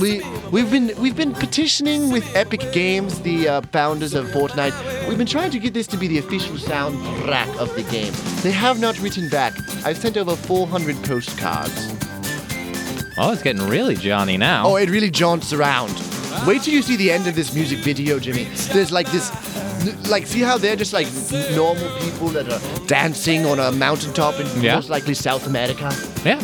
We 0.00 0.22
we've 0.50 0.70
been 0.70 0.92
we've 0.98 1.14
been 1.16 1.34
petitioning 1.34 2.10
with 2.10 2.24
Epic 2.34 2.72
Games, 2.72 3.20
the 3.20 3.48
uh, 3.48 3.60
founders 3.72 4.12
of 4.14 4.26
Fortnite. 4.26 5.08
We've 5.08 5.18
been 5.18 5.26
trying 5.26 5.52
to 5.52 5.58
get 5.60 5.72
this 5.72 5.86
to 5.88 5.96
be 5.96 6.08
the 6.08 6.18
official 6.18 6.56
soundtrack 6.56 7.56
of 7.58 7.72
the 7.76 7.82
game. 7.84 8.12
They 8.42 8.50
have 8.50 8.80
not 8.80 8.98
written 9.00 9.28
back. 9.28 9.52
I've 9.84 9.98
sent 9.98 10.16
over 10.16 10.34
400 10.34 10.96
postcards. 11.04 12.03
Oh, 13.16 13.32
it's 13.32 13.42
getting 13.42 13.62
really 13.68 13.94
Johnny 13.94 14.36
now. 14.36 14.66
Oh, 14.66 14.76
it 14.76 14.90
really 14.90 15.10
jaunts 15.10 15.52
around. 15.52 15.92
Wait 16.46 16.62
till 16.62 16.74
you 16.74 16.82
see 16.82 16.96
the 16.96 17.12
end 17.12 17.26
of 17.28 17.34
this 17.36 17.54
music 17.54 17.78
video, 17.78 18.18
Jimmy. 18.18 18.44
There's 18.72 18.90
like 18.90 19.10
this, 19.12 19.30
like, 20.10 20.26
see 20.26 20.40
how 20.40 20.58
they're 20.58 20.74
just 20.76 20.92
like 20.92 21.06
normal 21.54 21.88
people 22.00 22.28
that 22.30 22.48
are 22.50 22.86
dancing 22.86 23.46
on 23.46 23.60
a 23.60 23.70
mountaintop 23.70 24.40
in 24.40 24.46
Yeah. 24.62 24.74
most 24.74 24.90
likely 24.90 25.14
South 25.14 25.46
America. 25.46 25.94
yeah. 26.24 26.40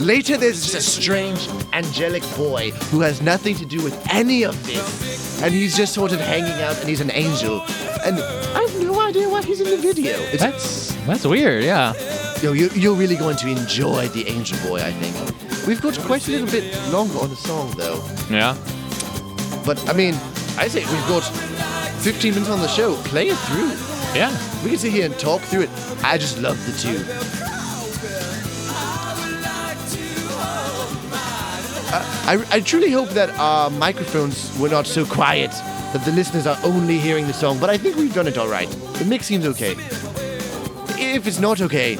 Later, 0.00 0.36
there's 0.36 0.62
just 0.62 0.74
a 0.74 0.80
strange, 0.80 1.48
angelic 1.72 2.22
boy 2.36 2.70
who 2.90 3.00
has 3.00 3.20
nothing 3.22 3.54
to 3.56 3.64
do 3.66 3.82
with 3.82 3.96
any 4.12 4.44
of 4.44 4.54
this. 4.66 5.40
And 5.42 5.52
he's 5.54 5.76
just 5.76 5.94
sort 5.94 6.12
of 6.12 6.20
hanging 6.20 6.60
out, 6.62 6.76
and 6.80 6.88
he's 6.88 7.00
an 7.00 7.10
angel. 7.12 7.60
And 8.04 8.18
I 8.20 8.60
have 8.62 8.80
no 8.82 9.00
idea 9.00 9.28
why 9.28 9.42
he's 9.42 9.60
in 9.60 9.68
the 9.70 9.76
video. 9.76 10.16
It's, 10.32 10.42
That's 10.42 10.94
that's 11.06 11.26
weird. 11.26 11.62
Yeah. 11.64 11.92
yo, 12.42 12.52
you, 12.52 12.70
you're 12.74 12.94
really 12.94 13.14
going 13.16 13.36
to 13.36 13.48
enjoy 13.48 14.08
the 14.08 14.26
angel 14.28 14.58
boy, 14.68 14.80
I 14.82 14.92
think. 14.92 15.43
We've 15.66 15.80
got 15.80 15.98
quite 16.00 16.28
a 16.28 16.30
little 16.30 16.46
bit 16.46 16.74
longer 16.90 17.18
on 17.18 17.30
the 17.30 17.36
song, 17.36 17.70
though. 17.76 18.04
Yeah. 18.30 18.54
But, 19.64 19.88
I 19.88 19.94
mean, 19.94 20.14
I 20.58 20.68
say 20.68 20.80
we've 20.80 21.08
got 21.08 21.22
15 22.02 22.34
minutes 22.34 22.50
on 22.50 22.60
the 22.60 22.68
show. 22.68 22.96
Play 23.04 23.28
it 23.28 23.36
through. 23.36 23.70
Yeah. 24.14 24.30
We 24.62 24.70
can 24.70 24.78
sit 24.78 24.92
here 24.92 25.06
and 25.06 25.18
talk 25.18 25.40
through 25.40 25.62
it. 25.62 25.70
I 26.02 26.18
just 26.18 26.38
love 26.38 26.58
the 26.66 26.72
tune. 26.78 27.04
Uh, 31.92 32.02
I, 32.26 32.44
I 32.56 32.60
truly 32.60 32.90
hope 32.90 33.08
that 33.10 33.30
our 33.38 33.70
microphones 33.70 34.56
were 34.58 34.68
not 34.68 34.86
so 34.86 35.06
quiet 35.06 35.50
that 35.94 36.04
the 36.04 36.12
listeners 36.12 36.46
are 36.46 36.58
only 36.64 36.98
hearing 36.98 37.26
the 37.26 37.32
song, 37.32 37.58
but 37.58 37.70
I 37.70 37.78
think 37.78 37.96
we've 37.96 38.12
done 38.12 38.26
it 38.26 38.36
all 38.36 38.48
right. 38.48 38.68
The 38.98 39.04
mix 39.04 39.26
seems 39.26 39.46
okay. 39.46 39.76
If 40.98 41.26
it's 41.26 41.38
not 41.38 41.60
okay, 41.60 41.98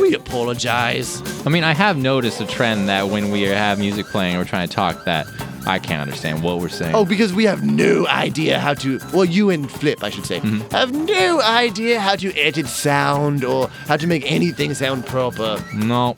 we 0.00 0.14
apologize. 0.14 1.20
I 1.46 1.50
mean, 1.50 1.62
I 1.62 1.74
have 1.74 1.98
noticed 1.98 2.40
a 2.40 2.46
trend 2.46 2.88
that 2.88 3.08
when 3.08 3.30
we 3.30 3.42
have 3.42 3.78
music 3.78 4.06
playing, 4.06 4.38
we're 4.38 4.46
trying 4.46 4.66
to 4.66 4.74
talk 4.74 5.04
that 5.04 5.26
I 5.66 5.78
can't 5.78 6.00
understand 6.00 6.42
what 6.42 6.58
we're 6.58 6.70
saying. 6.70 6.94
Oh, 6.94 7.04
because 7.04 7.34
we 7.34 7.44
have 7.44 7.62
no 7.62 8.06
idea 8.06 8.58
how 8.58 8.72
to. 8.74 8.98
Well, 9.12 9.26
you 9.26 9.50
and 9.50 9.68
Flipp, 9.68 10.02
I 10.02 10.08
should 10.08 10.24
say, 10.24 10.40
mm-hmm. 10.40 10.70
have 10.70 10.92
no 10.92 11.42
idea 11.42 12.00
how 12.00 12.16
to 12.16 12.34
edit 12.34 12.66
sound 12.66 13.44
or 13.44 13.68
how 13.86 13.98
to 13.98 14.06
make 14.06 14.30
anything 14.30 14.72
sound 14.72 15.06
proper. 15.06 15.62
no. 15.74 16.16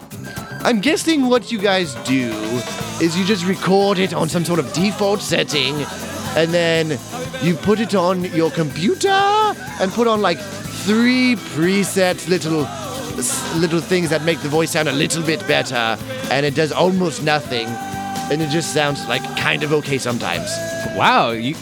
I'm 0.63 0.81
guessing 0.81 1.27
what 1.29 1.53
you 1.53 1.61
guys 1.61 1.95
do 2.07 2.31
is 3.01 3.17
you 3.17 3.25
just 3.25 3.47
record 3.47 3.99
it 3.99 4.13
on 4.13 4.29
some 4.29 4.45
sort 4.45 4.59
of 4.59 4.73
default 4.73 5.21
setting, 5.21 5.75
and 6.37 6.53
then 6.53 6.99
you 7.43 7.55
put 7.55 7.79
it 7.79 7.95
on 7.95 8.25
your 8.33 8.51
computer 8.51 9.09
and 9.09 9.93
put 9.93 10.07
on 10.07 10.23
like 10.23 10.39
three 10.39 11.37
preset 11.37 12.29
little 12.29 12.65
little 13.57 13.81
things 13.81 14.11
that 14.11 14.23
make 14.25 14.41
the 14.41 14.49
voice 14.49 14.71
sound 14.73 14.89
a 14.89 14.93
little 14.93 15.23
bit 15.23 15.41
better, 15.49 15.97
and 16.31 16.45
it 16.47 16.55
does 16.55 16.73
almost 16.73 17.23
nothing, 17.23 17.67
and 18.31 18.43
it 18.43 18.51
just 18.51 18.75
sounds 18.75 19.07
like 19.09 19.23
kind 19.37 19.63
of 19.63 19.73
okay 19.73 19.99
sometimes. 19.99 20.49
Wow, 20.97 21.31
you 21.31 21.55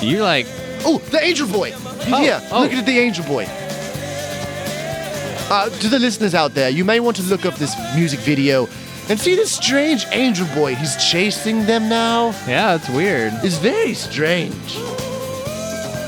you 0.00 0.22
like 0.22 0.46
Oh, 0.84 0.98
the 1.10 1.20
Angel 1.22 1.48
Boy! 1.48 1.72
Oh, 1.74 2.22
yeah, 2.22 2.46
oh. 2.52 2.62
look 2.62 2.72
at 2.72 2.86
the 2.86 2.98
Angel 2.98 3.24
Boy. 3.24 3.46
Uh, 5.50 5.68
to 5.80 5.88
the 5.88 5.98
listeners 5.98 6.34
out 6.34 6.54
there, 6.54 6.68
you 6.68 6.84
may 6.84 7.00
want 7.00 7.16
to 7.16 7.22
look 7.22 7.46
up 7.46 7.54
this 7.54 7.74
music 7.96 8.20
video 8.20 8.68
and 9.08 9.18
see 9.18 9.34
this 9.34 9.50
strange 9.50 10.04
Angel 10.12 10.46
Boy. 10.54 10.74
He's 10.74 10.96
chasing 11.10 11.64
them 11.64 11.88
now. 11.88 12.28
yeah, 12.46 12.74
it's 12.76 12.88
weird. 12.90 13.32
It's 13.42 13.56
very 13.56 13.94
strange. 13.94 14.78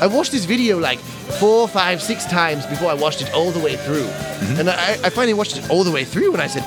I 0.00 0.06
watched 0.06 0.32
this 0.32 0.46
video 0.46 0.78
like 0.78 0.98
four, 0.98 1.68
five, 1.68 2.02
six 2.02 2.24
times 2.24 2.64
before 2.64 2.90
I 2.90 2.94
watched 2.94 3.20
it 3.20 3.32
all 3.34 3.50
the 3.50 3.60
way 3.60 3.76
through. 3.76 4.06
Mm-hmm. 4.06 4.60
And 4.60 4.70
I, 4.70 4.92
I 4.92 5.10
finally 5.10 5.34
watched 5.34 5.58
it 5.58 5.68
all 5.68 5.84
the 5.84 5.90
way 5.90 6.04
through 6.04 6.32
and 6.32 6.40
I 6.40 6.46
said, 6.46 6.62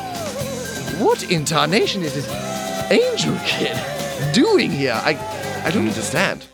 What 1.02 1.24
incarnation 1.32 2.04
is 2.04 2.14
this 2.14 2.92
angel 2.92 3.36
kid 3.44 3.76
doing 4.34 4.70
here? 4.70 4.94
I, 4.94 5.12
I 5.66 5.72
don't 5.72 5.86
mm. 5.86 5.90
understand. 5.90 6.46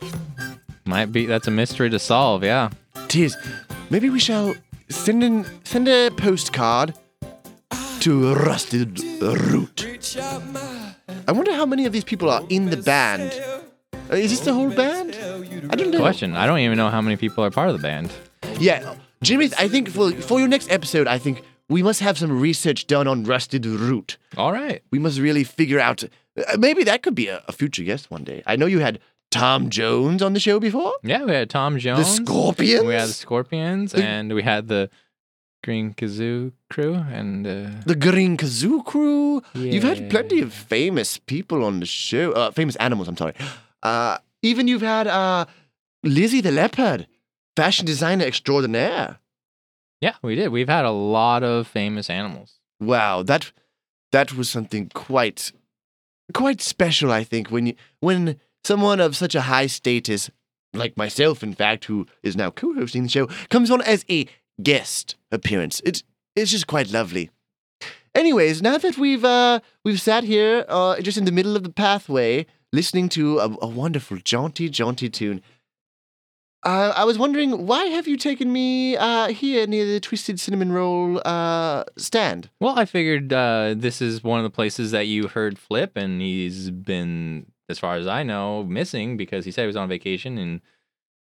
Might 0.85 1.11
be 1.11 1.25
that's 1.25 1.47
a 1.47 1.51
mystery 1.51 1.89
to 1.89 1.99
solve. 1.99 2.45
Yeah. 2.45 2.69
Tears, 3.09 3.35
maybe 3.89 4.09
we 4.09 4.19
shall 4.19 4.55
send 4.87 5.21
in 5.21 5.45
send 5.65 5.89
a 5.89 6.09
postcard 6.11 6.93
to 7.99 8.33
Rusted 8.35 8.99
Root. 9.21 10.15
I 11.27 11.31
wonder 11.33 11.53
how 11.53 11.65
many 11.65 11.85
of 11.85 11.91
these 11.91 12.05
people 12.05 12.29
are 12.29 12.43
in 12.47 12.69
the 12.69 12.77
band. 12.77 13.33
Is 14.11 14.31
this 14.31 14.39
the 14.41 14.53
whole 14.53 14.69
band? 14.71 15.15
I 15.71 15.75
don't 15.75 15.91
know. 15.91 15.99
Question. 15.99 16.35
I 16.35 16.45
don't 16.45 16.59
even 16.59 16.77
know 16.77 16.89
how 16.89 17.01
many 17.01 17.15
people 17.15 17.43
are 17.43 17.51
part 17.51 17.69
of 17.69 17.75
the 17.77 17.81
band. 17.81 18.11
Yeah, 18.59 18.95
Jimmy, 19.21 19.49
I 19.57 19.67
think 19.67 19.89
for 19.89 20.11
for 20.11 20.39
your 20.39 20.47
next 20.47 20.71
episode, 20.71 21.07
I 21.07 21.17
think 21.19 21.43
we 21.69 21.83
must 21.83 21.99
have 22.01 22.17
some 22.17 22.39
research 22.41 22.87
done 22.87 23.07
on 23.07 23.23
Rusted 23.23 23.65
Root. 23.65 24.17
All 24.37 24.51
right. 24.51 24.81
We 24.91 24.99
must 24.99 25.19
really 25.19 25.43
figure 25.43 25.79
out. 25.79 26.03
Uh, 26.03 26.57
maybe 26.57 26.83
that 26.85 27.03
could 27.03 27.15
be 27.15 27.27
a, 27.27 27.43
a 27.47 27.51
future 27.51 27.83
guest 27.83 28.09
one 28.09 28.23
day. 28.23 28.41
I 28.47 28.55
know 28.55 28.65
you 28.65 28.79
had 28.79 28.99
Tom 29.31 29.69
Jones 29.69 30.21
on 30.23 30.33
the 30.33 30.39
show 30.39 30.59
before. 30.59 30.93
Yeah, 31.03 31.23
we 31.25 31.33
had 31.33 31.49
Tom 31.49 31.77
Jones. 31.77 31.99
The 31.99 32.23
Scorpions? 32.25 32.85
We 32.85 32.93
had 32.95 33.09
the 33.09 33.13
Scorpions, 33.13 33.91
The- 33.91 34.03
and 34.03 34.33
we 34.33 34.41
had 34.43 34.67
the 34.67 34.89
Green 35.63 35.93
Kazoo 35.93 36.53
crew, 36.69 36.95
and 36.95 37.45
uh, 37.45 37.69
The 37.85 37.95
Green 37.95 38.37
Kazoo 38.37 38.83
crew. 38.85 39.43
You've 39.53 39.83
had 39.83 40.09
plenty 40.09 40.41
of 40.41 40.53
famous 40.53 41.17
people 41.19 41.63
on 41.65 41.79
the 41.81 41.85
show. 41.85 42.31
Uh, 42.31 42.51
famous 42.51 42.75
animals, 42.77 43.07
I'm 43.09 43.17
sorry. 43.17 43.33
Uh, 43.83 44.17
even 44.41 44.67
you've 44.67 44.81
had 44.81 45.07
uh, 45.07 45.45
Lizzie 46.03 46.41
the 46.41 46.51
Leopard, 46.51 47.07
fashion 47.55 47.85
designer 47.85 48.25
extraordinaire. 48.25 49.19
yeah, 50.01 50.15
we 50.21 50.35
did. 50.35 50.49
We've 50.49 50.69
had 50.69 50.85
a 50.85 50.91
lot 50.91 51.43
of 51.43 51.67
famous 51.67 52.09
animals. 52.09 52.59
Wow, 52.79 53.23
that 53.23 53.51
that 54.11 54.33
was 54.33 54.49
something 54.49 54.89
quite 54.93 55.51
quite 56.33 56.61
special, 56.61 57.11
I 57.11 57.23
think, 57.23 57.49
when 57.49 57.67
you 57.67 57.75
when 57.99 58.39
someone 58.63 58.99
of 58.99 59.15
such 59.15 59.35
a 59.35 59.41
high 59.41 59.67
status, 59.67 60.29
like 60.73 60.95
myself, 60.97 61.43
in 61.43 61.53
fact, 61.53 61.85
who 61.85 62.05
is 62.23 62.35
now 62.35 62.49
co-hosting 62.51 63.03
the 63.03 63.09
show, 63.09 63.27
comes 63.49 63.71
on 63.71 63.81
as 63.81 64.05
a 64.09 64.27
guest 64.61 65.15
appearance. 65.31 65.81
It's 65.85 66.03
it's 66.35 66.51
just 66.51 66.67
quite 66.67 66.91
lovely. 66.91 67.29
Anyways, 68.15 68.61
now 68.61 68.77
that 68.77 68.97
we've 68.97 69.25
uh 69.25 69.59
we've 69.83 70.01
sat 70.01 70.23
here 70.23 70.65
uh 70.69 70.99
just 71.01 71.17
in 71.17 71.25
the 71.25 71.31
middle 71.31 71.55
of 71.55 71.63
the 71.63 71.71
pathway, 71.71 72.45
listening 72.71 73.09
to 73.09 73.39
a, 73.39 73.55
a 73.61 73.67
wonderful 73.67 74.17
jaunty 74.17 74.69
jaunty 74.69 75.09
tune. 75.09 75.41
Uh, 76.61 76.91
I 76.93 77.05
was 77.05 77.17
wondering 77.17 77.67
why 77.67 77.85
have 77.85 78.05
you 78.07 78.17
taken 78.17 78.51
me 78.51 78.97
uh, 78.97 79.29
here 79.29 79.65
near 79.65 79.85
the 79.85 79.99
Twisted 80.01 80.39
Cinnamon 80.39 80.73
Roll 80.73 81.21
uh, 81.23 81.85
stand? 81.97 82.49
Well, 82.59 82.77
I 82.77 82.83
figured 82.85 83.31
uh, 83.31 83.75
this 83.77 84.01
is 84.01 84.23
one 84.23 84.39
of 84.39 84.43
the 84.43 84.49
places 84.49 84.91
that 84.91 85.07
you 85.07 85.29
heard 85.29 85.57
Flipp, 85.57 85.91
and 85.95 86.21
he's 86.21 86.69
been, 86.69 87.45
as 87.69 87.79
far 87.79 87.95
as 87.95 88.07
I 88.07 88.23
know, 88.23 88.63
missing 88.63 89.15
because 89.15 89.45
he 89.45 89.51
said 89.51 89.61
he 89.61 89.67
was 89.67 89.77
on 89.77 89.87
vacation, 89.87 90.37
and 90.37 90.59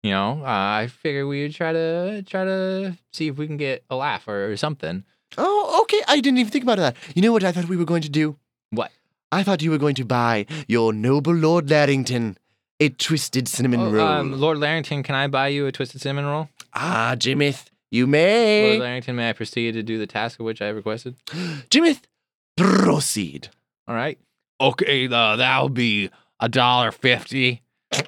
you 0.02 0.10
know, 0.10 0.42
uh, 0.44 0.48
I 0.82 0.88
figured 0.88 1.28
we 1.28 1.44
would 1.44 1.54
try 1.54 1.72
to 1.72 2.24
try 2.24 2.44
to 2.44 2.98
see 3.14 3.28
if 3.28 3.38
we 3.38 3.46
can 3.46 3.58
get 3.58 3.84
a 3.92 3.96
laugh 3.96 4.28
or, 4.28 4.52
or 4.52 4.58
something. 4.58 5.04
Oh, 5.38 5.82
okay. 5.84 6.02
I 6.08 6.20
didn't 6.20 6.40
even 6.40 6.52
think 6.52 6.64
about 6.64 6.78
that. 6.78 6.96
You 7.14 7.22
know 7.22 7.32
what 7.32 7.44
I 7.44 7.52
thought 7.52 7.66
we 7.66 7.78
were 7.78 7.86
going 7.86 8.04
to 8.04 8.10
do? 8.10 8.38
What? 8.72 8.92
I 9.32 9.44
thought 9.44 9.62
you 9.62 9.72
were 9.72 9.78
going 9.78 9.96
to 9.96 10.06
buy 10.06 10.46
your 10.68 10.94
noble 10.94 11.34
Lord 11.34 11.68
Llarington 11.68 12.38
a 12.80 12.90
twisted 12.90 13.48
cinnamon 13.48 13.80
Oh, 13.82 13.92
roll. 13.92 14.08
um, 14.08 14.40
Lord 14.40 14.58
Llarington, 14.60 15.04
can 15.04 15.16
I 15.16 15.28
buy 15.28 15.48
you 15.50 15.66
a 15.66 15.72
twisted 15.72 16.00
cinnamon 16.02 16.26
roll? 16.26 16.50
ah, 16.74 17.16
Jimith, 17.18 17.70
you 17.92 18.06
may. 18.08 18.78
Lord. 18.78 18.82
Llarington, 18.88 19.16
may 19.16 19.30
I 19.30 19.34
proceed 19.34 19.72
to 19.74 19.84
do 19.84 19.98
the 19.98 20.08
task 20.08 20.40
of 20.40 20.46
which 20.46 20.62
I 20.62 20.68
have 20.68 20.76
requested? 20.76 21.16
Jimith, 21.70 22.08
proceed. 22.56 23.50
All 23.88 23.96
right. 23.96 24.20
Okay, 24.62 25.08
uh, 25.08 25.36
that'll 25.36 25.70
be 25.70 26.10
a 26.40 26.48
dollar 26.50 26.92
fifty. 26.92 27.62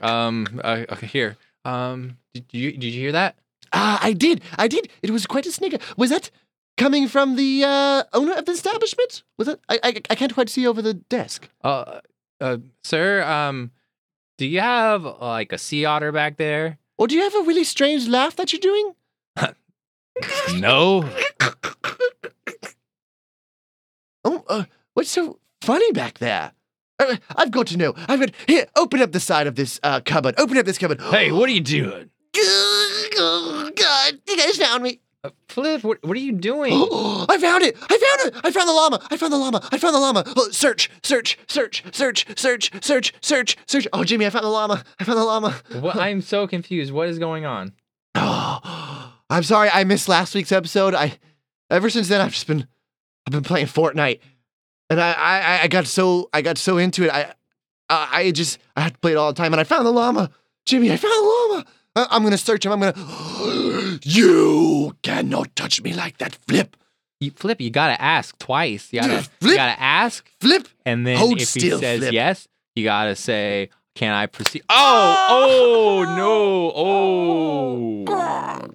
um. 0.00 0.60
Uh, 0.62 0.84
okay. 0.90 1.06
Here. 1.06 1.36
Um. 1.64 2.18
Did 2.34 2.44
you 2.52 2.72
did 2.72 2.84
you 2.84 3.00
hear 3.00 3.12
that? 3.12 3.36
Ah, 3.72 3.98
I 4.02 4.12
did. 4.12 4.42
I 4.56 4.68
did. 4.68 4.88
It 5.02 5.10
was 5.10 5.26
quite 5.26 5.46
a 5.46 5.52
snicker. 5.52 5.78
Was 5.96 6.10
that 6.10 6.30
coming 6.76 7.08
from 7.08 7.36
the 7.36 7.62
uh, 7.64 8.04
owner 8.12 8.32
of 8.34 8.44
the 8.46 8.52
establishment? 8.52 9.22
Was 9.38 9.46
that? 9.48 9.60
I, 9.68 9.78
I 9.82 9.88
I 10.10 10.14
can't 10.14 10.34
quite 10.34 10.48
see 10.48 10.66
over 10.66 10.82
the 10.82 10.94
desk. 10.94 11.48
Uh, 11.62 12.00
uh, 12.40 12.58
sir. 12.82 13.22
Um. 13.22 13.70
Do 14.36 14.46
you 14.46 14.60
have 14.60 15.04
like 15.04 15.52
a 15.52 15.58
sea 15.58 15.84
otter 15.84 16.10
back 16.10 16.36
there? 16.38 16.78
Or 16.98 17.06
do 17.06 17.14
you 17.14 17.22
have 17.22 17.34
a 17.34 17.42
really 17.42 17.62
strange 17.64 18.08
laugh 18.08 18.34
that 18.36 18.52
you're 18.52 18.60
doing? 18.60 18.94
No. 20.54 21.08
Oh, 24.26 24.42
uh, 24.48 24.64
what's 24.94 25.10
so 25.10 25.38
funny 25.60 25.92
back 25.92 26.18
there? 26.18 26.52
Uh, 26.98 27.16
I've 27.36 27.50
got 27.50 27.66
to 27.68 27.76
know. 27.76 27.94
I've 28.08 28.20
got 28.20 28.30
here. 28.46 28.66
Open 28.74 29.02
up 29.02 29.12
the 29.12 29.20
side 29.20 29.46
of 29.46 29.54
this 29.54 29.78
uh, 29.82 30.00
cupboard. 30.00 30.34
Open 30.38 30.56
up 30.56 30.64
this 30.64 30.78
cupboard. 30.78 31.00
Hey, 31.00 31.30
what 31.30 31.46
are 31.48 31.52
you 31.52 31.60
doing? 31.60 32.08
God, 32.34 34.20
you 34.26 34.36
guys 34.36 34.56
found 34.56 34.82
me. 34.82 35.00
Uh, 35.24 35.30
Flipp, 35.48 35.82
what 35.82 36.04
what 36.04 36.16
are 36.16 36.20
you 36.20 36.32
doing? 36.50 36.72
I 36.72 37.38
found 37.40 37.62
it. 37.62 37.76
I 37.80 37.98
found 37.98 38.34
it. 38.34 38.40
I 38.44 38.50
found 38.50 38.68
the 38.68 38.72
llama. 38.72 39.00
I 39.10 39.16
found 39.16 39.32
the 39.32 39.38
llama. 39.38 39.66
I 39.72 39.78
found 39.78 39.94
the 39.94 39.98
llama. 39.98 40.22
Oh, 40.36 40.50
search, 40.50 40.90
search, 41.02 41.38
search, 41.48 41.82
search, 41.92 42.26
search, 42.38 42.70
search, 42.84 43.14
search, 43.22 43.56
search. 43.66 43.88
Oh, 43.92 44.04
Jimmy, 44.04 44.26
I 44.26 44.30
found 44.30 44.44
the 44.44 44.50
llama. 44.50 44.84
I 45.00 45.04
found 45.04 45.18
the 45.18 45.24
llama. 45.24 45.54
what? 45.80 45.96
I'm 46.04 46.20
so 46.20 46.46
confused. 46.46 46.92
What 46.92 47.08
is 47.08 47.18
going 47.18 47.46
on? 47.46 47.72
Oh, 48.14 49.12
I'm 49.30 49.42
sorry. 49.42 49.70
I 49.72 49.84
missed 49.84 50.08
last 50.08 50.34
week's 50.34 50.52
episode. 50.52 50.94
I, 50.94 51.18
ever 51.70 51.88
since 51.88 52.08
then, 52.08 52.20
I've 52.20 52.32
just 52.32 52.46
been, 52.46 52.68
I've 53.26 53.32
been 53.32 53.42
playing 53.42 53.66
Fortnite, 53.66 54.20
and 54.90 55.00
I, 55.00 55.12
I, 55.12 55.60
I 55.62 55.68
got 55.68 55.86
so, 55.86 56.28
I 56.34 56.42
got 56.42 56.58
so 56.58 56.76
into 56.76 57.04
it. 57.04 57.10
I, 57.10 57.32
I, 57.88 58.08
I 58.12 58.30
just, 58.30 58.58
I 58.76 58.82
had 58.82 58.92
to 58.94 59.00
play 59.00 59.12
it 59.12 59.16
all 59.16 59.32
the 59.32 59.36
time, 59.42 59.54
and 59.54 59.60
I 59.60 59.64
found 59.64 59.86
the 59.86 59.90
llama. 59.90 60.30
Jimmy, 60.66 60.92
I 60.92 60.96
found 60.96 61.14
the 61.14 61.20
llama. 61.20 61.66
I, 61.96 62.06
I'm 62.10 62.22
gonna 62.22 62.36
search 62.36 62.66
him. 62.66 62.72
I'm 62.72 62.80
gonna. 62.80 62.94
you 64.02 64.96
cannot 65.02 65.54
touch 65.56 65.82
me 65.82 65.92
like 65.92 66.18
that, 66.18 66.38
Flipp. 66.46 66.74
You, 67.20 67.30
Flipp, 67.32 67.60
you 67.60 67.70
gotta 67.70 68.00
ask 68.00 68.38
twice. 68.38 68.92
You 68.92 69.00
gotta, 69.00 69.28
Flipp. 69.40 69.50
you 69.50 69.56
gotta 69.56 69.80
ask, 69.80 70.28
Flipp. 70.40 70.66
and 70.84 71.06
then 71.06 71.16
Hold 71.16 71.40
if 71.40 71.48
still, 71.48 71.78
he 71.78 71.84
says 71.84 72.00
Flipp. 72.02 72.12
yes, 72.12 72.48
you 72.74 72.84
gotta 72.84 73.14
say, 73.16 73.70
"Can 73.94 74.12
I 74.12 74.26
proceed?" 74.26 74.62
Oh, 74.68 75.26
oh 75.30 76.14
no, 76.16 76.72
oh! 76.76 78.04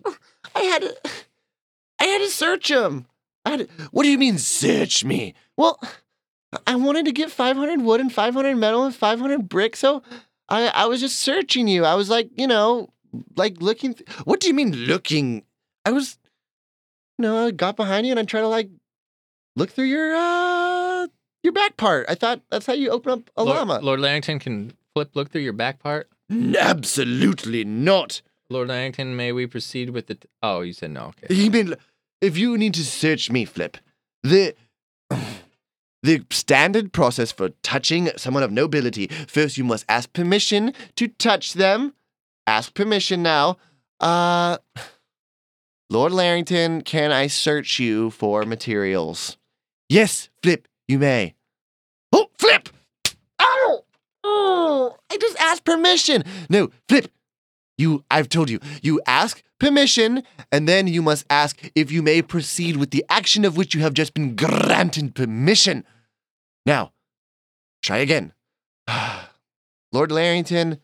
oh. 0.06 0.16
I 0.56 0.62
had 0.62 0.82
to, 0.82 0.96
I 2.00 2.06
had 2.06 2.20
to 2.20 2.30
search 2.30 2.72
him. 2.72 3.06
I 3.46 3.52
had 3.52 3.60
to, 3.60 3.68
what 3.92 4.04
do 4.04 4.10
you 4.10 4.18
mean 4.18 4.38
search 4.38 5.04
me? 5.06 5.34
Well, 5.58 5.80
I 6.66 6.76
wanted 6.76 7.06
to 7.06 7.12
get 7.12 7.32
500 7.32 7.82
wood 7.82 8.02
and 8.02 8.12
500 8.12 8.56
metal 8.56 8.84
and 8.84 8.96
500 8.96 9.48
brick, 9.48 9.76
so 9.76 10.02
I, 10.50 10.68
I 10.70 10.86
was 10.88 11.00
just 11.00 11.20
searching 11.20 11.68
you. 11.68 11.86
I 11.86 11.94
was 11.96 12.10
like, 12.10 12.30
you 12.36 12.48
know, 12.48 12.90
like 13.36 13.62
looking. 13.62 13.94
Th- 13.94 14.10
what 14.26 14.40
do 14.40 14.48
you 14.48 14.54
mean 14.54 14.74
looking? 14.74 15.44
I 15.86 15.92
was, 15.92 16.18
you 17.18 17.24
know, 17.24 17.48
I 17.48 17.52
got 17.52 17.76
behind 17.76 18.06
you 18.06 18.12
and 18.12 18.20
I 18.20 18.24
tried 18.24 18.42
to 18.42 18.48
like 18.48 18.70
look 19.56 19.72
through 19.72 19.86
your 19.86 20.16
uh 20.16 21.08
your 21.44 21.54
back 21.54 21.78
part. 21.78 22.06
I 22.10 22.16
thought 22.16 22.42
that's 22.50 22.66
how 22.66 22.74
you 22.74 22.90
open 22.90 23.12
up 23.14 23.30
a 23.36 23.44
Lord, 23.44 23.58
llama. 23.58 23.80
Lord 23.82 24.00
Llarington 24.00 24.40
can 24.40 24.74
Flipp 24.96 25.16
look 25.16 25.32
through 25.32 25.42
your 25.42 25.54
back 25.54 25.80
part. 25.80 26.10
Absolutely 26.32 27.64
not. 27.64 28.22
Lord 28.50 28.70
Llarington, 28.70 29.16
may 29.16 29.32
we 29.32 29.46
proceed 29.46 29.92
with 29.92 30.08
the? 30.08 30.16
T- 30.16 30.30
oh, 30.42 30.62
you 30.62 30.74
said 30.74 30.92
no. 30.92 31.14
Okay. 31.24 31.34
You 31.34 31.52
mean 31.52 31.76
if 32.22 32.38
you 32.38 32.58
need 32.58 32.74
to 32.76 32.84
search 32.84 33.30
me, 33.30 33.46
Flipp, 33.46 33.76
the 34.24 34.56
the 36.04 36.26
standard 36.30 36.94
process 36.94 37.32
for 37.32 37.50
touching 37.64 38.10
someone 38.18 38.44
of 38.44 38.52
nobility, 38.52 39.08
first 39.28 39.58
you 39.58 39.64
must 39.64 39.86
ask 39.88 40.12
permission 40.14 40.74
to 40.96 41.08
touch 41.08 41.54
them. 41.54 41.94
Ask 42.48 42.74
permission 42.74 43.24
now. 43.24 43.58
Uh 44.00 44.58
Lord 45.92 46.12
Llarington, 46.12 46.84
can 46.86 47.12
I 47.12 47.26
search 47.28 47.80
you 47.80 48.12
for 48.12 48.44
materials? 48.44 49.38
Yes, 49.90 50.30
Flipp, 50.44 50.66
you 50.88 51.00
may. 51.00 51.34
Oh, 52.14 52.28
Flipp! 52.38 52.70
Ow! 53.42 53.82
Oh, 54.24 54.96
I 55.12 55.18
just 55.18 55.40
asked 55.40 55.66
permission. 55.66 56.24
No, 56.48 56.70
Flipp, 56.88 57.08
you, 57.80 58.04
I've 58.12 58.30
told 58.30 58.52
you, 58.52 58.60
you 58.84 59.02
ask 59.08 59.42
permission, 59.60 60.22
and 60.52 60.68
then 60.68 60.86
you 60.86 61.02
must 61.02 61.26
ask 61.28 61.60
if 61.74 61.92
you 61.92 62.04
may 62.04 62.22
proceed 62.22 62.78
with 62.78 62.92
the 62.92 63.04
action 63.10 63.44
of 63.44 63.58
which 63.58 63.74
you 63.74 63.82
have 63.82 63.96
just 63.96 64.14
been 64.14 64.36
granted 64.36 65.16
permission. 65.16 65.84
Now, 66.68 66.94
try 67.82 67.98
again. 67.98 68.34
Lord 69.92 70.12
Llarington, 70.12 70.78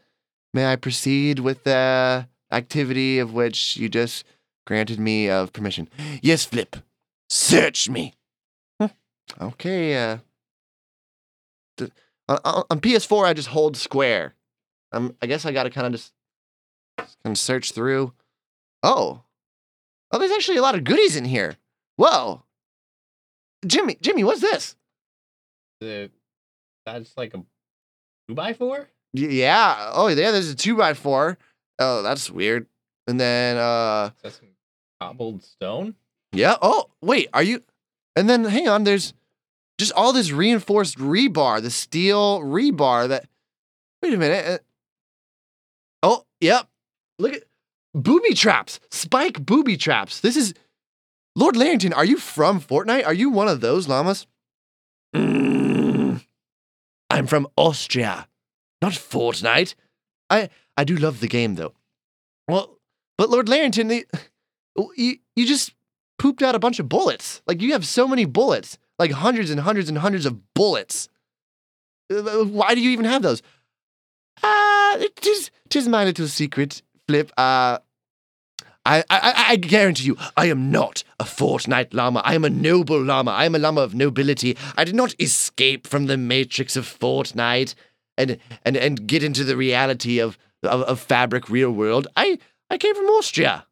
may 0.56 0.72
I 0.72 0.78
proceed 0.78 1.40
with 1.40 1.66
the 1.66 2.28
activity 2.52 3.20
of 3.20 3.34
which 3.34 3.76
you 3.78 3.90
just 3.90 4.24
granted 4.66 5.00
me 5.00 5.30
of 5.30 5.54
permission? 5.54 5.90
Yes, 6.22 6.48
Flipp. 6.48 6.82
Search 7.30 7.90
me. 7.90 8.14
Okay, 9.42 9.98
uh. 9.98 10.18
th- 11.78 11.92
on, 12.30 12.38
on 12.46 12.64
on 12.70 12.80
PS4, 12.80 13.26
I 13.26 13.34
just 13.34 13.50
hold 13.50 13.76
square. 13.76 14.36
Um, 14.92 15.16
I 15.22 15.26
guess 15.26 15.46
I 15.46 15.52
gotta 15.52 15.72
kind 15.72 15.88
of 15.88 15.94
just, 15.94 16.14
just 17.00 17.18
kind 17.24 17.34
of 17.34 17.40
search 17.40 17.72
through. 17.72 18.14
Oh, 18.84 19.24
oh, 20.12 20.20
there's 20.20 20.32
actually 20.32 20.58
a 20.58 20.62
lot 20.62 20.76
of 20.76 20.84
goodies 20.84 21.16
in 21.16 21.26
here. 21.26 21.58
Whoa, 21.98 22.44
Jimmy, 23.66 23.98
Jimmy, 24.00 24.24
what's 24.24 24.42
this? 24.42 24.76
The, 25.82 26.12
that's 26.86 27.18
like 27.18 27.34
a 27.34 27.44
two 28.28 28.36
by 28.36 28.54
four. 28.54 28.88
Y- 29.16 29.28
Yeah. 29.28 29.92
Oh, 29.94 30.08
yeah. 30.08 30.32
There's 30.32 30.50
a 30.50 30.56
two 30.56 30.76
by 30.76 30.94
four. 30.94 31.38
Oh, 31.80 32.02
that's 32.02 32.30
weird. 32.30 32.68
And 33.08 33.20
then, 33.20 33.58
uh, 33.58 34.12
That's 34.24 34.38
some 34.38 34.48
cobbled 35.00 35.44
stone. 35.44 35.96
yeah. 36.34 36.56
Oh, 36.62 36.90
wait. 37.02 37.30
Are 37.34 37.44
you? 37.44 37.64
And 38.16 38.30
then, 38.30 38.46
hang 38.46 38.68
on. 38.68 38.84
There's 38.84 39.14
just 39.78 39.92
all 39.94 40.14
this 40.14 40.32
reinforced 40.32 40.98
rebar, 40.98 41.62
the 41.62 41.70
steel 41.72 42.40
rebar. 42.42 43.08
That. 43.10 43.28
Wait 44.02 44.14
a 44.14 44.18
minute. 44.18 44.46
uh, 44.46 44.58
Oh, 46.04 46.26
yep. 46.40 46.68
Look 47.20 47.34
at 47.34 47.44
booby 47.94 48.34
traps. 48.34 48.80
Spike 48.92 49.46
booby 49.46 49.76
traps. 49.78 50.20
This 50.22 50.36
is 50.38 50.54
Lord 51.36 51.56
Llarington. 51.56 51.94
Are 51.96 52.06
you 52.06 52.18
from 52.18 52.62
Fortnite? 52.62 53.06
Are 53.06 53.14
you 53.14 53.30
one 53.30 53.48
of 53.48 53.60
those 53.62 53.88
llamas? 53.88 54.28
Mm, 55.16 56.24
I'm 57.10 57.28
from 57.28 57.48
Austria, 57.58 58.28
not 58.86 58.94
Fortnite. 58.94 59.76
I 60.30 60.50
I 60.78 60.84
do 60.84 60.96
love 60.96 61.20
the 61.20 61.28
game 61.28 61.56
though. 61.56 61.74
Well, 62.48 62.78
but 63.18 63.30
Lord 63.30 63.48
Llarington, 63.48 63.88
the, 63.88 64.06
you 64.96 65.18
you 65.36 65.46
just 65.46 65.74
pooped 66.18 66.42
out 66.42 66.56
a 66.56 66.60
bunch 66.60 66.80
of 66.80 66.90
bullets. 66.90 67.42
Like 67.48 67.62
you 67.62 67.74
have 67.74 67.86
so 67.86 68.08
many 68.08 68.26
bullets, 68.26 68.78
like 69.00 69.12
hundreds 69.12 69.50
and 69.50 69.60
hundreds 69.62 69.90
and 69.90 69.98
hundreds 69.98 70.26
of 70.26 70.54
bullets. 70.54 71.10
Uh, 72.12 72.46
Why 72.46 72.76
do 72.76 72.82
you 72.82 72.92
even 72.92 73.06
have 73.06 73.22
those? 73.22 73.42
Uh, 74.44 74.98
tis 75.16 75.52
tis 75.70 75.88
my 75.88 76.04
little 76.04 76.28
secret, 76.28 76.82
Flipp. 77.08 77.30
Uh, 77.38 77.80
I, 78.88 79.04
I 79.10 79.46
I 79.50 79.56
guarantee 79.56 80.06
you, 80.06 80.18
I 80.38 80.46
am 80.46 80.70
not 80.70 81.04
a 81.20 81.24
Fortnite 81.24 81.94
llama. 81.94 82.22
I 82.24 82.36
am 82.36 82.46
a 82.46 82.50
noble 82.52 83.02
llama. 83.02 83.32
I 83.32 83.46
am 83.46 83.56
a 83.56 83.60
llama 83.60 83.82
of 83.82 83.96
nobility. 83.96 84.56
I 84.78 84.84
did 84.84 84.96
not 84.96 85.16
escape 85.20 85.88
from 85.88 86.06
the 86.06 86.18
matrix 86.18 86.76
of 86.76 86.86
Fortnite 86.86 87.74
and 88.18 88.38
and 88.64 88.78
and 88.78 89.08
get 89.08 89.24
into 89.24 89.44
the 89.44 89.58
reality 89.58 90.20
of 90.20 90.38
of, 90.64 90.82
of 90.84 91.00
fabric 91.00 91.50
real 91.50 91.72
world. 91.72 92.08
I 92.16 92.40
I 92.70 92.78
came 92.78 92.96
from 92.96 93.06
Austria, 93.06 93.66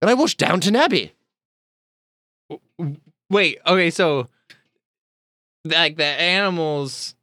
and 0.00 0.10
I 0.10 0.14
watched 0.14 0.38
Downton 0.38 0.76
Abbey. 0.76 1.12
Wait, 3.30 3.58
okay, 3.66 3.90
so 3.90 4.28
like 5.64 5.96
the 5.96 6.04
animals 6.04 7.14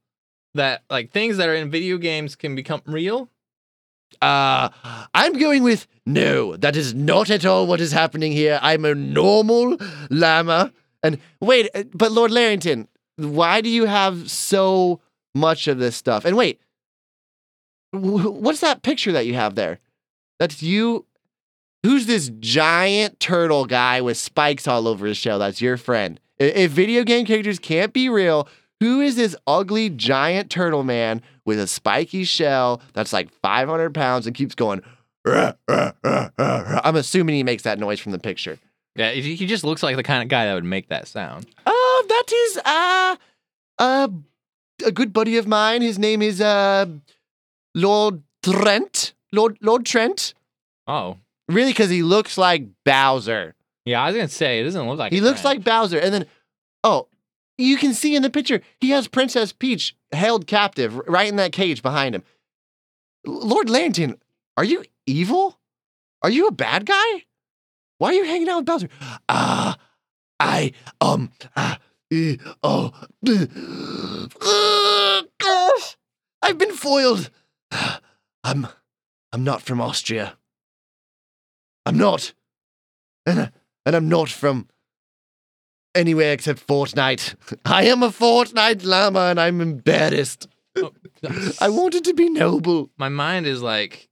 that 0.53 0.83
like 0.89 1.11
things 1.11 1.37
that 1.37 1.49
are 1.49 1.55
in 1.55 1.71
video 1.71 1.97
games 1.97 2.35
can 2.35 2.55
become 2.55 2.81
real? 2.85 3.29
Uh, 4.21 4.69
I'm 5.13 5.33
going 5.33 5.63
with 5.63 5.87
no. 6.05 6.55
That 6.55 6.75
is 6.75 6.93
not 6.93 7.29
at 7.29 7.45
all 7.45 7.67
what 7.67 7.81
is 7.81 7.91
happening 7.91 8.31
here. 8.31 8.59
I'm 8.61 8.85
a 8.85 8.95
normal 8.95 9.77
llama. 10.09 10.73
And 11.03 11.19
wait, 11.39 11.69
uh, 11.75 11.83
but 11.93 12.11
Lord 12.11 12.31
Llarington, 12.31 12.87
why 13.17 13.61
do 13.61 13.69
you 13.69 13.85
have 13.85 14.29
so 14.29 15.01
much 15.37 15.67
of 15.67 15.79
this 15.79 15.95
stuff? 15.95 16.25
And 16.25 16.35
wait, 16.35 16.59
what's 17.91 18.61
that 18.61 18.83
picture 18.83 19.11
that 19.11 19.25
you 19.25 19.33
have 19.35 19.55
there? 19.55 19.79
That's 20.39 20.61
you. 20.61 21.05
Who's 21.83 22.05
this 22.05 22.31
giant 22.39 23.19
turtle 23.19 23.65
guy 23.65 24.01
with 24.01 24.17
spikes 24.17 24.67
all 24.67 24.87
over 24.87 25.05
his 25.05 25.17
shell? 25.17 25.39
That's 25.39 25.61
your 25.61 25.77
friend. 25.77 26.19
If 26.37 26.71
video 26.71 27.03
game 27.03 27.25
characters 27.25 27.59
can't 27.59 27.93
be 27.93 28.09
real, 28.09 28.47
who 28.79 29.01
is 29.01 29.15
this 29.15 29.35
ugly 29.47 29.89
giant 29.89 30.49
turtle 30.49 30.83
man 30.83 31.21
with 31.45 31.59
a 31.59 31.67
spiky 31.67 32.25
shell 32.25 32.81
that's 32.93 33.13
like 33.13 33.31
500 33.41 33.93
pounds 33.93 34.27
and 34.27 34.35
keeps 34.35 34.53
going? 34.53 34.81
"Rah, 35.25 35.53
rah, 35.67 35.93
rah, 36.03 36.29
rah, 36.37 36.61
rah"? 36.61 36.81
I'm 36.83 36.95
assuming 36.95 37.35
he 37.35 37.43
makes 37.43 37.63
that 37.63 37.79
noise 37.79 37.99
from 37.99 38.11
the 38.11 38.19
picture. 38.19 38.59
Yeah, 38.95 39.11
he 39.11 39.45
just 39.45 39.63
looks 39.63 39.83
like 39.83 39.95
the 39.95 40.03
kind 40.03 40.23
of 40.23 40.29
guy 40.29 40.45
that 40.45 40.53
would 40.55 40.63
make 40.63 40.89
that 40.89 41.07
sound. 41.07 41.45
Uh, 41.65 41.71
that 41.71 42.23
is 42.33 42.57
uh, 42.65 43.15
uh, 43.77 44.07
a 44.85 44.91
good 44.91 45.13
buddy 45.13 45.37
of 45.37 45.47
mine. 45.47 45.81
His 45.81 45.97
name 45.99 46.21
is 46.21 46.41
uh, 46.41 46.85
Lord 47.75 48.23
Trent. 48.43 49.13
Lord 49.31 49.57
Lord 49.61 49.85
Trent. 49.85 50.33
Oh. 50.87 51.17
Really, 51.49 51.71
because 51.71 51.89
he 51.89 52.03
looks 52.03 52.37
like 52.37 52.65
Bowser. 52.83 53.55
Yeah, 53.85 54.01
I 54.03 54.07
was 54.07 54.15
gonna 54.15 54.27
say 54.27 54.59
it 54.59 54.63
doesn't 54.63 54.87
look 54.87 54.99
like 54.99 55.13
He 55.13 55.21
looks 55.21 55.41
Trent. 55.41 55.57
like 55.59 55.65
Bowser. 55.65 55.97
And 55.97 56.13
then, 56.13 56.25
oh, 56.83 57.07
you 57.57 57.77
can 57.77 57.93
see 57.93 58.15
in 58.15 58.21
the 58.21 58.29
picture, 58.29 58.61
he 58.81 58.89
has 58.89 59.07
Princess 59.07 59.53
Peach 59.53 59.95
held 60.11 60.45
captive 60.45 60.97
right 61.07 61.27
in 61.27 61.37
that 61.37 61.53
cage 61.53 61.81
behind 61.81 62.15
him. 62.15 62.23
Lord 63.25 63.69
Llarington, 63.69 64.17
are 64.57 64.63
you 64.63 64.83
evil? 65.05 65.57
Are 66.21 66.29
you 66.29 66.47
a 66.47 66.51
bad 66.51 66.85
guy? 66.85 67.23
Why 67.97 68.09
are 68.09 68.13
you 68.13 68.25
hanging 68.25 68.49
out 68.49 68.57
with 68.57 68.65
Bowser? 68.65 68.89
Ah, 69.29 69.77
I, 70.39 70.73
um, 71.01 71.31
ah, 71.55 71.79
oh, 72.63 72.91
uh, 74.41 75.21
gosh, 75.39 75.97
I've 76.41 76.57
been 76.57 76.73
foiled. 76.73 77.29
I'm, 78.43 78.67
I'm 79.33 79.43
not 79.43 79.61
from 79.61 79.81
Austria. 79.81 80.37
I'm 81.85 81.97
not. 81.97 82.33
And, 83.25 83.51
and 83.85 83.95
I'm 83.95 84.09
not 84.09 84.29
from 84.29 84.67
anywhere 85.95 86.33
except 86.33 86.65
Fortnite. 86.65 87.35
I 87.65 87.83
am 87.85 88.03
a 88.03 88.09
Fortnite 88.09 88.85
llama 88.85 89.27
and 89.31 89.39
I'm 89.39 89.59
embarrassed. 89.59 90.47
Oh, 90.75 90.93
I 91.59 91.69
wanted 91.69 92.05
to 92.05 92.13
be 92.13 92.29
noble. 92.29 92.89
my 92.97 93.09
mind 93.09 93.47
is 93.47 93.61
like 93.61 94.07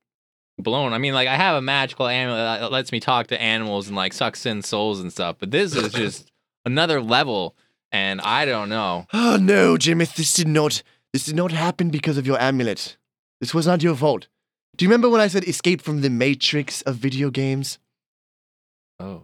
blown. 0.57 0.93
I 0.93 0.97
mean, 0.97 1.13
like 1.13 1.27
I 1.27 1.35
have 1.35 1.55
a 1.55 1.61
magical 1.61 2.07
amulet 2.07 2.61
that 2.61 2.71
lets 2.71 2.91
me 2.91 2.99
talk 2.99 3.27
to 3.27 3.41
animals 3.41 3.87
and 3.87 3.95
like 3.95 4.13
sucks 4.13 4.45
in 4.45 4.61
souls 4.61 4.99
and 4.99 5.11
stuff, 5.11 5.37
but 5.39 5.51
this 5.51 5.75
is 5.75 5.93
just 5.93 6.31
another 6.65 7.01
level, 7.01 7.55
and 7.95 8.21
I 8.21 8.45
don't 8.45 8.69
know. 8.69 9.07
Oh 9.13 9.37
no, 9.37 9.77
Jimmy, 9.77 10.05
this 10.05 10.33
did 10.33 10.47
not 10.47 10.83
this 11.13 11.25
did 11.25 11.35
not 11.35 11.51
happen 11.51 11.89
because 11.89 12.17
of 12.17 12.27
your 12.27 12.39
amulet. 12.39 12.97
This 13.39 13.53
was 13.53 13.65
not 13.67 13.81
your 13.83 13.95
fault. 13.95 14.27
Do 14.75 14.83
you 14.83 14.89
remember 14.89 15.09
when 15.09 15.21
I 15.21 15.27
said 15.27 15.45
escape 15.47 15.81
from 15.81 16.01
the 16.01 16.09
matrix 16.09 16.81
of 16.81 16.95
video 16.97 17.29
games? 17.29 17.79
Oh, 18.99 19.23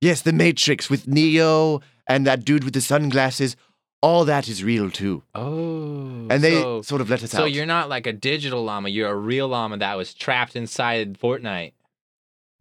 Yes, 0.00 0.22
the 0.22 0.32
matrix 0.32 0.88
with 0.88 1.08
Neo 1.08 1.80
and 2.06 2.26
that 2.26 2.44
dude 2.44 2.64
with 2.64 2.74
the 2.74 2.80
sunglasses. 2.80 3.56
All 4.00 4.24
that 4.26 4.48
is 4.48 4.62
real 4.62 4.90
too. 4.90 5.24
oh, 5.34 6.26
And 6.30 6.42
they 6.44 6.54
so, 6.62 6.82
sort 6.82 7.00
of 7.00 7.10
let 7.10 7.22
us 7.24 7.32
so 7.32 7.38
out. 7.38 7.40
So 7.42 7.46
you're 7.46 7.66
not 7.66 7.88
like 7.88 8.06
a 8.06 8.12
digital 8.12 8.62
llama; 8.64 8.88
you're 8.88 9.10
a 9.10 9.16
real 9.32 9.48
llama 9.48 9.76
that 9.78 9.96
was 9.96 10.14
trapped 10.14 10.54
inside 10.54 11.18
Fortnite. 11.18 11.72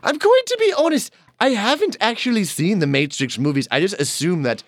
I'm 0.04 0.18
going 0.18 0.44
to 0.48 0.58
be 0.60 0.74
honest. 0.78 1.14
I 1.40 1.50
haven't 1.50 1.96
actually 2.02 2.46
seen 2.46 2.80
the 2.80 2.88
Matrix 2.88 3.38
movies. 3.38 3.68
I 3.70 3.80
just 3.80 3.94
assume 4.02 4.42
that 4.44 4.64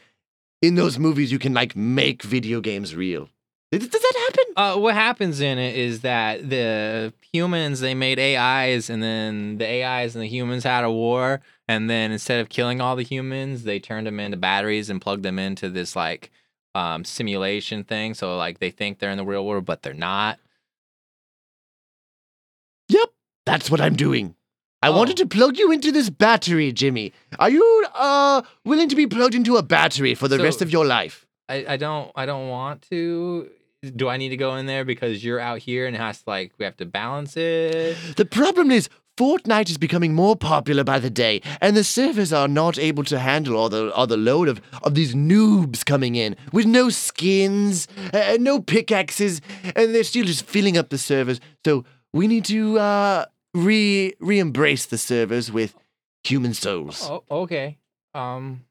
in 0.62 0.76
those 0.76 0.99
movies 0.99 1.32
you 1.32 1.39
can 1.39 1.53
like 1.53 1.76
make 1.76 2.24
video 2.24 2.62
games 2.62 2.95
real. 2.95 3.30
Does 3.72 3.88
that 3.88 4.14
happen? 4.28 4.53
Uh, 4.57 4.80
what 4.80 4.95
happens 4.95 5.41
in 5.41 5.60
it 5.60 5.76
is 5.76 6.01
that 6.01 6.49
the 6.49 7.14
humans 7.32 7.82
they 7.82 7.93
made 7.93 8.20
AIs, 8.20 8.89
and 8.89 9.03
then 9.03 9.60
the 9.60 9.84
AIs 9.84 10.16
and 10.16 10.24
the 10.24 10.28
humans 10.28 10.64
had 10.64 10.84
a 10.84 10.91
war, 10.91 11.41
and 11.68 11.88
then 11.88 12.12
instead 12.12 12.39
of 12.39 12.49
killing 12.49 12.82
all 12.82 12.95
the 12.95 13.03
humans, 13.03 13.64
they 13.64 13.80
turned 13.80 14.07
them 14.07 14.20
into 14.20 14.38
batteries 14.38 14.89
and 14.89 14.99
plugged 14.99 15.22
them 15.22 15.38
into 15.38 15.70
this 15.70 15.95
like 15.95 16.32
um, 16.74 17.05
simulation 17.05 17.84
thing. 17.84 18.16
So 18.16 18.38
like 18.38 18.57
they 18.57 18.72
think 18.72 18.97
they're 18.97 19.12
in 19.12 19.18
the 19.20 19.26
real 19.26 19.45
world, 19.45 19.66
but 19.66 19.84
they're 19.84 19.93
not. 19.93 20.39
Yep, 22.89 23.10
that's 23.45 23.70
what 23.70 23.82
I'm 23.82 23.95
doing. 23.95 24.34
I 24.82 24.88
Oh. 24.90 24.96
wanted 24.98 25.18
to 25.18 25.26
plug 25.26 25.58
you 25.58 25.72
into 25.72 25.92
this 25.92 26.10
battery, 26.10 26.72
Jimmy. 26.72 27.12
Are 27.38 27.50
you 27.50 27.86
uh 27.96 28.42
willing 28.66 28.90
to 28.90 28.96
be 28.96 29.08
plugged 29.08 29.36
into 29.36 29.58
a 29.58 29.64
battery 29.64 30.16
for 30.16 30.28
the 30.28 30.38
So- 30.38 30.44
rest 30.44 30.62
of 30.62 30.72
your 30.72 30.86
life? 30.86 31.26
I, 31.50 31.66
I 31.74 31.78
don't 31.78 32.12
I 32.16 32.26
don't 32.26 32.48
want 32.50 32.84
to. 32.92 33.50
Do 33.96 34.10
I 34.10 34.18
need 34.18 34.30
to 34.30 34.38
go 34.38 34.56
in 34.58 34.66
there 34.66 34.84
because 34.86 35.24
you're 35.24 35.40
out 35.40 35.60
here 35.60 35.88
and 35.88 35.96
it 35.96 36.00
has 36.00 36.22
to 36.24 36.30
like 36.30 36.52
we 36.58 36.66
have 36.66 36.78
to 36.78 36.86
balance 36.86 37.36
it? 37.38 37.98
The 38.18 38.26
problem 38.26 38.72
is 38.72 38.90
Fortnite 39.18 39.70
is 39.70 39.78
becoming 39.78 40.14
more 40.16 40.36
popular 40.38 40.86
by 40.86 40.98
the 41.00 41.10
day, 41.10 41.42
and 41.60 41.76
the 41.76 41.84
servers 41.84 42.32
are 42.32 42.48
not 42.48 42.80
able 42.80 43.04
to 43.06 43.20
handle 43.20 43.58
all 43.58 43.68
the 43.68 43.92
all 43.94 44.08
the 44.08 44.16
load 44.18 44.48
of, 44.48 44.62
of 44.84 44.94
these 44.96 45.14
noobs 45.14 45.84
coming 45.86 46.16
in 46.16 46.36
with 46.54 46.66
no 46.66 46.90
skins, 46.90 47.88
uh, 48.14 48.38
no 48.40 48.62
pickaxes, 48.62 49.42
and 49.76 49.94
they're 49.94 50.06
still 50.06 50.24
just 50.26 50.46
filling 50.46 50.78
up 50.78 50.88
the 50.90 50.98
servers. 50.98 51.42
So 51.66 51.84
we 52.14 52.28
need 52.28 52.46
to 52.46 52.80
uh, 52.80 53.26
re 53.54 54.14
re 54.20 54.39
embrace 54.39 54.86
the 54.86 54.97
servers 54.97 55.52
with 55.52 55.76
human 56.24 56.54
souls. 56.54 57.08
Oh, 57.10 57.24
okay. 57.30 57.78
Um. 58.14 58.66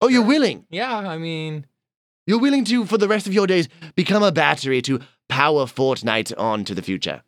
Oh, 0.00 0.08
you're 0.08 0.24
willing? 0.24 0.66
Yeah. 0.70 0.96
I 0.96 1.16
mean, 1.18 1.66
You're 2.26 2.40
willing 2.40 2.64
to, 2.66 2.84
for 2.84 2.98
the 2.98 3.08
rest 3.08 3.26
of 3.26 3.32
your 3.32 3.46
days, 3.46 3.68
become 3.94 4.22
a 4.22 4.32
battery 4.32 4.82
to 4.82 5.00
power 5.28 5.64
Fortnite 5.66 6.32
on 6.38 6.64
to 6.64 6.74
the 6.74 6.82
future. 6.82 7.22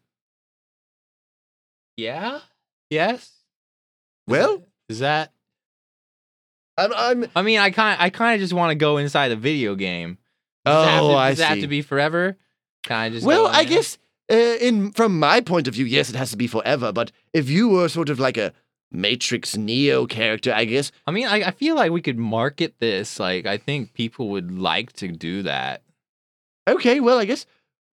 yeah. 1.96 2.40
Yes. 2.90 3.32
Well, 4.28 4.62
Is 4.88 5.00
that? 5.00 5.32
I'm. 6.78 6.92
I'm 6.94 7.30
I 7.34 7.42
mean, 7.42 7.58
I 7.58 7.70
kind 7.70 7.96
I 8.00 8.10
kind 8.10 8.34
of 8.34 8.40
just 8.40 8.52
want 8.52 8.70
to 8.70 8.74
go 8.74 8.98
inside 8.98 9.32
a 9.32 9.36
video 9.36 9.74
game. 9.74 10.18
Does 10.64 11.00
oh, 11.00 11.08
to, 11.08 11.14
I 11.14 11.30
does 11.30 11.40
it 11.40 11.44
have 11.46 11.60
to 11.60 11.66
be 11.68 11.82
forever? 11.82 12.36
Can 12.84 12.96
I 12.96 13.10
just? 13.10 13.24
well, 13.26 13.46
I 13.46 13.64
guess 13.64 13.98
uh, 14.30 14.56
in 14.60 14.92
from 14.92 15.18
my 15.18 15.40
point 15.40 15.68
of 15.68 15.74
view, 15.74 15.84
yes, 15.84 16.10
it 16.10 16.16
has 16.16 16.30
to 16.30 16.36
be 16.36 16.46
forever. 16.46 16.92
But 16.92 17.12
if 17.32 17.48
you 17.48 17.68
were 17.68 17.88
sort 17.88 18.08
of 18.08 18.18
like 18.18 18.36
a 18.36 18.52
Matrix 18.90 19.56
Neo 19.56 20.06
character, 20.06 20.52
I 20.52 20.64
guess. 20.64 20.92
I 21.06 21.10
mean, 21.10 21.26
I, 21.26 21.48
I 21.48 21.50
feel 21.50 21.76
like 21.76 21.92
we 21.92 22.02
could 22.02 22.18
market 22.18 22.74
this. 22.78 23.18
Like, 23.18 23.46
I 23.46 23.58
think 23.58 23.92
people 23.94 24.28
would 24.30 24.50
like 24.50 24.92
to 24.94 25.08
do 25.08 25.42
that. 25.42 25.82
Okay, 26.68 27.00
well, 27.00 27.18
I 27.18 27.24
guess 27.24 27.46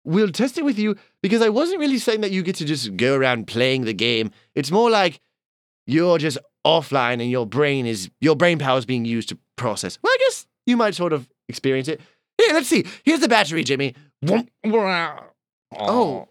we'll 0.03 0.31
test 0.31 0.57
it 0.57 0.65
with 0.65 0.79
you 0.79 0.95
because 1.21 1.41
I 1.41 1.49
wasn't 1.49 1.79
really 1.79 1.97
saying 1.97 2.21
that 2.21 2.31
you 2.31 2.43
get 2.43 2.55
to 2.55 2.65
just 2.65 2.95
go 2.97 3.15
around 3.15 3.47
playing 3.47 3.85
the 3.85 3.93
game. 3.93 4.31
It's 4.55 4.71
more 4.71 4.89
like 4.89 5.19
you're 5.87 6.17
just 6.17 6.37
offline 6.65 7.21
and 7.21 7.29
your 7.29 7.45
brain 7.45 7.85
is 7.85 8.09
your 8.19 8.35
brain 8.35 8.59
power 8.59 8.77
is 8.77 8.85
being 8.85 9.05
used 9.05 9.29
to 9.29 9.37
process. 9.55 9.97
Well, 10.01 10.11
I 10.13 10.17
guess 10.19 10.47
you 10.65 10.77
might 10.77 10.95
sort 10.95 11.13
of 11.13 11.27
experience 11.49 11.87
it. 11.87 11.99
Here, 12.37 12.53
let's 12.53 12.67
see. 12.67 12.85
Here's 13.03 13.19
the 13.19 13.27
battery, 13.27 13.63
Jimmy. 13.63 13.95
Oh. 15.77 16.27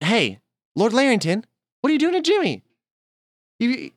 Hey, 0.00 0.40
Lord 0.74 0.92
Llarington, 0.92 1.44
what 1.80 1.90
are 1.90 1.92
you 1.92 1.98
doing 1.98 2.14
to 2.14 2.22
Jimmy? 2.22 2.62
You 3.58 3.90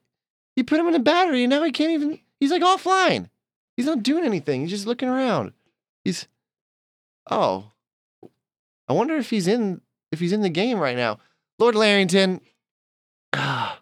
you 0.56 0.64
put 0.64 0.80
him 0.80 0.88
in 0.88 0.96
a 0.96 1.00
battery 1.00 1.44
and 1.44 1.50
now 1.50 1.64
he 1.64 1.72
can't 1.72 1.92
even 1.92 2.20
he's 2.40 2.52
like 2.52 2.62
offline. 2.62 3.30
He's 3.76 3.86
not 3.86 4.04
doing 4.04 4.26
anything. 4.26 4.62
He's 4.62 4.70
just 4.70 4.86
looking 4.86 5.10
around. 5.10 5.54
He's 6.04 6.28
Oh. 7.30 7.72
I 8.88 8.94
wonder 8.94 9.16
if 9.16 9.30
he's 9.30 9.48
in 9.48 9.82
if 10.12 10.20
he's 10.20 10.34
in 10.34 10.42
the 10.42 10.50
game 10.50 10.80
right 10.80 10.98
now. 10.98 11.20
Lord 11.60 11.76
Llarington. 11.76 12.42
All 13.34 13.78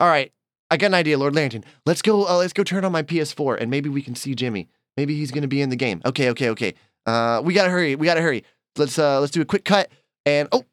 right. 0.00 0.32
I 0.70 0.76
got 0.76 0.86
an 0.86 0.94
idea, 0.94 1.18
Lord 1.18 1.34
Llarington. 1.34 1.64
Let's 1.86 2.02
go 2.02 2.26
uh, 2.28 2.36
let's 2.36 2.52
go 2.52 2.62
turn 2.62 2.84
on 2.84 2.92
my 2.92 3.02
PS4 3.02 3.60
and 3.60 3.70
maybe 3.70 3.88
we 3.88 4.02
can 4.02 4.14
see 4.14 4.34
Jimmy. 4.34 4.68
Maybe 4.96 5.16
he's 5.16 5.30
going 5.30 5.42
to 5.42 5.48
be 5.48 5.60
in 5.60 5.70
the 5.70 5.76
game. 5.76 6.02
Okay, 6.04 6.30
okay, 6.30 6.50
okay. 6.50 6.74
Uh 7.06 7.40
we 7.44 7.54
got 7.54 7.64
to 7.64 7.70
hurry. 7.70 7.96
We 7.96 8.06
got 8.06 8.14
to 8.14 8.22
hurry. 8.22 8.44
Let's 8.76 8.98
uh 8.98 9.20
let's 9.20 9.30
do 9.32 9.40
a 9.40 9.44
quick 9.44 9.64
cut 9.64 9.90
and 10.26 10.48
oh. 10.52 10.64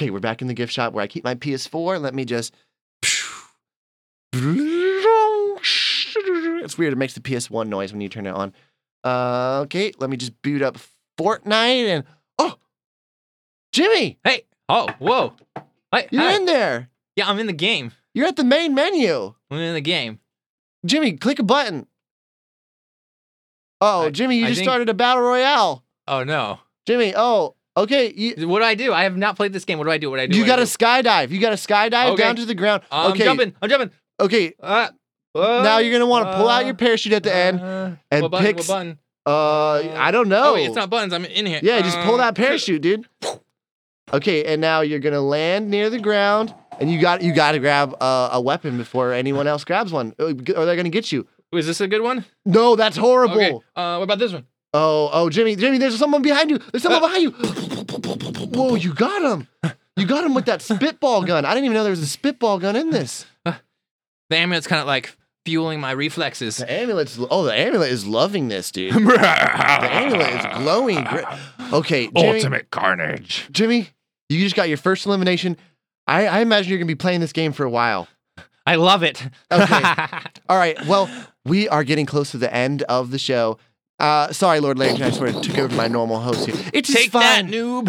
Okay, 0.00 0.10
we're 0.10 0.20
back 0.20 0.40
in 0.40 0.48
the 0.48 0.54
gift 0.54 0.72
shop 0.72 0.94
where 0.94 1.02
I 1.04 1.06
keep 1.06 1.22
my 1.22 1.34
PS4. 1.34 2.00
Let 2.00 2.14
me 2.14 2.24
just 2.24 2.54
It's 6.64 6.78
weird. 6.78 6.92
It 6.92 6.96
makes 6.96 7.14
the 7.14 7.20
PS1 7.20 7.68
noise 7.68 7.92
when 7.92 8.00
you 8.00 8.08
turn 8.08 8.26
it 8.26 8.34
on. 8.34 8.52
Uh, 9.04 9.60
okay, 9.64 9.92
let 9.98 10.08
me 10.10 10.16
just 10.16 10.40
boot 10.42 10.62
up 10.62 10.78
Fortnite 11.18 11.86
and 11.88 12.04
oh, 12.38 12.56
Jimmy, 13.72 14.18
Hey. 14.24 14.42
Oh. 14.68 14.88
Whoa. 14.98 15.34
Hey. 15.92 16.08
you're 16.10 16.22
hi. 16.22 16.36
in 16.36 16.44
there. 16.46 16.88
Yeah, 17.16 17.28
I'm 17.28 17.38
in 17.38 17.46
the 17.46 17.52
game. 17.52 17.92
You're 18.14 18.26
at 18.28 18.36
the 18.36 18.44
main 18.44 18.74
menu. 18.74 19.34
I'm 19.50 19.58
in 19.58 19.74
the 19.74 19.80
game. 19.80 20.20
Jimmy, 20.86 21.12
click 21.12 21.38
a 21.38 21.42
button. 21.42 21.86
Oh, 23.80 24.06
I- 24.06 24.10
Jimmy, 24.10 24.36
you 24.38 24.46
I 24.46 24.48
just 24.48 24.60
think- 24.60 24.66
started 24.68 24.88
a 24.88 24.94
battle 24.94 25.22
royale. 25.22 25.84
Oh 26.08 26.24
no. 26.24 26.60
Jimmy, 26.86 27.14
oh, 27.16 27.54
okay. 27.76 28.12
You 28.14 28.48
What 28.48 28.58
do 28.60 28.64
I 28.64 28.74
do? 28.74 28.92
I 28.92 29.04
have 29.04 29.16
not 29.16 29.36
played 29.36 29.52
this 29.52 29.64
game. 29.64 29.78
What 29.78 29.84
do 29.84 29.90
I 29.90 29.98
do? 29.98 30.10
What 30.10 30.16
do 30.16 30.22
I 30.22 30.26
do? 30.26 30.36
you 30.36 30.44
got 30.46 30.56
to 30.56 30.62
skydive. 30.62 31.30
You 31.30 31.40
got 31.40 31.50
to 31.50 31.56
skydive 31.56 32.12
Okay. 32.12 32.22
down 32.22 32.36
to 32.36 32.44
the 32.44 32.54
ground. 32.54 32.82
I'm 32.90 33.12
okay, 33.12 33.24
jumping. 33.24 33.54
I'm 33.62 33.68
jumping. 33.68 33.90
okay. 34.20 34.54
Uh, 34.60 34.88
now 35.34 35.78
you're 35.78 35.92
gonna 35.92 36.06
want 36.06 36.26
to 36.26 36.36
pull 36.36 36.48
out 36.48 36.66
your 36.66 36.74
parachute 36.74 37.14
at 37.14 37.22
the 37.22 37.34
end. 37.34 37.60
Uh, 37.60 37.92
and 38.10 38.22
what 38.22 38.32
button? 38.32 38.46
pick 38.46 38.56
What 38.58 38.66
button? 38.66 38.98
Uh, 39.24 39.94
I 39.96 40.10
don't 40.10 40.28
know. 40.28 40.50
Oh, 40.50 40.54
wait, 40.54 40.66
it's 40.66 40.74
not 40.74 40.90
buttons. 40.90 41.12
I'm 41.14 41.24
in 41.24 41.46
here. 41.46 41.60
Yeah, 41.62 41.80
just 41.80 41.96
pull 42.00 42.14
Uh, 42.14 42.18
that 42.18 42.34
parachute, 42.34 42.82
dude. 42.82 43.08
Okay, 44.12 44.44
and 44.44 44.60
now 44.60 44.82
you're 44.82 44.98
gonna 44.98 45.22
land 45.22 45.70
near 45.70 45.88
the 45.88 45.98
ground, 45.98 46.52
and 46.78 46.90
you 46.90 47.00
got 47.00 47.22
you 47.22 47.32
got 47.32 47.52
to 47.52 47.58
grab 47.58 47.96
uh, 47.98 48.28
a 48.32 48.40
weapon 48.42 48.76
before 48.76 49.12
anyone 49.14 49.46
else 49.46 49.64
grabs 49.64 49.90
one, 49.90 50.12
uh, 50.18 50.24
or 50.26 50.66
they're 50.66 50.76
gonna 50.76 50.90
get 50.90 51.10
you. 51.12 51.26
Is 51.50 51.66
this 51.66 51.80
a 51.80 51.88
good 51.88 52.02
one? 52.02 52.26
No, 52.44 52.76
that's 52.76 52.96
horrible. 52.98 53.36
Okay. 53.36 53.52
Uh, 53.74 53.96
what 53.96 54.02
about 54.02 54.18
this 54.18 54.32
one? 54.34 54.44
Oh, 54.74 55.10
oh, 55.12 55.28
Jimmy, 55.30 55.54
Jimmy, 55.56 55.78
there's 55.78 55.98
someone 55.98 56.22
behind 56.22 56.50
you. 56.50 56.58
There's 56.72 56.82
someone 56.82 57.02
uh, 57.02 57.06
behind 57.06 57.22
you. 57.22 57.30
Whoa, 58.58 58.74
you 58.74 58.94
got 58.94 59.22
him. 59.22 59.48
You 59.96 60.06
got 60.06 60.24
him 60.24 60.32
with 60.34 60.46
that 60.46 60.62
spitball 60.62 61.24
gun. 61.24 61.44
I 61.44 61.50
didn't 61.50 61.64
even 61.66 61.74
know 61.74 61.82
there 61.84 61.90
was 61.90 62.00
a 62.00 62.06
spitball 62.06 62.58
gun 62.58 62.76
in 62.76 62.90
this. 62.90 63.26
The 63.44 63.56
amulet's 64.30 64.66
kind 64.66 64.80
of 64.80 64.86
like 64.86 65.14
fueling 65.44 65.78
my 65.80 65.90
reflexes. 65.90 66.56
The 66.56 66.82
amulet's 66.84 67.18
oh, 67.30 67.44
the 67.44 67.52
amulet 67.52 67.90
is 67.90 68.06
loving 68.06 68.48
this, 68.48 68.70
dude. 68.70 68.94
The 69.04 69.18
amulet 69.20 70.28
is 70.36 70.58
glowing. 70.58 71.04
Gri- 71.04 71.24
Okay, 71.72 72.08
Jimmy, 72.14 72.60
carnage. 72.70 73.48
Jimmy, 73.50 73.88
you 74.30 74.40
just 74.40 74.54
got 74.56 74.68
your 74.68 74.76
first 74.78 75.04
elimination. 75.06 75.56
I, 76.06 76.26
I 76.26 76.40
imagine 76.40 76.70
you're 76.70 76.78
gonna 76.78 76.86
be 76.86 76.94
playing 76.94 77.20
this 77.20 77.32
game 77.32 77.52
for 77.52 77.64
a 77.64 77.70
while. 77.70 78.08
I 78.66 78.76
love 78.76 79.02
it. 79.02 79.22
Okay. 79.50 79.82
All 80.48 80.56
right. 80.56 80.82
Well, 80.86 81.10
we 81.44 81.68
are 81.68 81.84
getting 81.84 82.06
close 82.06 82.30
to 82.30 82.38
the 82.38 82.52
end 82.52 82.82
of 82.84 83.10
the 83.10 83.18
show. 83.18 83.58
Uh, 83.98 84.32
sorry, 84.32 84.58
Lord 84.60 84.78
Llarington, 84.78 85.02
I 85.02 85.10
sort 85.10 85.34
of 85.34 85.42
took 85.42 85.58
over 85.58 85.74
my 85.76 85.86
normal 85.86 86.18
host 86.20 86.46
here. 86.46 86.56
It's 86.72 86.88
just 86.88 86.98
Take 86.98 87.12
that, 87.12 87.42
fun. 87.44 87.52
noob. 87.52 87.88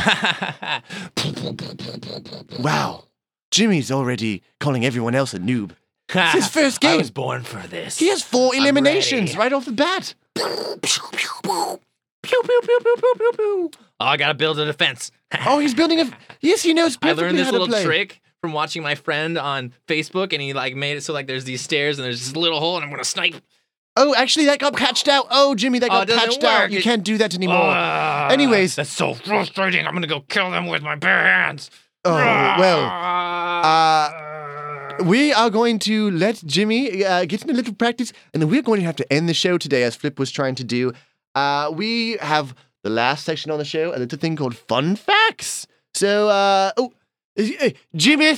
Wow. 2.60 3.06
Jimmy's 3.52 3.92
already 3.92 4.44
calling 4.60 4.86
everyone 4.86 5.16
else 5.16 5.34
a 5.34 5.40
noob. 5.40 5.72
It's 6.10 6.34
his 6.34 6.48
first 6.52 6.82
game. 6.82 6.92
I 6.94 6.98
was 6.98 7.12
born 7.12 7.44
for 7.44 7.66
this. 7.68 7.98
He 7.98 8.08
has 8.10 8.22
four 8.24 8.56
eliminations 8.56 9.36
right 9.38 9.52
off 9.54 9.66
the 9.66 9.72
bat. 9.72 10.14
Pew, 10.36 10.44
pew, 10.82 11.10
pew, 11.44 11.80
pew, 12.24 12.42
pew, 12.44 12.62
pew, 12.62 13.32
pew. 13.36 13.72
Oh, 14.00 14.06
I 14.06 14.18
gotta 14.18 14.34
build 14.34 14.60
a 14.60 14.66
defense. 14.66 15.12
Oh, 15.48 15.58
he's 15.58 15.74
building 15.74 16.00
a. 16.00 16.12
Yes, 16.42 16.62
he 16.62 16.76
knows 16.76 16.96
I 17.02 17.14
learned 17.14 17.40
this 17.40 17.52
little 17.52 17.68
trick 17.68 18.22
from 18.40 18.54
watching 18.54 18.84
my 18.84 18.94
friend 18.94 19.36
on 19.40 19.74
Facebook, 19.88 20.32
and 20.32 20.40
he 20.44 20.54
like 20.54 20.76
made 20.76 20.96
it 20.98 21.02
so 21.02 21.12
like 21.12 21.26
there's 21.26 21.44
these 21.44 21.62
stairs 21.62 21.98
and 21.98 22.06
there's 22.06 22.20
this 22.20 22.36
little 22.36 22.60
hole, 22.60 22.76
and 22.76 22.86
I'm 22.86 22.92
gonna 22.92 23.04
snipe. 23.04 23.34
Oh, 23.96 24.16
actually, 24.16 24.46
that 24.46 24.58
got 24.60 24.76
patched 24.76 25.08
out. 25.08 25.28
Oh, 25.30 25.54
Jimmy, 25.56 25.78
that 25.80 25.90
Oh, 25.92 25.94
got 26.06 26.10
it 26.10 26.18
patched 26.18 26.44
out. 26.44 26.72
You 26.72 26.80
It- 26.80 26.84
can't 26.84 27.04
do 27.04 27.18
that 27.20 27.36
anymore. 27.36 27.58
Ah, 27.62 28.30
Anyways. 28.30 28.76
that's 28.76 28.90
so 28.90 29.14
frustrating. 29.14 29.86
I'm 29.86 29.94
gonna 29.94 30.08
go 30.08 30.22
kill 30.22 30.50
them 30.52 30.66
with 30.68 30.82
my 30.82 30.96
bare 30.96 31.24
hands. 31.24 31.70
oh, 32.06 32.16
well. 32.16 32.84
Uh, 33.64 34.10
We 35.04 35.34
are 35.34 35.50
going 35.50 35.80
to 35.80 36.12
let 36.12 36.44
Jimmy 36.46 37.04
uh, 37.04 37.26
get 37.26 37.44
in 37.44 37.50
a 37.50 37.54
little 37.54 37.74
practice, 37.74 38.14
and 38.34 38.42
then 38.44 38.50
we're 38.50 38.62
going 38.62 38.80
to 38.82 38.86
have 38.86 38.96
to 38.98 39.14
end 39.14 39.28
the 39.28 39.34
show 39.34 39.58
today, 39.58 39.82
as 39.84 39.98
Flipp 39.98 40.20
was 40.20 40.30
trying 40.32 40.54
to 40.56 40.64
do. 40.64 40.94
Uh, 41.34 41.72
we 41.74 42.18
have 42.22 42.54
the 42.84 42.92
last 42.92 43.26
section 43.26 43.50
on 43.52 43.58
the 43.58 43.66
show, 43.66 43.92
a 43.96 43.98
little 43.98 44.20
thing 44.20 44.36
called 44.36 44.56
Fun 44.56 44.96
Facts. 44.96 45.66
So, 45.96 46.30
uh, 46.30 46.72
oh, 46.78 46.94
uh, 47.40 47.70
Jimmy, 47.96 48.38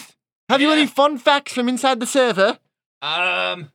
have 0.50 0.62
you 0.62 0.72
any 0.72 0.86
fun 0.88 1.18
facts 1.18 1.52
from 1.54 1.68
inside 1.68 2.00
the 2.00 2.06
server? 2.08 2.58
um, 3.02 3.70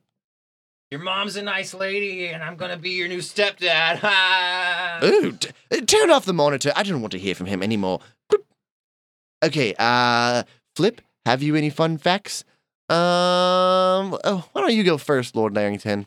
your 0.91 0.99
mom's 0.99 1.37
a 1.37 1.41
nice 1.41 1.73
lady, 1.73 2.27
and 2.27 2.43
I'm 2.43 2.57
gonna 2.57 2.77
be 2.77 2.91
your 2.91 3.07
new 3.07 3.19
stepdad. 3.19 3.99
Oh, 5.03 5.31
t- 5.31 5.49
uh, 5.71 5.81
turn 5.81 6.11
off 6.11 6.25
the 6.25 6.33
monitor. 6.33 6.71
I 6.75 6.83
don't 6.83 7.01
want 7.01 7.11
to 7.13 7.17
hear 7.17 7.33
from 7.33 7.47
him 7.47 7.63
anymore. 7.63 8.01
Okay, 9.43 9.73
uh, 9.79 10.43
Flipp, 10.75 10.99
have 11.25 11.41
you 11.41 11.55
any 11.55 11.71
fun 11.71 11.97
facts? 11.97 12.43
Um, 12.87 14.15
oh, 14.23 14.47
why 14.51 14.61
don't 14.61 14.75
you 14.75 14.83
go 14.83 14.99
first, 14.99 15.35
Lord 15.35 15.55
Llarington? 15.55 16.05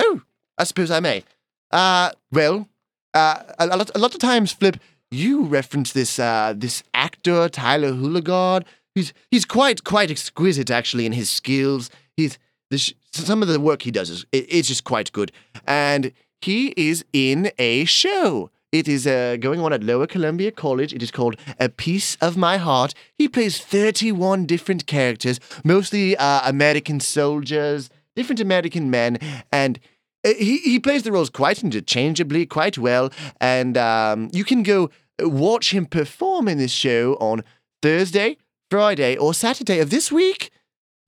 Oh, 0.00 0.22
I 0.56 0.64
suppose 0.64 0.90
I 0.90 0.98
may. 0.98 1.22
Uh, 1.70 2.10
well, 2.32 2.68
uh, 3.14 3.42
a, 3.60 3.66
a 3.66 3.76
lot, 3.76 3.90
a 3.94 3.98
lot 3.98 4.14
of 4.14 4.18
times, 4.20 4.52
Flipp, 4.52 4.80
you 5.12 5.44
reference 5.44 5.92
this, 5.92 6.18
uh, 6.18 6.54
this 6.56 6.82
actor 6.92 7.48
Tyler 7.48 7.92
Hulegaard. 7.92 8.64
He's 8.96 9.12
he's 9.30 9.44
quite 9.44 9.84
quite 9.84 10.10
exquisite 10.10 10.70
actually 10.70 11.06
in 11.06 11.12
his 11.12 11.30
skills. 11.30 11.88
He's 12.16 12.36
this, 12.70 12.92
some 13.12 13.42
of 13.42 13.48
the 13.48 13.60
work 13.60 13.82
he 13.82 13.90
does 13.90 14.10
is 14.10 14.26
it, 14.32 14.46
it's 14.48 14.68
just 14.68 14.84
quite 14.84 15.12
good, 15.12 15.32
and 15.66 16.12
he 16.40 16.74
is 16.76 17.04
in 17.12 17.50
a 17.58 17.84
show. 17.84 18.50
It 18.70 18.86
is 18.86 19.06
uh, 19.06 19.38
going 19.40 19.60
on 19.60 19.72
at 19.72 19.82
Lower 19.82 20.06
Columbia 20.06 20.50
College. 20.52 20.92
It 20.92 21.02
is 21.02 21.10
called 21.10 21.36
A 21.58 21.70
Piece 21.70 22.16
of 22.16 22.36
My 22.36 22.58
Heart. 22.58 22.92
He 23.16 23.26
plays 23.26 23.58
31 23.58 24.44
different 24.44 24.86
characters, 24.86 25.40
mostly 25.64 26.14
uh, 26.18 26.42
American 26.44 27.00
soldiers, 27.00 27.88
different 28.14 28.40
American 28.40 28.90
men, 28.90 29.18
and 29.50 29.78
uh, 30.24 30.34
he, 30.38 30.58
he 30.58 30.78
plays 30.78 31.02
the 31.02 31.12
roles 31.12 31.30
quite 31.30 31.64
interchangeably, 31.64 32.44
quite 32.44 32.76
well. 32.76 33.10
And 33.40 33.78
um, 33.78 34.28
you 34.32 34.44
can 34.44 34.62
go 34.62 34.90
watch 35.18 35.72
him 35.72 35.86
perform 35.86 36.46
in 36.46 36.58
this 36.58 36.72
show 36.72 37.14
on 37.14 37.42
Thursday, 37.80 38.36
Friday 38.70 39.16
or 39.16 39.32
Saturday 39.32 39.78
of 39.78 39.88
this 39.88 40.12
week 40.12 40.50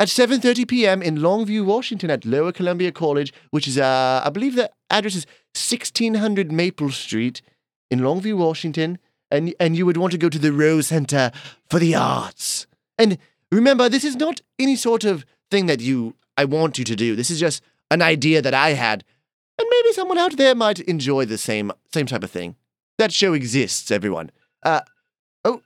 at 0.01 0.09
7:30 0.09 0.67
p.m. 0.67 1.03
in 1.03 1.19
Longview, 1.19 1.63
Washington 1.65 2.11
at 2.11 2.25
Lower 2.25 2.53
Columbia 2.53 2.91
College, 2.91 3.33
which 3.51 3.69
is 3.69 3.79
uh 3.79 4.23
I 4.25 4.31
believe 4.31 4.57
the 4.57 4.71
address 4.89 5.15
is 5.15 5.27
1600 5.55 6.51
Maple 6.51 6.91
Street 6.91 7.43
in 7.91 8.01
Longview, 8.01 8.37
Washington, 8.37 8.99
and 9.31 9.55
and 9.61 9.77
you 9.77 9.85
would 9.85 9.99
want 9.99 10.13
to 10.13 10.19
go 10.19 10.31
to 10.31 10.39
the 10.39 10.53
Rose 10.53 10.87
Center 10.87 11.31
for 11.69 11.79
the 11.79 11.95
Arts. 11.95 12.67
And 12.99 13.19
remember, 13.53 13.89
this 13.89 14.05
is 14.05 14.17
not 14.17 14.41
any 14.59 14.75
sort 14.75 15.05
of 15.05 15.27
thing 15.51 15.67
that 15.67 15.81
you 15.81 16.17
I 16.37 16.47
want 16.47 16.79
you 16.79 16.85
to 16.85 16.97
do. 16.97 17.15
This 17.15 17.31
is 17.31 17.39
just 17.39 17.63
an 17.91 18.01
idea 18.01 18.41
that 18.41 18.55
I 18.55 18.71
had, 18.71 19.05
and 19.59 19.69
maybe 19.71 19.93
someone 19.93 20.19
out 20.19 20.39
there 20.39 20.55
might 20.55 20.81
enjoy 20.81 21.27
the 21.27 21.39
same 21.39 21.73
same 21.93 22.07
type 22.07 22.25
of 22.25 22.31
thing. 22.31 22.57
That 22.97 23.13
show 23.13 23.35
exists, 23.35 23.91
everyone. 23.91 24.31
Uh, 24.63 24.81
oh, 25.45 25.61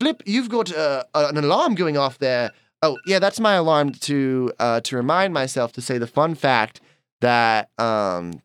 Flipp, 0.00 0.22
you've 0.26 0.48
got 0.48 0.74
uh, 0.74 1.04
an 1.14 1.36
alarm 1.36 1.76
going 1.76 1.96
off 1.96 2.18
there. 2.18 2.50
Oh, 2.82 2.98
yeah, 3.06 3.20
that's 3.20 3.38
my 3.38 3.54
alarm 3.54 3.92
to 3.92 4.52
uh, 4.58 4.80
to 4.80 4.96
remind 4.96 5.32
myself 5.32 5.72
to 5.72 5.80
say 5.80 5.98
the 5.98 6.06
fun 6.06 6.34
fact 6.34 6.80
that 7.20 7.70
um, 7.78 8.42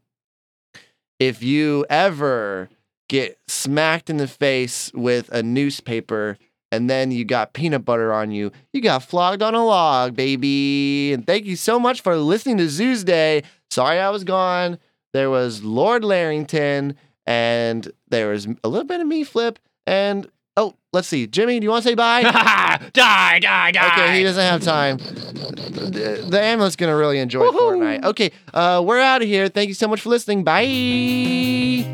if 1.19 1.41
you 1.41 1.85
ever 1.89 2.69
get 3.09 3.39
smacked 3.47 4.09
in 4.09 4.17
the 4.17 4.27
face 4.27 4.91
with 4.93 5.29
a 5.29 5.41
newspaper 5.41 6.37
and 6.71 6.89
then 6.89 7.11
you 7.11 7.25
got 7.25 7.53
peanut 7.53 7.85
butter 7.85 8.13
on 8.13 8.29
you, 8.29 8.51
you 8.73 8.81
got 8.81 9.01
flogged 9.03 9.41
on 9.41 9.55
a 9.55 9.65
log, 9.65 10.15
baby. 10.15 11.13
And 11.13 11.25
thank 11.25 11.45
you 11.45 11.55
so 11.55 11.79
much 11.79 12.01
for 12.01 12.15
listening 12.17 12.57
to 12.57 12.65
Zoosday. 12.65 13.43
Sorry 13.71 13.99
I 13.99 14.09
was 14.09 14.23
gone. 14.23 14.77
There 15.13 15.29
was 15.29 15.63
Lord 15.63 16.03
Llarington 16.03 16.95
and 17.25 17.91
there 18.09 18.29
was 18.29 18.47
a 18.63 18.67
little 18.67 18.87
bit 18.87 19.01
of 19.01 19.07
me, 19.07 19.23
Flipp, 19.25 19.57
and 19.87 20.29
oh, 20.57 20.75
let's 20.91 21.07
see, 21.07 21.27
Jimmy, 21.27 21.59
do 21.59 21.63
you 21.63 21.69
want 21.69 21.83
to 21.83 21.89
say 21.89 21.95
bye? 21.95 22.23
die, 22.93 23.39
die, 23.39 23.71
die. 23.71 23.93
Okay, 23.93 24.17
he 24.17 24.23
doesn't 24.23 24.43
have 24.43 24.61
time. 24.61 24.97
The, 24.97 26.25
the 26.29 26.41
ambulance 26.41 26.75
gonna 26.75 26.97
really 26.97 27.19
enjoy 27.19 27.47
Fortnite. 27.47 28.03
Okay, 28.03 28.31
uh, 28.53 28.83
we're 28.85 28.99
out 28.99 29.21
of 29.21 29.27
here. 29.27 29.47
Thank 29.47 29.69
you 29.69 29.75
so 29.75 29.87
much 29.87 30.01
for 30.01 30.09
listening. 30.09 30.43
Bye. 30.43 31.85